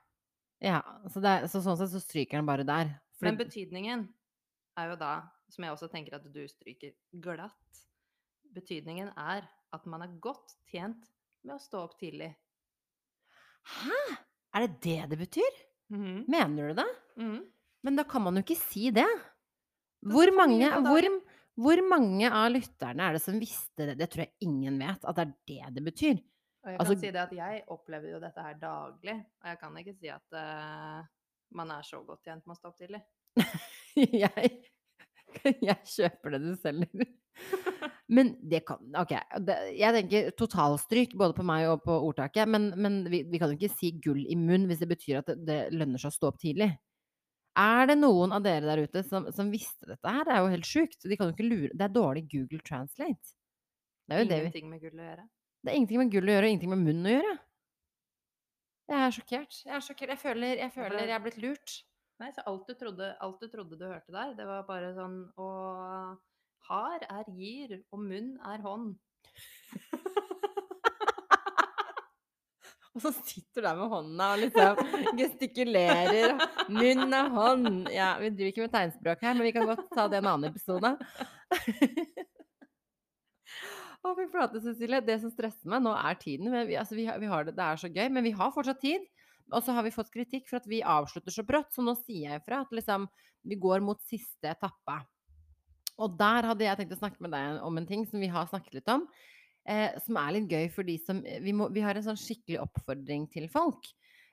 Ja, 0.60 0.82
så, 1.08 1.22
det 1.24 1.32
er, 1.32 1.45
så 1.47 1.62
sånn 1.64 1.78
sett 1.80 1.93
så 1.93 2.02
stryker 2.04 2.41
den 2.41 2.47
bare 2.47 2.66
der. 2.68 2.97
Men 3.24 3.39
betydningen 3.39 4.10
er 4.80 4.91
jo 4.91 4.97
da, 5.00 5.14
som 5.52 5.64
jeg 5.64 5.76
også 5.76 5.88
tenker 5.91 6.18
at 6.18 6.26
du 6.28 6.41
stryker 6.52 6.91
glatt, 7.24 7.84
betydningen 8.56 9.12
er 9.18 9.47
at 9.74 9.86
man 9.86 10.02
er 10.06 10.16
godt 10.22 10.56
tjent 10.72 11.10
med 11.45 11.56
å 11.56 11.62
stå 11.62 11.84
opp 11.86 11.97
tidlig. 12.00 12.32
Hæ? 13.70 14.00
Er 14.58 14.66
det 14.66 14.80
det 14.82 15.10
det 15.12 15.20
betyr? 15.22 15.60
Mhm. 15.93 16.24
Mener 16.28 16.70
du 16.72 16.74
det? 16.82 16.88
Mhm. 17.18 17.43
Men 17.84 17.95
da 17.95 18.04
kan 18.04 18.22
man 18.26 18.36
jo 18.36 18.43
ikke 18.43 18.58
si 18.60 18.89
det. 18.91 19.08
Hvor 20.04 20.32
mange, 20.36 20.70
hvor. 20.86 21.10
Hvor 21.60 21.76
mange 21.84 22.24
av 22.32 22.45
lytterne 22.54 23.04
er 23.04 23.18
det 23.18 23.20
som 23.22 23.36
visste 23.36 23.84
det? 23.89 23.97
Det 24.00 24.06
tror 24.10 24.22
jeg 24.24 24.32
ingen 24.47 24.78
vet, 24.80 25.04
at 25.04 25.18
det 25.18 25.26
er 25.26 25.34
det 25.68 25.74
det 25.76 25.84
betyr. 25.84 26.22
Og 26.64 26.70
jeg 26.72 26.80
Altså- 26.80 26.93
kan 26.93 27.02
si 27.02 27.12
det 27.12 27.20
at 27.20 27.32
jeg 27.36 27.64
opplever 27.68 28.12
jo 28.14 28.20
dette 28.20 28.41
her 28.41 28.54
daglig, 28.54 29.16
og 29.41 29.45
jeg 29.50 29.60
kan 29.60 29.76
ikke 29.82 29.95
si 30.00 30.08
at 30.08 30.24
uh, 30.32 31.04
man 31.52 31.72
er 31.72 31.82
så 31.84 32.00
godt 32.06 32.24
tjent 32.24 32.47
med 32.47 32.56
å 32.56 32.60
stå 32.60 32.68
opp 32.70 32.78
tidlig. 32.80 33.02
Jeg 34.24 34.64
jeg 35.69 35.80
kjøper 35.95 36.36
det 36.36 36.41
du 36.43 36.51
selger. 36.59 37.07
Men 38.15 38.34
det 38.51 38.63
kan 38.67 38.82
Ok, 38.97 39.13
det, 39.45 39.55
jeg 39.77 39.95
tenker 39.95 40.32
totalstryk 40.38 41.13
både 41.19 41.36
på 41.38 41.45
meg 41.45 41.67
og 41.69 41.84
på 41.86 41.93
ordtaket, 42.09 42.49
men, 42.49 42.71
men 42.73 43.03
vi, 43.11 43.21
vi 43.30 43.39
kan 43.39 43.53
jo 43.53 43.59
ikke 43.59 43.69
si 43.69 43.91
gull 44.01 44.23
i 44.25 44.36
munn 44.36 44.65
hvis 44.67 44.82
det 44.82 44.89
betyr 44.89 45.19
at 45.21 45.30
det, 45.30 45.38
det 45.45 45.59
lønner 45.77 46.01
seg 46.01 46.09
å 46.09 46.15
stå 46.17 46.32
opp 46.32 46.39
tidlig. 46.41 46.71
Er 47.59 47.89
det 47.89 47.99
noen 47.99 48.34
av 48.34 48.41
dere 48.45 48.65
der 48.65 48.82
ute 48.88 49.03
som, 49.05 49.27
som 49.36 49.51
visste 49.53 49.91
dette 49.91 50.13
her? 50.13 50.25
Det 50.25 50.34
er 50.36 50.41
jo 50.41 50.53
helt 50.55 50.69
sjukt. 50.69 51.05
De 51.05 51.17
kan 51.19 51.30
jo 51.30 51.36
ikke 51.36 51.47
lure 51.49 51.69
Det 51.73 51.86
er 51.86 51.93
dårlig 51.93 52.25
Google 52.32 52.63
Translate. 52.65 53.36
Det 54.09 54.15
er 54.15 54.23
jo 54.23 54.30
det 54.30 54.39
vi 54.39 54.49
Ingenting 54.49 54.71
med 54.71 54.82
gull 54.82 54.97
å 54.97 55.05
gjøre. 55.05 55.27
Det 55.59 55.71
er 55.71 55.77
ingenting 55.77 56.01
med 56.01 56.11
gull 56.13 56.30
å 56.30 56.34
gjøre, 56.34 56.47
og 56.47 56.53
ingenting 56.53 56.73
med 56.73 56.84
munn 56.88 57.05
å 57.05 57.13
gjøre. 57.13 57.36
Jeg 58.89 59.05
er 59.05 59.13
sjokkert. 59.13 59.57
Jeg 59.67 59.75
er 59.75 59.86
sjokkert. 59.86 60.13
Jeg 60.15 60.21
føler 60.23 60.61
jeg, 60.63 60.71
føler 60.73 61.03
jeg 61.03 61.15
er 61.17 61.23
blitt 61.25 61.41
lurt. 61.43 61.75
Nei, 62.20 62.32
så 62.36 62.43
alt 62.51 62.67
du 62.67 62.76
trodde, 62.76 63.13
alt 63.24 63.39
du 63.39 63.47
trodde 63.47 63.78
du 63.80 63.86
hørte 63.88 64.11
der, 64.11 64.34
det 64.36 64.47
var 64.47 64.65
bare 64.67 64.91
sånn 64.97 65.22
Og 65.39 66.17
hard 66.67 67.05
er 67.07 67.30
gir, 67.32 67.78
og 67.95 68.03
munn 68.03 68.34
er 68.45 68.59
hånd. 68.65 68.97
Og 72.97 73.03
så 73.03 73.11
sitter 73.13 73.61
du 73.61 73.65
der 73.67 73.78
med 73.78 73.91
hånda 73.93 74.26
og 74.34 74.39
liksom 74.41 74.80
gestikulerer. 75.20 76.34
Munn 76.74 77.13
og 77.15 77.36
hånd. 77.38 77.88
Ja, 77.93 78.09
vi 78.20 78.32
driver 78.34 78.51
ikke 78.51 78.65
med 78.65 78.74
tegnspråk 78.74 79.22
her, 79.24 79.38
men 79.38 79.45
vi 79.45 79.53
kan 79.55 79.70
godt 79.70 79.86
ta 79.93 80.07
det 80.11 80.20
en 80.20 80.28
annen 80.34 80.49
episode. 80.49 80.89
Å, 84.03 84.11
fy 84.17 84.26
flate, 84.32 84.59
Cecilie. 84.63 84.99
Det 85.05 85.20
som 85.22 85.32
stresser 85.32 85.70
meg 85.72 85.86
nå, 85.86 85.93
er 85.95 86.17
tiden. 86.20 86.49
Vi, 86.51 86.76
altså, 86.82 86.97
vi, 86.97 87.05
har, 87.07 87.22
vi 87.22 87.30
har 87.30 87.47
det, 87.47 87.55
det 87.55 87.65
er 87.70 87.80
så 87.80 87.91
gøy, 87.93 88.07
men 88.15 88.26
vi 88.26 88.34
har 88.36 88.51
fortsatt 88.55 88.82
tid. 88.84 89.05
Og 89.52 89.64
så 89.66 89.72
har 89.74 89.84
vi 89.86 89.91
fått 89.95 90.12
kritikk 90.14 90.47
for 90.50 90.58
at 90.60 90.68
vi 90.70 90.84
avslutter 90.86 91.32
så 91.34 91.43
brått, 91.47 91.74
så 91.74 91.82
nå 91.86 91.93
sier 92.04 92.30
jeg 92.32 92.39
ifra 92.41 92.56
at 92.66 92.72
liksom, 92.76 93.02
vi 93.50 93.56
går 93.60 93.80
mot 93.86 94.02
siste 94.06 94.47
etappe. 94.52 94.95
Og 96.00 96.08
der 96.20 96.43
hadde 96.47 96.64
jeg 96.64 96.78
tenkt 96.80 96.95
å 96.95 97.02
snakke 97.02 97.22
med 97.26 97.32
deg 97.36 97.45
om 97.66 97.78
en 97.78 97.88
ting 97.89 98.04
som 98.08 98.20
vi 98.24 98.30
har 98.32 98.45
snakket 98.47 98.74
litt 98.80 98.91
om. 98.93 99.02
Eh, 99.70 99.89
som 100.06 100.16
er 100.18 100.32
litt 100.38 100.50
gøy 100.50 100.68
for 100.72 100.84
de 100.88 100.95
som 101.04 101.20
vi, 101.22 101.52
må, 101.54 101.68
vi 101.76 101.82
har 101.84 101.95
en 102.00 102.06
sånn 102.06 102.18
skikkelig 102.18 102.60
oppfordring 102.64 103.28
til 103.34 103.50
folk. 103.52 103.84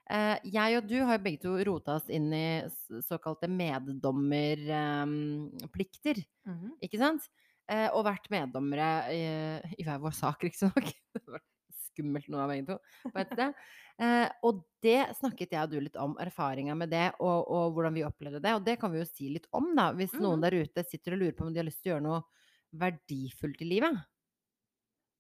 Eh, 0.08 0.36
jeg 0.54 0.76
og 0.78 0.86
du 0.86 1.00
har 1.02 1.16
jo 1.18 1.24
begge 1.24 1.42
to 1.42 1.56
rota 1.66 1.96
oss 1.98 2.06
inn 2.14 2.30
i 2.32 2.62
såkalte 3.02 3.48
meddommerplikter, 3.50 6.22
Mhm. 6.46 6.70
ikke 6.80 6.98
sant? 7.02 7.26
Eh, 7.68 7.88
og 7.90 8.04
vært 8.06 8.30
meddommere 8.30 9.10
i, 9.10 9.20
i 9.74 9.82
hver 9.82 9.98
vår 9.98 10.14
sak, 10.14 10.38
riktignok. 10.46 10.86
Skummelt 11.96 12.28
noe 12.28 12.44
av 12.44 12.50
begge 12.52 12.66
to, 12.68 12.78
på 13.10 13.22
et 13.24 13.30
sted. 13.32 13.54
Eh, 13.98 14.28
og 14.44 14.58
det 14.84 14.98
snakket 15.16 15.54
jeg 15.56 15.62
og 15.64 15.70
du 15.72 15.78
litt 15.80 15.96
om, 15.96 16.12
erfaringa 16.20 16.74
med 16.76 16.90
det, 16.92 17.06
og, 17.24 17.46
og 17.48 17.72
hvordan 17.72 17.96
vi 17.96 18.04
opplevde 18.04 18.42
det. 18.44 18.52
Og 18.58 18.64
det 18.66 18.76
kan 18.82 18.92
vi 18.92 19.00
jo 19.00 19.08
si 19.08 19.30
litt 19.32 19.48
om, 19.56 19.72
da, 19.78 19.90
hvis 19.96 20.18
noen 20.20 20.38
Mhm. 20.38 20.44
der 20.44 20.58
ute 20.60 20.84
sitter 20.84 21.16
og 21.16 21.22
lurer 21.24 21.32
på 21.38 21.46
om 21.48 21.54
de 21.56 21.62
har 21.64 21.68
lyst 21.70 21.80
til 21.82 21.94
å 21.94 21.96
gjøre 21.96 22.06
noe 22.06 22.20
verdifullt 22.76 23.62
i 23.64 23.70
livet. 23.72 23.96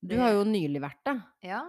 Du 0.06 0.14
har 0.20 0.34
jo 0.36 0.44
nylig 0.46 0.80
vært 0.84 1.02
det. 1.08 1.16
Ja. 1.48 1.62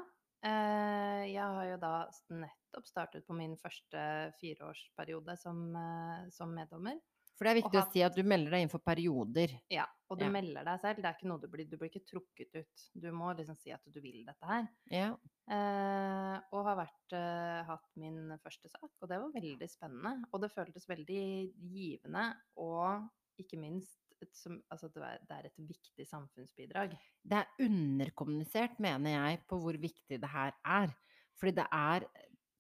Eh, 0.46 1.24
jeg 1.32 1.42
har 1.42 1.66
jo 1.72 1.78
da 1.82 1.94
nettopp 2.30 2.86
startet 2.86 3.26
på 3.26 3.34
min 3.38 3.56
første 3.58 4.02
fireårsperiode 4.42 5.38
som, 5.40 5.64
eh, 5.76 6.28
som 6.36 6.54
meddommer. 6.54 7.00
For 7.38 7.46
det 7.46 7.52
er 7.52 7.62
viktig 7.62 7.72
viktig 7.72 7.82
å 7.82 7.92
si 7.94 8.04
at 8.06 8.16
du 8.16 8.24
melder 8.24 8.52
deg 8.52 8.66
inn 8.66 8.70
for 8.74 8.80
perioder. 8.84 9.54
Ja, 9.74 9.86
og 10.10 10.20
du 10.20 10.26
Ja. 10.26 10.30
melder 10.32 10.64
deg 10.64 10.80
selv. 10.82 11.02
Det 11.02 11.06
er 11.10 11.16
ikke 11.18 11.28
noe 11.30 11.42
du 11.42 11.48
blir, 11.52 11.66
du 11.70 11.76
blir 11.78 11.90
ikke 11.92 12.06
trukket 12.08 12.56
ut. 12.56 12.86
Du 12.96 13.12
må 13.12 13.34
liksom 13.36 13.58
si 13.60 13.72
at 13.76 13.84
du 13.86 14.00
vil 14.02 14.24
dette 14.26 14.46
her. 14.48 14.68
Ja. 14.90 15.10
Eh, 15.50 16.38
og 16.52 16.66
har 16.68 16.78
vært, 16.80 17.14
eh, 17.14 17.64
hatt 17.68 17.90
min 17.96 18.38
første 18.44 18.70
sak, 18.72 18.90
og 19.02 19.10
det 19.10 19.20
var 19.20 19.32
veldig 19.36 19.70
spennende. 19.70 20.26
Og 20.34 20.42
det 20.42 20.52
føltes 20.52 20.88
veldig 20.88 21.54
givende, 21.72 22.36
og 22.58 23.10
ikke 23.40 23.60
minst 23.60 24.00
et, 24.22 24.32
som, 24.34 24.62
altså 24.72 24.88
det, 24.94 25.04
er, 25.04 25.20
det 25.30 25.36
er 25.38 25.46
et 25.46 25.60
viktig 25.70 26.08
samfunnsbidrag. 26.10 26.96
Det 27.24 27.38
er 27.38 27.52
underkommunisert, 27.68 28.80
mener 28.80 29.12
jeg, 29.14 29.44
på 29.48 29.60
hvor 29.62 29.78
viktig 29.78 30.20
det 30.24 30.30
her 30.32 30.56
er. 30.66 30.96
Fordi 31.38 31.52
det 31.60 31.68
er 31.72 32.08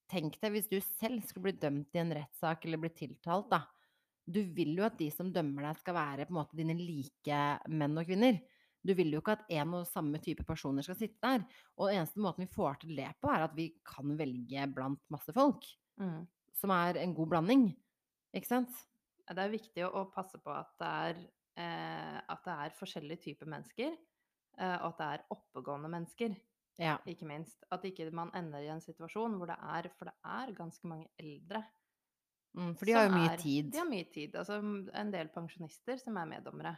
Tenk 0.07 0.37
deg 0.39 0.53
hvis 0.53 0.69
du 0.71 0.77
selv 0.79 1.19
skulle 1.27 1.49
bli 1.49 1.59
dømt 1.59 1.91
i 1.97 1.99
en 1.99 2.13
rettssak 2.15 2.63
eller 2.63 2.79
bli 2.79 2.87
tiltalt, 2.95 3.49
da. 3.51 3.65
Du 4.27 4.41
vil 4.55 4.75
jo 4.75 4.85
at 4.87 4.97
de 4.99 5.07
som 5.13 5.31
dømmer 5.33 5.69
deg, 5.69 5.81
skal 5.81 5.95
være 5.95 6.27
på 6.27 6.33
en 6.33 6.39
måte 6.41 6.57
dine 6.59 6.75
like 6.75 7.41
menn 7.71 7.99
og 7.99 8.07
kvinner. 8.09 8.41
Du 8.87 8.93
vil 8.95 9.11
jo 9.15 9.21
ikke 9.21 9.37
at 9.37 9.45
en 9.57 9.75
og 9.79 9.87
samme 9.89 10.19
type 10.23 10.45
personer 10.47 10.85
skal 10.85 10.97
sitte 10.99 11.19
der. 11.23 11.45
Og 11.79 11.91
eneste 11.93 12.21
måten 12.23 12.45
vi 12.45 12.51
får 12.51 12.81
til 12.83 12.95
det 12.99 13.09
på, 13.21 13.31
er 13.31 13.47
at 13.47 13.55
vi 13.57 13.69
kan 13.87 14.13
velge 14.19 14.67
blant 14.75 15.01
masse 15.13 15.33
folk. 15.35 15.65
Mm. 15.99 16.27
Som 16.57 16.73
er 16.75 16.99
en 17.01 17.15
god 17.15 17.31
blanding. 17.33 17.69
Ikke 18.35 18.51
sant? 18.51 18.75
Det 19.27 19.43
er 19.43 19.51
viktig 19.51 19.87
å, 19.87 20.05
passe 20.11 20.39
på 20.39 20.51
at 20.53 20.69
det 20.79 20.91
er, 21.07 21.23
eh, 21.59 22.19
at 22.19 22.45
det 22.45 22.59
er 22.67 22.77
forskjellige 22.77 23.25
typer 23.25 23.49
mennesker, 23.51 23.95
eh, 24.59 24.77
og 24.77 24.93
at 24.93 25.01
det 25.01 25.07
er 25.07 25.25
oppegående 25.35 25.91
mennesker. 25.91 26.37
Ja. 26.77 26.99
ikke 27.09 27.25
minst. 27.25 27.63
At 27.73 27.85
ikke 27.89 28.05
man 28.13 28.29
ender 28.37 28.61
i 28.61 28.69
en 28.69 28.83
situasjon 28.83 29.39
hvor 29.39 29.49
det 29.49 29.57
er 29.57 29.89
For 29.97 30.05
det 30.05 30.13
er 30.21 30.53
ganske 30.53 30.87
mange 30.87 31.07
eldre. 31.17 31.63
Mm, 32.57 32.71
for 32.77 32.89
de 32.89 32.93
har 32.97 33.05
jo 33.07 33.13
mye 33.13 33.31
er- 33.33 33.37
tid. 33.41 33.71
De 33.71 33.77
har 33.77 33.89
mye 33.89 34.07
tid. 34.11 34.35
Altså 34.35 34.57
en 34.97 35.11
del 35.13 35.29
pensjonister 35.29 35.99
som 36.01 36.17
er 36.17 36.25
meddommere. 36.31 36.75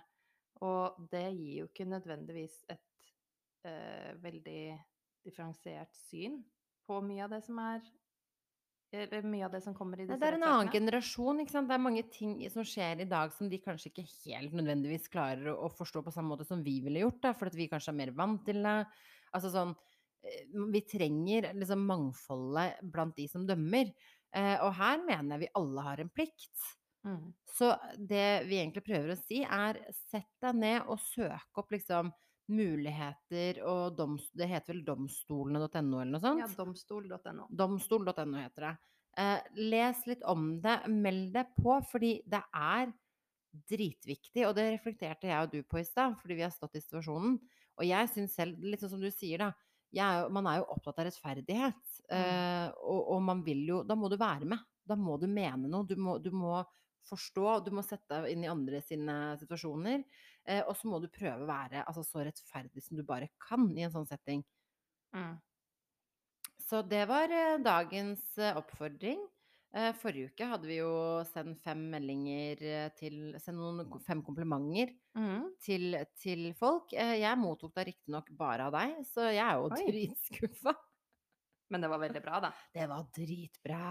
Og 0.62 0.98
det 1.12 1.24
gir 1.38 1.62
jo 1.62 1.68
ikke 1.70 1.88
nødvendigvis 1.88 2.58
et 2.70 3.14
eh, 3.64 4.14
veldig 4.20 4.64
differensiert 5.24 5.96
syn 5.96 6.42
på 6.88 7.00
mye 7.06 7.24
av 7.24 7.32
det 7.38 7.44
som 7.46 7.60
er 7.64 7.82
Eller 8.92 9.22
mye 9.22 9.46
av 9.46 9.52
det 9.54 9.60
som 9.62 9.76
kommer 9.78 10.00
i 10.00 10.06
Nei, 10.08 10.16
disse 10.16 10.20
det 10.20 10.28
er 10.32 10.36
en 10.40 10.44
annen 10.48 10.72
generasjon. 10.74 11.40
ikke 11.44 11.52
sant? 11.54 11.68
Det 11.70 11.76
er 11.76 11.84
mange 11.84 12.02
ting 12.10 12.40
som 12.50 12.64
skjer 12.66 13.04
i 13.04 13.06
dag 13.06 13.32
som 13.32 13.48
de 13.48 13.60
kanskje 13.62 13.92
ikke 13.92 14.06
helt 14.26 14.52
nødvendigvis 14.58 15.06
klarer 15.14 15.52
å, 15.54 15.70
forstå 15.70 16.02
på 16.04 16.12
samme 16.12 16.32
måte 16.34 16.48
som 16.48 16.64
vi 16.66 16.80
ville 16.82 17.04
gjort, 17.04 17.20
da, 17.22 17.34
fordi 17.38 17.56
vi 17.62 17.68
kanskje 17.70 17.94
er 17.94 18.00
mer 18.00 18.12
vant 18.18 18.42
til 18.48 18.64
det. 18.66 18.88
Altså 19.32 19.52
sånn 19.54 19.76
eh, 20.26 20.48
Vi 20.74 20.82
trenger 20.90 21.52
liksom 21.54 21.86
mangfoldet 21.86 22.82
blant 22.82 23.16
de 23.16 23.28
som 23.30 23.46
dømmer. 23.46 23.94
Eh, 24.36 24.58
og 24.66 24.74
her 24.78 25.02
mener 25.06 25.36
jeg 25.36 25.46
vi 25.46 25.54
alle 25.60 25.86
har 25.86 26.04
en 26.04 26.12
plikt. 26.14 26.66
Mm. 27.08 27.32
Så 27.58 27.72
det 27.96 28.44
vi 28.50 28.60
egentlig 28.60 28.84
prøver 28.86 29.14
å 29.14 29.20
si, 29.20 29.42
er 29.44 29.80
sett 30.10 30.32
deg 30.44 30.60
ned 30.60 30.90
og 30.90 31.00
søk 31.02 31.62
opp 31.62 31.72
liksom 31.74 32.12
muligheter 32.50 33.62
og 33.70 33.98
doms... 33.98 34.30
Det 34.34 34.50
heter 34.50 34.74
vel 34.74 34.86
domstolene.no 34.88 36.02
eller 36.02 36.14
noe 36.16 36.24
sånt? 36.24 36.42
Ja, 36.42 36.50
domstol.no. 36.58 37.46
Domstol.no 37.50 38.40
heter 38.42 38.66
det. 38.66 38.74
Eh, 39.20 39.38
les 39.70 40.02
litt 40.10 40.26
om 40.30 40.56
det, 40.64 40.80
meld 40.90 41.32
deg 41.36 41.54
på, 41.58 41.78
fordi 41.92 42.18
det 42.30 42.42
er 42.56 42.92
dritviktig, 43.70 44.46
og 44.46 44.54
det 44.58 44.68
reflekterte 44.76 45.30
jeg 45.30 45.46
og 45.46 45.54
du 45.54 45.64
på 45.66 45.82
i 45.82 45.88
stad, 45.88 46.18
fordi 46.22 46.38
vi 46.38 46.46
har 46.46 46.54
stått 46.54 46.78
i 46.78 46.84
situasjonen. 46.84 47.40
Og 47.80 47.88
jeg 47.88 48.12
syns 48.14 48.36
selv, 48.38 48.62
litt 48.62 48.82
sånn 48.84 48.94
som 48.94 49.04
du 49.04 49.10
sier, 49.14 49.42
da, 49.42 49.52
er 49.98 50.20
jo, 50.22 50.28
man 50.36 50.48
er 50.50 50.60
jo 50.60 50.68
opptatt 50.76 51.00
av 51.02 51.08
rettferdighet. 51.08 51.96
Eh, 52.14 52.68
og, 52.84 53.00
og 53.16 53.24
man 53.26 53.42
vil 53.46 53.64
jo 53.68 53.80
Da 53.88 53.98
må 53.98 54.10
du 54.12 54.20
være 54.22 54.46
med. 54.50 54.62
Da 54.86 54.98
må 54.98 55.18
du 55.22 55.26
mene 55.30 55.70
noe. 55.70 55.88
Du 55.90 55.96
må, 55.98 56.18
du 56.22 56.30
må 56.34 56.60
forstå, 57.10 57.46
du 57.66 57.72
må 57.74 57.82
sette 57.86 58.20
deg 58.20 58.36
inn 58.36 58.46
i 58.46 58.52
andre 58.52 58.84
sine 58.86 59.18
situasjoner. 59.42 60.06
Eh, 60.46 60.62
og 60.62 60.76
så 60.78 60.92
må 60.92 61.02
du 61.02 61.10
prøve 61.14 61.46
å 61.46 61.50
være 61.50 61.86
altså, 61.88 62.06
så 62.06 62.26
rettferdig 62.26 62.86
som 62.86 63.00
du 63.00 63.06
bare 63.08 63.32
kan 63.42 63.66
i 63.74 63.88
en 63.88 63.94
sånn 63.96 64.10
setting. 64.10 64.46
Mm. 65.16 65.40
Så 66.70 66.84
det 66.86 67.06
var 67.10 67.34
eh, 67.34 67.58
dagens 67.66 68.26
oppfordring. 68.54 69.26
Eh, 69.70 69.91
forrige 70.01 70.32
uke 70.32 70.45
hadde 70.49 70.65
vi 70.65 70.80
jo 70.80 70.91
sendt 71.30 71.59
fem 71.61 71.82
meldinger 71.91 72.61
eh, 72.65 72.88
til 72.97 73.36
Sendt 73.38 73.59
noen 73.61 73.99
fem 74.01 74.24
komplimenter 74.26 74.95
Mm. 75.20 75.49
til, 75.61 75.93
til 76.17 76.47
folk. 76.57 76.93
Eh, 76.93 77.20
jeg 77.22 77.38
mottok 77.38 77.74
da 77.76 77.84
riktignok 77.86 78.30
bare 78.39 78.65
av 78.70 78.74
deg, 78.74 78.95
så 79.05 79.28
jeg 79.30 79.43
er 79.45 79.59
jo 79.59 79.67
dritskuffa. 79.82 80.74
Men 81.70 81.84
det 81.86 81.89
var 81.91 82.01
veldig 82.01 82.22
bra, 82.26 82.39
da. 82.47 82.51
Det 82.74 82.88
var 82.89 83.05
dritbra. 83.13 83.82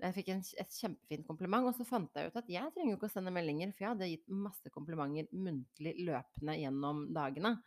Jeg 0.00 0.14
fikk 0.16 0.28
en, 0.32 0.40
et 0.62 0.72
kjempefint 0.78 1.26
kompliment, 1.28 1.66
og 1.68 1.74
så 1.76 1.84
fant 1.84 2.14
jeg 2.16 2.30
ut 2.30 2.38
at 2.40 2.48
jeg 2.48 2.72
trenger 2.72 2.94
jo 2.94 2.96
ikke 2.96 3.10
å 3.10 3.12
sende 3.12 3.32
meldinger, 3.36 3.74
for 3.76 3.84
jeg 3.84 3.92
hadde 3.92 4.08
gitt 4.14 4.30
masse 4.32 4.72
komplimenter 4.72 5.28
muntlig 5.36 5.92
løpende 6.06 6.54
gjennom 6.56 7.02
dagene. 7.12 7.58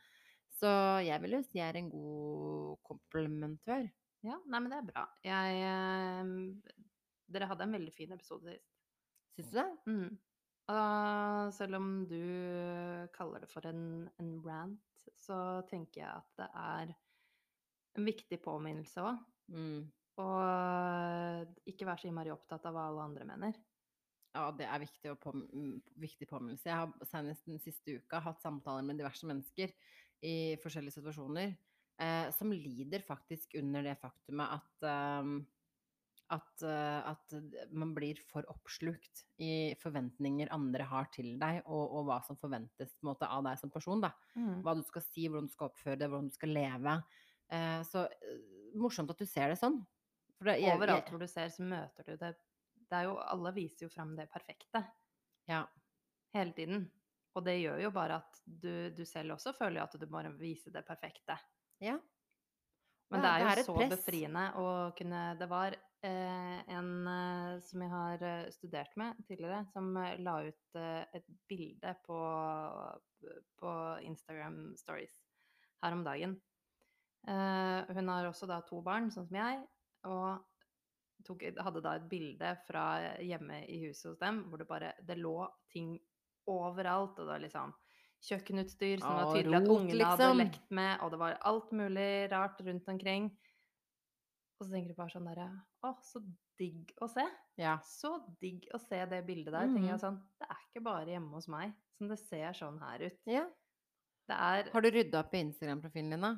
Så 0.57 0.71
jeg 1.05 1.21
vil 1.21 1.37
jo 1.37 1.43
si 1.45 1.59
jeg 1.59 1.67
er 1.69 1.77
en 1.83 1.91
god 1.93 2.79
komplimentør. 2.89 3.85
Ja, 4.25 4.39
nei, 4.47 4.59
men 4.63 4.71
det 4.71 4.79
er 4.79 4.89
bra. 4.89 5.03
Jeg 5.27 5.61
Dere 7.34 7.49
hadde 7.49 7.65
en 7.67 7.75
veldig 7.77 7.93
fin 7.95 8.13
episode 8.15 8.53
sist. 8.53 8.69
Syns 9.34 9.49
du 9.49 9.57
det? 9.57 9.69
Mm. 9.89 10.17
Og 10.73 11.53
selv 11.57 11.79
om 11.79 11.88
du 12.07 12.21
kaller 13.15 13.43
det 13.43 13.49
for 13.51 13.65
en, 13.67 14.05
en 14.21 14.31
rant, 14.45 15.07
så 15.19 15.38
tenker 15.67 16.03
jeg 16.03 16.11
at 16.11 16.39
det 16.39 16.47
er 16.61 16.93
en 17.97 18.07
viktig 18.07 18.39
påminnelse 18.43 19.03
òg. 19.03 19.19
Mm. 19.53 19.84
Og 20.23 21.69
ikke 21.69 21.88
være 21.89 22.03
så 22.03 22.09
innmari 22.09 22.31
opptatt 22.34 22.67
av 22.69 22.75
hva 22.75 22.88
alle 22.91 23.07
andre 23.09 23.27
mener. 23.27 23.57
Ja, 24.34 24.47
det 24.57 24.65
er 24.65 24.81
viktig, 24.81 25.11
å 25.11 25.19
påm 25.21 25.43
mm, 25.45 25.73
viktig 26.01 26.27
påminnelse. 26.29 26.69
Jeg 26.69 26.79
har 26.79 27.09
senest 27.09 27.49
den 27.49 27.61
siste 27.61 27.99
uka 27.99 28.21
hatt 28.23 28.41
samtaler 28.41 28.86
med 28.86 28.97
diverse 29.01 29.27
mennesker 29.29 29.73
i 30.25 30.36
forskjellige 30.63 30.95
situasjoner, 30.95 31.53
eh, 32.01 32.29
som 32.34 32.53
lider 32.53 33.03
faktisk 33.05 33.53
under 33.59 33.86
det 33.86 33.97
faktumet 34.01 34.55
at 34.57 34.88
ehm, 34.89 35.36
at, 36.34 36.63
eh, 36.65 37.09
at 37.11 37.34
man 37.71 37.93
blir 37.95 38.17
for 38.29 38.45
oppslukt 38.51 39.23
i 39.43 39.73
forventninger 39.81 40.49
andre 40.55 40.84
har 40.89 41.05
til 41.13 41.36
deg, 41.41 41.61
og, 41.65 41.84
og 41.99 42.07
hva 42.09 42.17
som 42.25 42.38
forventes 42.41 42.95
måte, 43.05 43.27
av 43.29 43.43
deg 43.45 43.59
som 43.61 43.71
person. 43.73 44.01
Mm. 44.36 44.61
Hva 44.65 44.73
du 44.79 44.84
skal 44.88 45.05
si, 45.05 45.27
hvordan 45.29 45.47
du 45.49 45.53
skal 45.53 45.69
oppføre 45.69 45.99
deg, 46.01 46.09
hvordan 46.11 46.31
du 46.31 46.36
skal 46.38 46.53
leve. 46.57 46.95
Eh, 47.53 47.81
så 47.89 48.05
eh, 48.09 48.39
morsomt 48.81 49.13
at 49.13 49.21
du 49.21 49.25
ser 49.29 49.53
det 49.53 49.59
sånn. 49.61 49.77
Det, 50.43 50.57
jeg- 50.59 50.75
Overalt 50.75 51.05
jeg- 51.05 51.13
hvor 51.13 51.19
du 51.23 51.27
ser, 51.31 51.47
så 51.53 51.63
møter 51.63 52.03
du 52.09 52.17
det. 52.17 52.34
Det 52.89 52.97
er 52.99 53.05
jo, 53.07 53.17
alle 53.17 53.53
viser 53.55 53.86
jo 53.88 53.89
fram 53.93 54.15
det 54.17 54.27
perfekte 54.34 54.84
Ja. 55.49 55.63
hele 56.34 56.53
tiden. 56.53 56.89
Og 57.36 57.43
det 57.45 57.55
gjør 57.63 57.79
jo 57.81 57.89
bare 57.91 58.17
at 58.21 58.41
du, 58.45 58.89
du 58.93 59.05
selv 59.09 59.34
også 59.38 59.53
føler 59.57 59.81
at 59.81 59.95
du 59.97 60.05
må 60.11 60.21
vise 60.38 60.69
det 60.73 60.84
perfekte. 60.86 61.38
ja. 61.81 61.97
Men 63.13 63.21
det 63.21 63.29
er 63.29 63.41
jo 63.43 63.47
et 63.51 63.65
så 63.67 63.73
press. 63.77 63.91
befriende 63.91 64.43
å 64.57 64.67
kunne 64.97 65.38
Det 65.38 65.45
var 65.49 65.75
en 66.03 67.07
eh, 67.07 67.59
som 67.63 67.83
jeg 67.83 67.91
har 67.91 68.23
eh, 68.27 68.47
studert 68.51 68.95
med 68.99 69.19
tidligere, 69.27 69.63
som 69.71 69.91
eh, 69.97 70.17
la 70.19 70.39
ut 70.43 70.79
eh, 70.79 71.03
et 71.15 71.27
bilde 71.49 71.93
på, 72.05 72.17
på 73.59 73.75
Instagram 74.03 74.73
Stories 74.79 75.15
her 75.83 75.95
om 75.95 76.03
dagen. 76.03 76.35
Eh, 77.27 77.93
hun 77.95 78.11
har 78.11 78.27
også 78.27 78.49
da 78.49 78.59
to 78.67 78.81
barn, 78.83 79.11
sånn 79.13 79.29
som 79.29 79.39
jeg, 79.39 79.61
og 80.09 80.43
tok, 81.23 81.45
hadde 81.63 81.83
da 81.85 81.95
et 81.99 82.09
bilde 82.11 82.55
fra 82.67 82.87
hjemme 83.23 83.63
i 83.71 83.79
huset 83.85 84.11
hos 84.11 84.19
dem 84.19 84.43
hvor 84.49 84.59
det 84.59 84.67
bare 84.67 84.91
Det 85.07 85.15
lå 85.15 85.37
ting 85.71 85.95
overalt, 86.51 87.15
og 87.15 87.23
det 87.23 87.31
var 87.31 87.43
liksom 87.45 87.71
kjøkkenutstyr 88.23 89.01
som 89.03 89.17
var 89.19 89.33
tydelig 89.35 89.57
at 89.59 89.69
ungene 89.71 90.07
hadde 90.07 90.27
liksom. 90.27 90.41
lekt 90.41 90.69
med, 90.71 90.93
og 91.03 91.11
det 91.11 91.19
var 91.19 91.39
alt 91.47 91.71
mulig 91.75 92.11
rart 92.31 92.59
rundt 92.63 92.87
omkring. 92.91 93.31
Og 94.64 94.70
så 94.70 94.72
tenker 94.78 94.93
du 94.93 94.95
bare 94.95 95.11
sånn 95.11 95.26
derre 95.28 95.49
Å, 95.84 95.89
så 96.07 96.22
digg 96.57 96.93
å 97.03 97.09
se. 97.11 97.26
ja. 97.59 97.74
Så 97.84 98.14
digg 98.39 98.70
å 98.74 98.80
se 98.80 99.01
det 99.11 99.20
bildet 99.28 99.51
der. 99.51 99.68
tenker 99.68 99.82
Mhm. 99.84 99.89
jeg 99.91 99.99
sånn, 99.99 100.22
Det 100.39 100.47
er 100.49 100.61
ikke 100.70 100.84
bare 100.86 101.05
hjemme 101.11 101.32
hos 101.36 101.47
meg 101.51 101.74
som 101.97 102.07
det 102.07 102.18
ser 102.20 102.53
sånn 102.53 102.80
her 102.80 103.03
ut. 103.09 103.20
ja. 103.28 103.45
Det 104.30 104.38
er 104.39 104.70
Har 104.72 104.82
du 104.82 104.89
rydda 104.89 105.20
opp 105.20 105.34
i 105.36 105.41
Instagram-profilen 105.43 106.11
din, 106.16 106.22
da? 106.22 106.36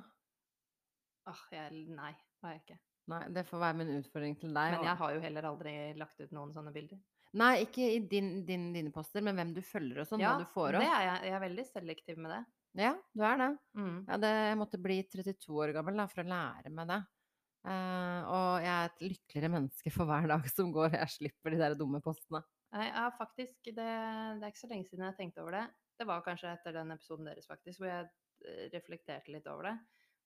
Åh, 1.29 1.41
jeg, 1.51 1.87
Nei, 1.93 2.11
det 2.13 2.41
har 2.47 2.53
jeg 2.55 2.61
ikke. 2.65 2.79
Nei, 3.07 3.19
det 3.29 3.43
får 3.45 3.59
være 3.61 3.77
min 3.77 3.91
utfordring 4.01 4.35
til 4.39 4.49
deg. 4.53 4.71
Men 4.73 4.83
jeg 4.87 4.97
har 4.97 5.13
jo 5.13 5.19
heller 5.21 5.43
aldri 5.43 5.73
lagt 5.99 6.19
ut 6.19 6.31
noen 6.33 6.51
sånne 6.55 6.73
bilder. 6.73 6.97
Nei, 7.37 7.65
ikke 7.65 7.85
i 7.95 7.99
din, 8.09 8.43
din, 8.47 8.71
dine 8.73 8.91
poster, 8.91 9.21
men 9.21 9.35
hvem 9.35 9.53
du 9.53 9.61
følger 9.61 9.99
og 10.01 10.07
sånn. 10.07 10.19
ja, 10.23 10.33
hva 10.33 10.39
du 10.39 10.45
får 10.45 10.71
det 10.71 10.81
opp. 10.81 10.87
er 10.95 11.03
jeg. 11.05 11.21
Jeg 11.29 11.33
er 11.37 11.43
veldig 11.49 11.65
selektiv 11.69 12.17
med 12.17 12.31
det. 12.31 12.45
Ja, 12.81 12.93
du 13.15 13.23
er 13.23 13.37
det. 13.37 13.49
Mm. 13.77 14.05
Ja, 14.07 14.17
det, 14.17 14.31
jeg 14.49 14.57
måtte 14.57 14.81
bli 14.81 14.97
32 15.03 15.53
år 15.61 15.73
gammel 15.77 15.95
da, 16.01 16.07
for 16.07 16.23
å 16.23 16.27
lære 16.27 16.71
meg 16.73 16.87
det. 16.87 16.99
Eh, 17.65 18.21
og 18.29 18.61
jeg 18.61 18.73
er 18.73 18.91
et 18.91 19.03
lykkeligere 19.07 19.51
menneske 19.55 19.93
for 19.93 20.09
hver 20.09 20.27
dag 20.29 20.49
som 20.51 20.69
går, 20.75 20.91
og 20.91 20.99
jeg 20.99 21.13
slipper 21.15 21.55
de 21.55 21.61
der 21.63 21.77
dumme 21.79 22.01
postene. 22.05 22.43
Jeg 22.75 22.91
har 22.93 23.13
faktisk, 23.17 23.57
det, 23.65 23.75
det 23.77 24.43
er 24.43 24.51
ikke 24.51 24.65
så 24.65 24.69
lenge 24.69 24.89
siden 24.89 25.05
jeg 25.07 25.17
tenkte 25.17 25.41
over 25.41 25.57
det. 25.57 25.65
Det 25.95 26.07
var 26.09 26.25
kanskje 26.25 26.51
etter 26.51 26.75
den 26.75 26.91
episoden 26.93 27.29
deres, 27.29 27.47
faktisk, 27.47 27.81
hvor 27.81 27.89
jeg 27.89 28.09
eh, 28.45 28.65
reflekterte 28.73 29.33
litt 29.33 29.47
over 29.49 29.69
det. 29.69 29.75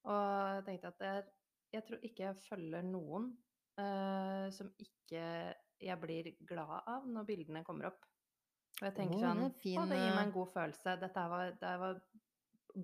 Og 0.10 0.20
jeg 0.58 0.66
tenkte 0.68 0.92
at 0.94 1.06
er, 1.06 1.32
jeg 1.76 1.86
tror 1.86 2.06
ikke 2.10 2.26
jeg 2.26 2.42
følger 2.48 2.86
noen 2.88 3.26
uh, 3.78 4.48
som 4.56 4.72
ikke 4.80 5.24
jeg 5.80 5.98
blir 6.02 6.32
glad 6.48 6.88
av 6.90 7.06
når 7.08 7.28
bildene 7.28 7.64
kommer 7.68 7.92
opp. 7.92 8.08
Og 8.80 8.88
jeg 8.88 8.96
tenker 8.96 9.20
oh, 9.20 9.24
sånn 9.26 9.44
Å, 9.44 9.50
det 9.92 10.00
gir 10.00 10.16
meg 10.16 10.24
en 10.24 10.34
god 10.34 10.52
følelse. 10.56 10.96
Dette 11.04 11.26
var, 11.34 11.52
det 11.62 11.74
var 11.84 12.00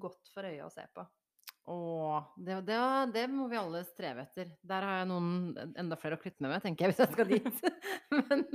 godt 0.05 0.31
for 0.33 0.47
øyet 0.47 0.65
å 0.67 0.71
se 0.73 0.85
på. 0.93 1.05
Åh, 1.65 2.25
det, 2.37 2.59
det, 2.67 2.77
det 3.15 3.23
må 3.31 3.47
vi 3.49 3.57
alle 3.57 3.81
streve 3.87 4.27
etter. 4.27 4.51
Der 4.61 4.85
har 4.85 4.99
jeg 4.99 5.09
noen 5.09 5.73
enda 5.73 5.97
flere 5.97 6.19
å 6.19 6.21
knytte 6.21 6.45
meg 6.45 6.53
med, 6.53 6.65
tenker 6.65 6.85
jeg, 6.85 6.93
hvis 6.93 7.01
jeg 7.01 7.15
skal 7.15 7.31
dit. 7.31 7.63
Men 8.19 8.45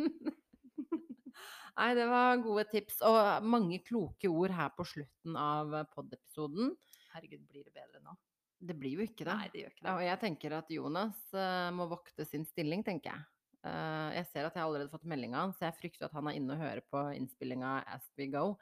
Nei, 1.80 1.90
det 1.96 2.06
var 2.10 2.42
gode 2.44 2.66
tips, 2.70 3.00
og 3.06 3.46
mange 3.46 3.80
kloke 3.86 4.30
ord 4.30 4.54
her 4.54 4.70
på 4.76 4.86
slutten 4.86 5.38
av 5.38 5.74
pod-episoden. 5.94 6.74
Herregud, 7.14 7.46
blir 7.50 7.66
det 7.66 7.74
bedre 7.74 8.02
nå? 8.04 8.14
Det 8.60 8.76
blir 8.76 8.98
jo 8.98 9.06
ikke 9.06 9.24
det. 9.24 9.34
Nei, 9.34 9.50
det 9.52 9.62
gjør 9.62 9.74
ikke 9.74 9.84
det. 9.86 9.92
og 9.94 10.02
jeg 10.04 10.20
tenker 10.20 10.56
at 10.58 10.72
Jonas 10.74 11.20
eh, 11.32 11.68
må 11.72 11.86
vokte 11.90 12.26
sin 12.28 12.44
stilling, 12.46 12.84
tenker 12.86 13.14
jeg. 13.14 13.26
Eh, 13.64 14.10
jeg 14.18 14.28
ser 14.28 14.46
at 14.46 14.54
jeg 14.54 14.60
har 14.60 14.68
allerede 14.68 14.92
fått 14.92 15.08
melding 15.08 15.34
av 15.34 15.46
han, 15.46 15.56
så 15.56 15.66
jeg 15.66 15.78
frykter 15.78 16.06
at 16.06 16.16
han 16.16 16.28
er 16.28 16.36
inne 16.38 16.54
og 16.54 16.62
hører 16.62 16.84
på 16.92 17.04
innspillinga 17.16 17.78
as 17.96 18.06
we 18.20 18.28
go. 18.32 18.52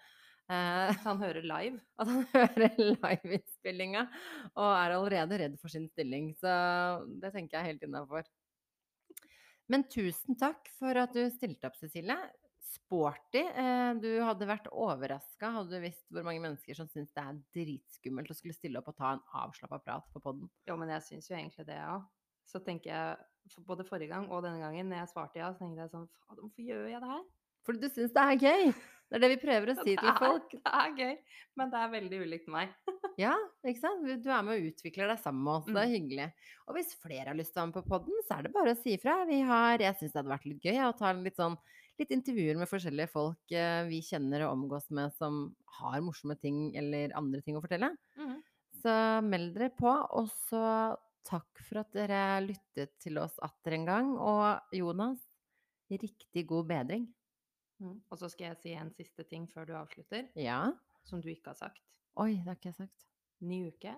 Eh, 0.48 0.90
Han 1.04 1.20
hører 1.20 1.44
live. 1.44 1.80
at 2.00 2.08
han 2.08 2.26
hører 2.34 2.76
liveinnspillinga 2.80 4.06
og 4.54 4.68
er 4.72 4.96
allerede 4.96 5.40
redd 5.44 5.56
for 5.60 5.72
sin 5.72 5.88
stilling. 5.92 6.32
Så 6.40 6.50
det 7.20 7.34
tenker 7.34 7.58
jeg 7.58 7.74
helt 7.74 7.88
innafor. 7.88 8.28
Men 9.68 9.84
tusen 9.92 10.38
takk 10.40 10.70
for 10.78 10.96
at 10.96 11.12
du 11.12 11.26
stilte 11.34 11.68
opp, 11.68 11.76
Cecilie. 11.76 12.16
Sporty. 12.68 13.40
Eh, 13.40 13.90
du 14.00 14.08
hadde 14.24 14.48
vært 14.48 14.68
overraska 14.72 15.52
hadde 15.54 15.76
du 15.76 15.84
visst 15.84 16.04
hvor 16.12 16.24
mange 16.24 16.42
mennesker 16.44 16.76
som 16.76 16.88
syns 16.92 17.12
det 17.16 17.24
er 17.24 17.40
dritskummelt 17.56 18.32
å 18.32 18.36
skulle 18.36 18.56
stille 18.56 18.80
opp 18.80 18.90
og 18.92 18.96
ta 18.98 19.14
en 19.16 19.24
avslappa 19.42 19.80
prat 19.84 20.08
på 20.12 20.22
poden. 20.24 20.48
Jo, 20.68 20.76
men 20.80 20.92
jeg 20.96 21.04
syns 21.06 21.28
jo 21.30 21.36
egentlig 21.36 21.68
det, 21.68 21.76
ja. 21.80 21.98
Så 22.48 22.60
tenker 22.64 22.92
jeg, 22.92 23.58
både 23.68 23.84
forrige 23.88 24.12
gang 24.12 24.28
og 24.32 24.44
denne 24.44 24.60
gangen, 24.60 24.88
når 24.88 25.02
jeg 25.02 25.12
svarte 25.12 25.40
ja, 25.40 25.52
så 25.52 25.60
tenkte 25.60 25.84
jeg 25.84 25.92
sånn 25.92 26.08
Fader, 26.22 26.44
hvorfor 26.44 26.64
gjør 26.64 26.88
jeg 26.88 27.04
det 27.04 27.10
her? 27.12 27.26
Fordi 27.68 27.82
du 27.84 27.90
syns 27.92 28.14
det 28.16 28.22
er 28.24 28.38
gøy! 28.40 28.70
Det 29.08 29.16
er 29.16 29.22
det 29.24 29.28
vi 29.32 29.36
prøver 29.40 29.70
å 29.72 29.74
si 29.80 29.94
til 29.96 30.10
folk. 30.20 30.50
Det 30.52 30.72
er 30.78 30.90
gøy, 30.98 31.12
men 31.56 31.70
det 31.72 31.78
er 31.80 31.92
veldig 31.94 32.18
ulikt 32.26 32.48
meg. 32.52 32.72
Ja, 33.18 33.32
ikke 33.66 33.80
sant? 33.82 34.04
Du 34.22 34.28
er 34.30 34.42
med 34.46 34.60
og 34.60 34.66
utvikler 34.68 35.08
deg 35.10 35.18
sammen 35.18 35.40
med 35.42 35.52
oss. 35.56 35.64
Det 35.66 35.74
er 35.80 35.88
Mm. 35.88 35.94
hyggelig. 35.96 36.26
Og 36.68 36.76
hvis 36.76 36.92
flere 37.02 37.24
har 37.32 37.34
lyst 37.34 37.50
til 37.50 37.58
å 37.58 37.62
være 37.64 37.70
med 37.72 37.76
på 37.78 37.88
podden, 37.90 38.18
så 38.28 38.36
er 38.36 38.42
det 38.46 38.52
bare 38.54 38.74
å 38.76 38.78
si 38.78 38.92
ifra. 38.94 39.14
Vi 39.26 39.38
har, 39.48 39.80
jeg 39.82 39.96
syns 39.98 40.12
det 40.12 40.20
hadde 40.20 40.30
vært 40.36 40.46
litt 40.46 40.62
gøy 40.68 40.78
å 40.84 40.92
ta 41.00 41.10
litt 41.16 41.40
sånn 41.40 41.56
litt 41.98 42.12
intervjuer 42.14 42.60
med 42.60 42.70
forskjellige 42.70 43.10
folk 43.10 43.56
eh, 43.58 43.80
vi 43.90 43.98
kjenner 44.06 44.44
og 44.46 44.52
omgås 44.54 44.86
med 44.94 45.10
som 45.18 45.40
har 45.80 45.98
morsomme 46.06 46.36
ting 46.38 46.60
eller 46.78 47.10
andre 47.18 47.42
ting 47.42 47.58
å 47.58 47.64
fortelle. 47.64 47.90
Mm. 48.20 48.36
Så 48.84 48.94
meld 49.26 49.56
dere 49.56 49.72
på. 49.74 49.90
Og 50.14 50.30
så 50.46 50.62
takk 51.26 51.58
for 51.66 51.80
at 51.82 51.90
dere 51.98 52.22
lyttet 52.46 52.94
til 53.02 53.18
oss 53.18 53.34
atter 53.42 53.74
en 53.80 53.88
gang. 53.88 54.14
Og 54.14 54.78
Jonas, 54.78 55.18
riktig 55.90 56.46
god 56.46 56.68
bedring. 56.70 57.08
Mm. 57.80 58.00
Og 58.10 58.18
så 58.18 58.28
skal 58.32 58.50
jeg 58.52 58.56
si 58.62 58.72
en 58.74 58.90
siste 58.96 59.22
ting 59.30 59.46
før 59.52 59.64
du 59.68 59.74
avslutter, 59.78 60.28
Ja. 60.36 60.72
som 61.04 61.20
du 61.22 61.28
ikke 61.30 61.52
har 61.52 61.58
sagt. 61.60 61.82
Oi, 62.18 62.32
det 62.34 62.44
har 62.48 62.56
ikke 62.58 62.72
jeg 62.72 62.74
sagt. 62.80 63.06
Ny 63.40 63.60
uke, 63.68 63.94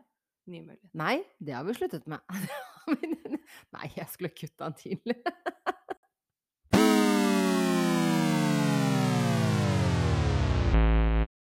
ny 0.46 0.60
mulighet. 0.60 0.92
Nei, 0.94 1.22
det 1.40 1.54
har 1.56 1.64
vi 1.64 1.74
sluttet 1.78 2.06
med. 2.06 2.20
Nei, 3.74 3.86
jeg 3.96 4.06
skulle 4.12 4.30
kutta 4.36 4.68
den 4.68 4.74
til. 4.74 5.00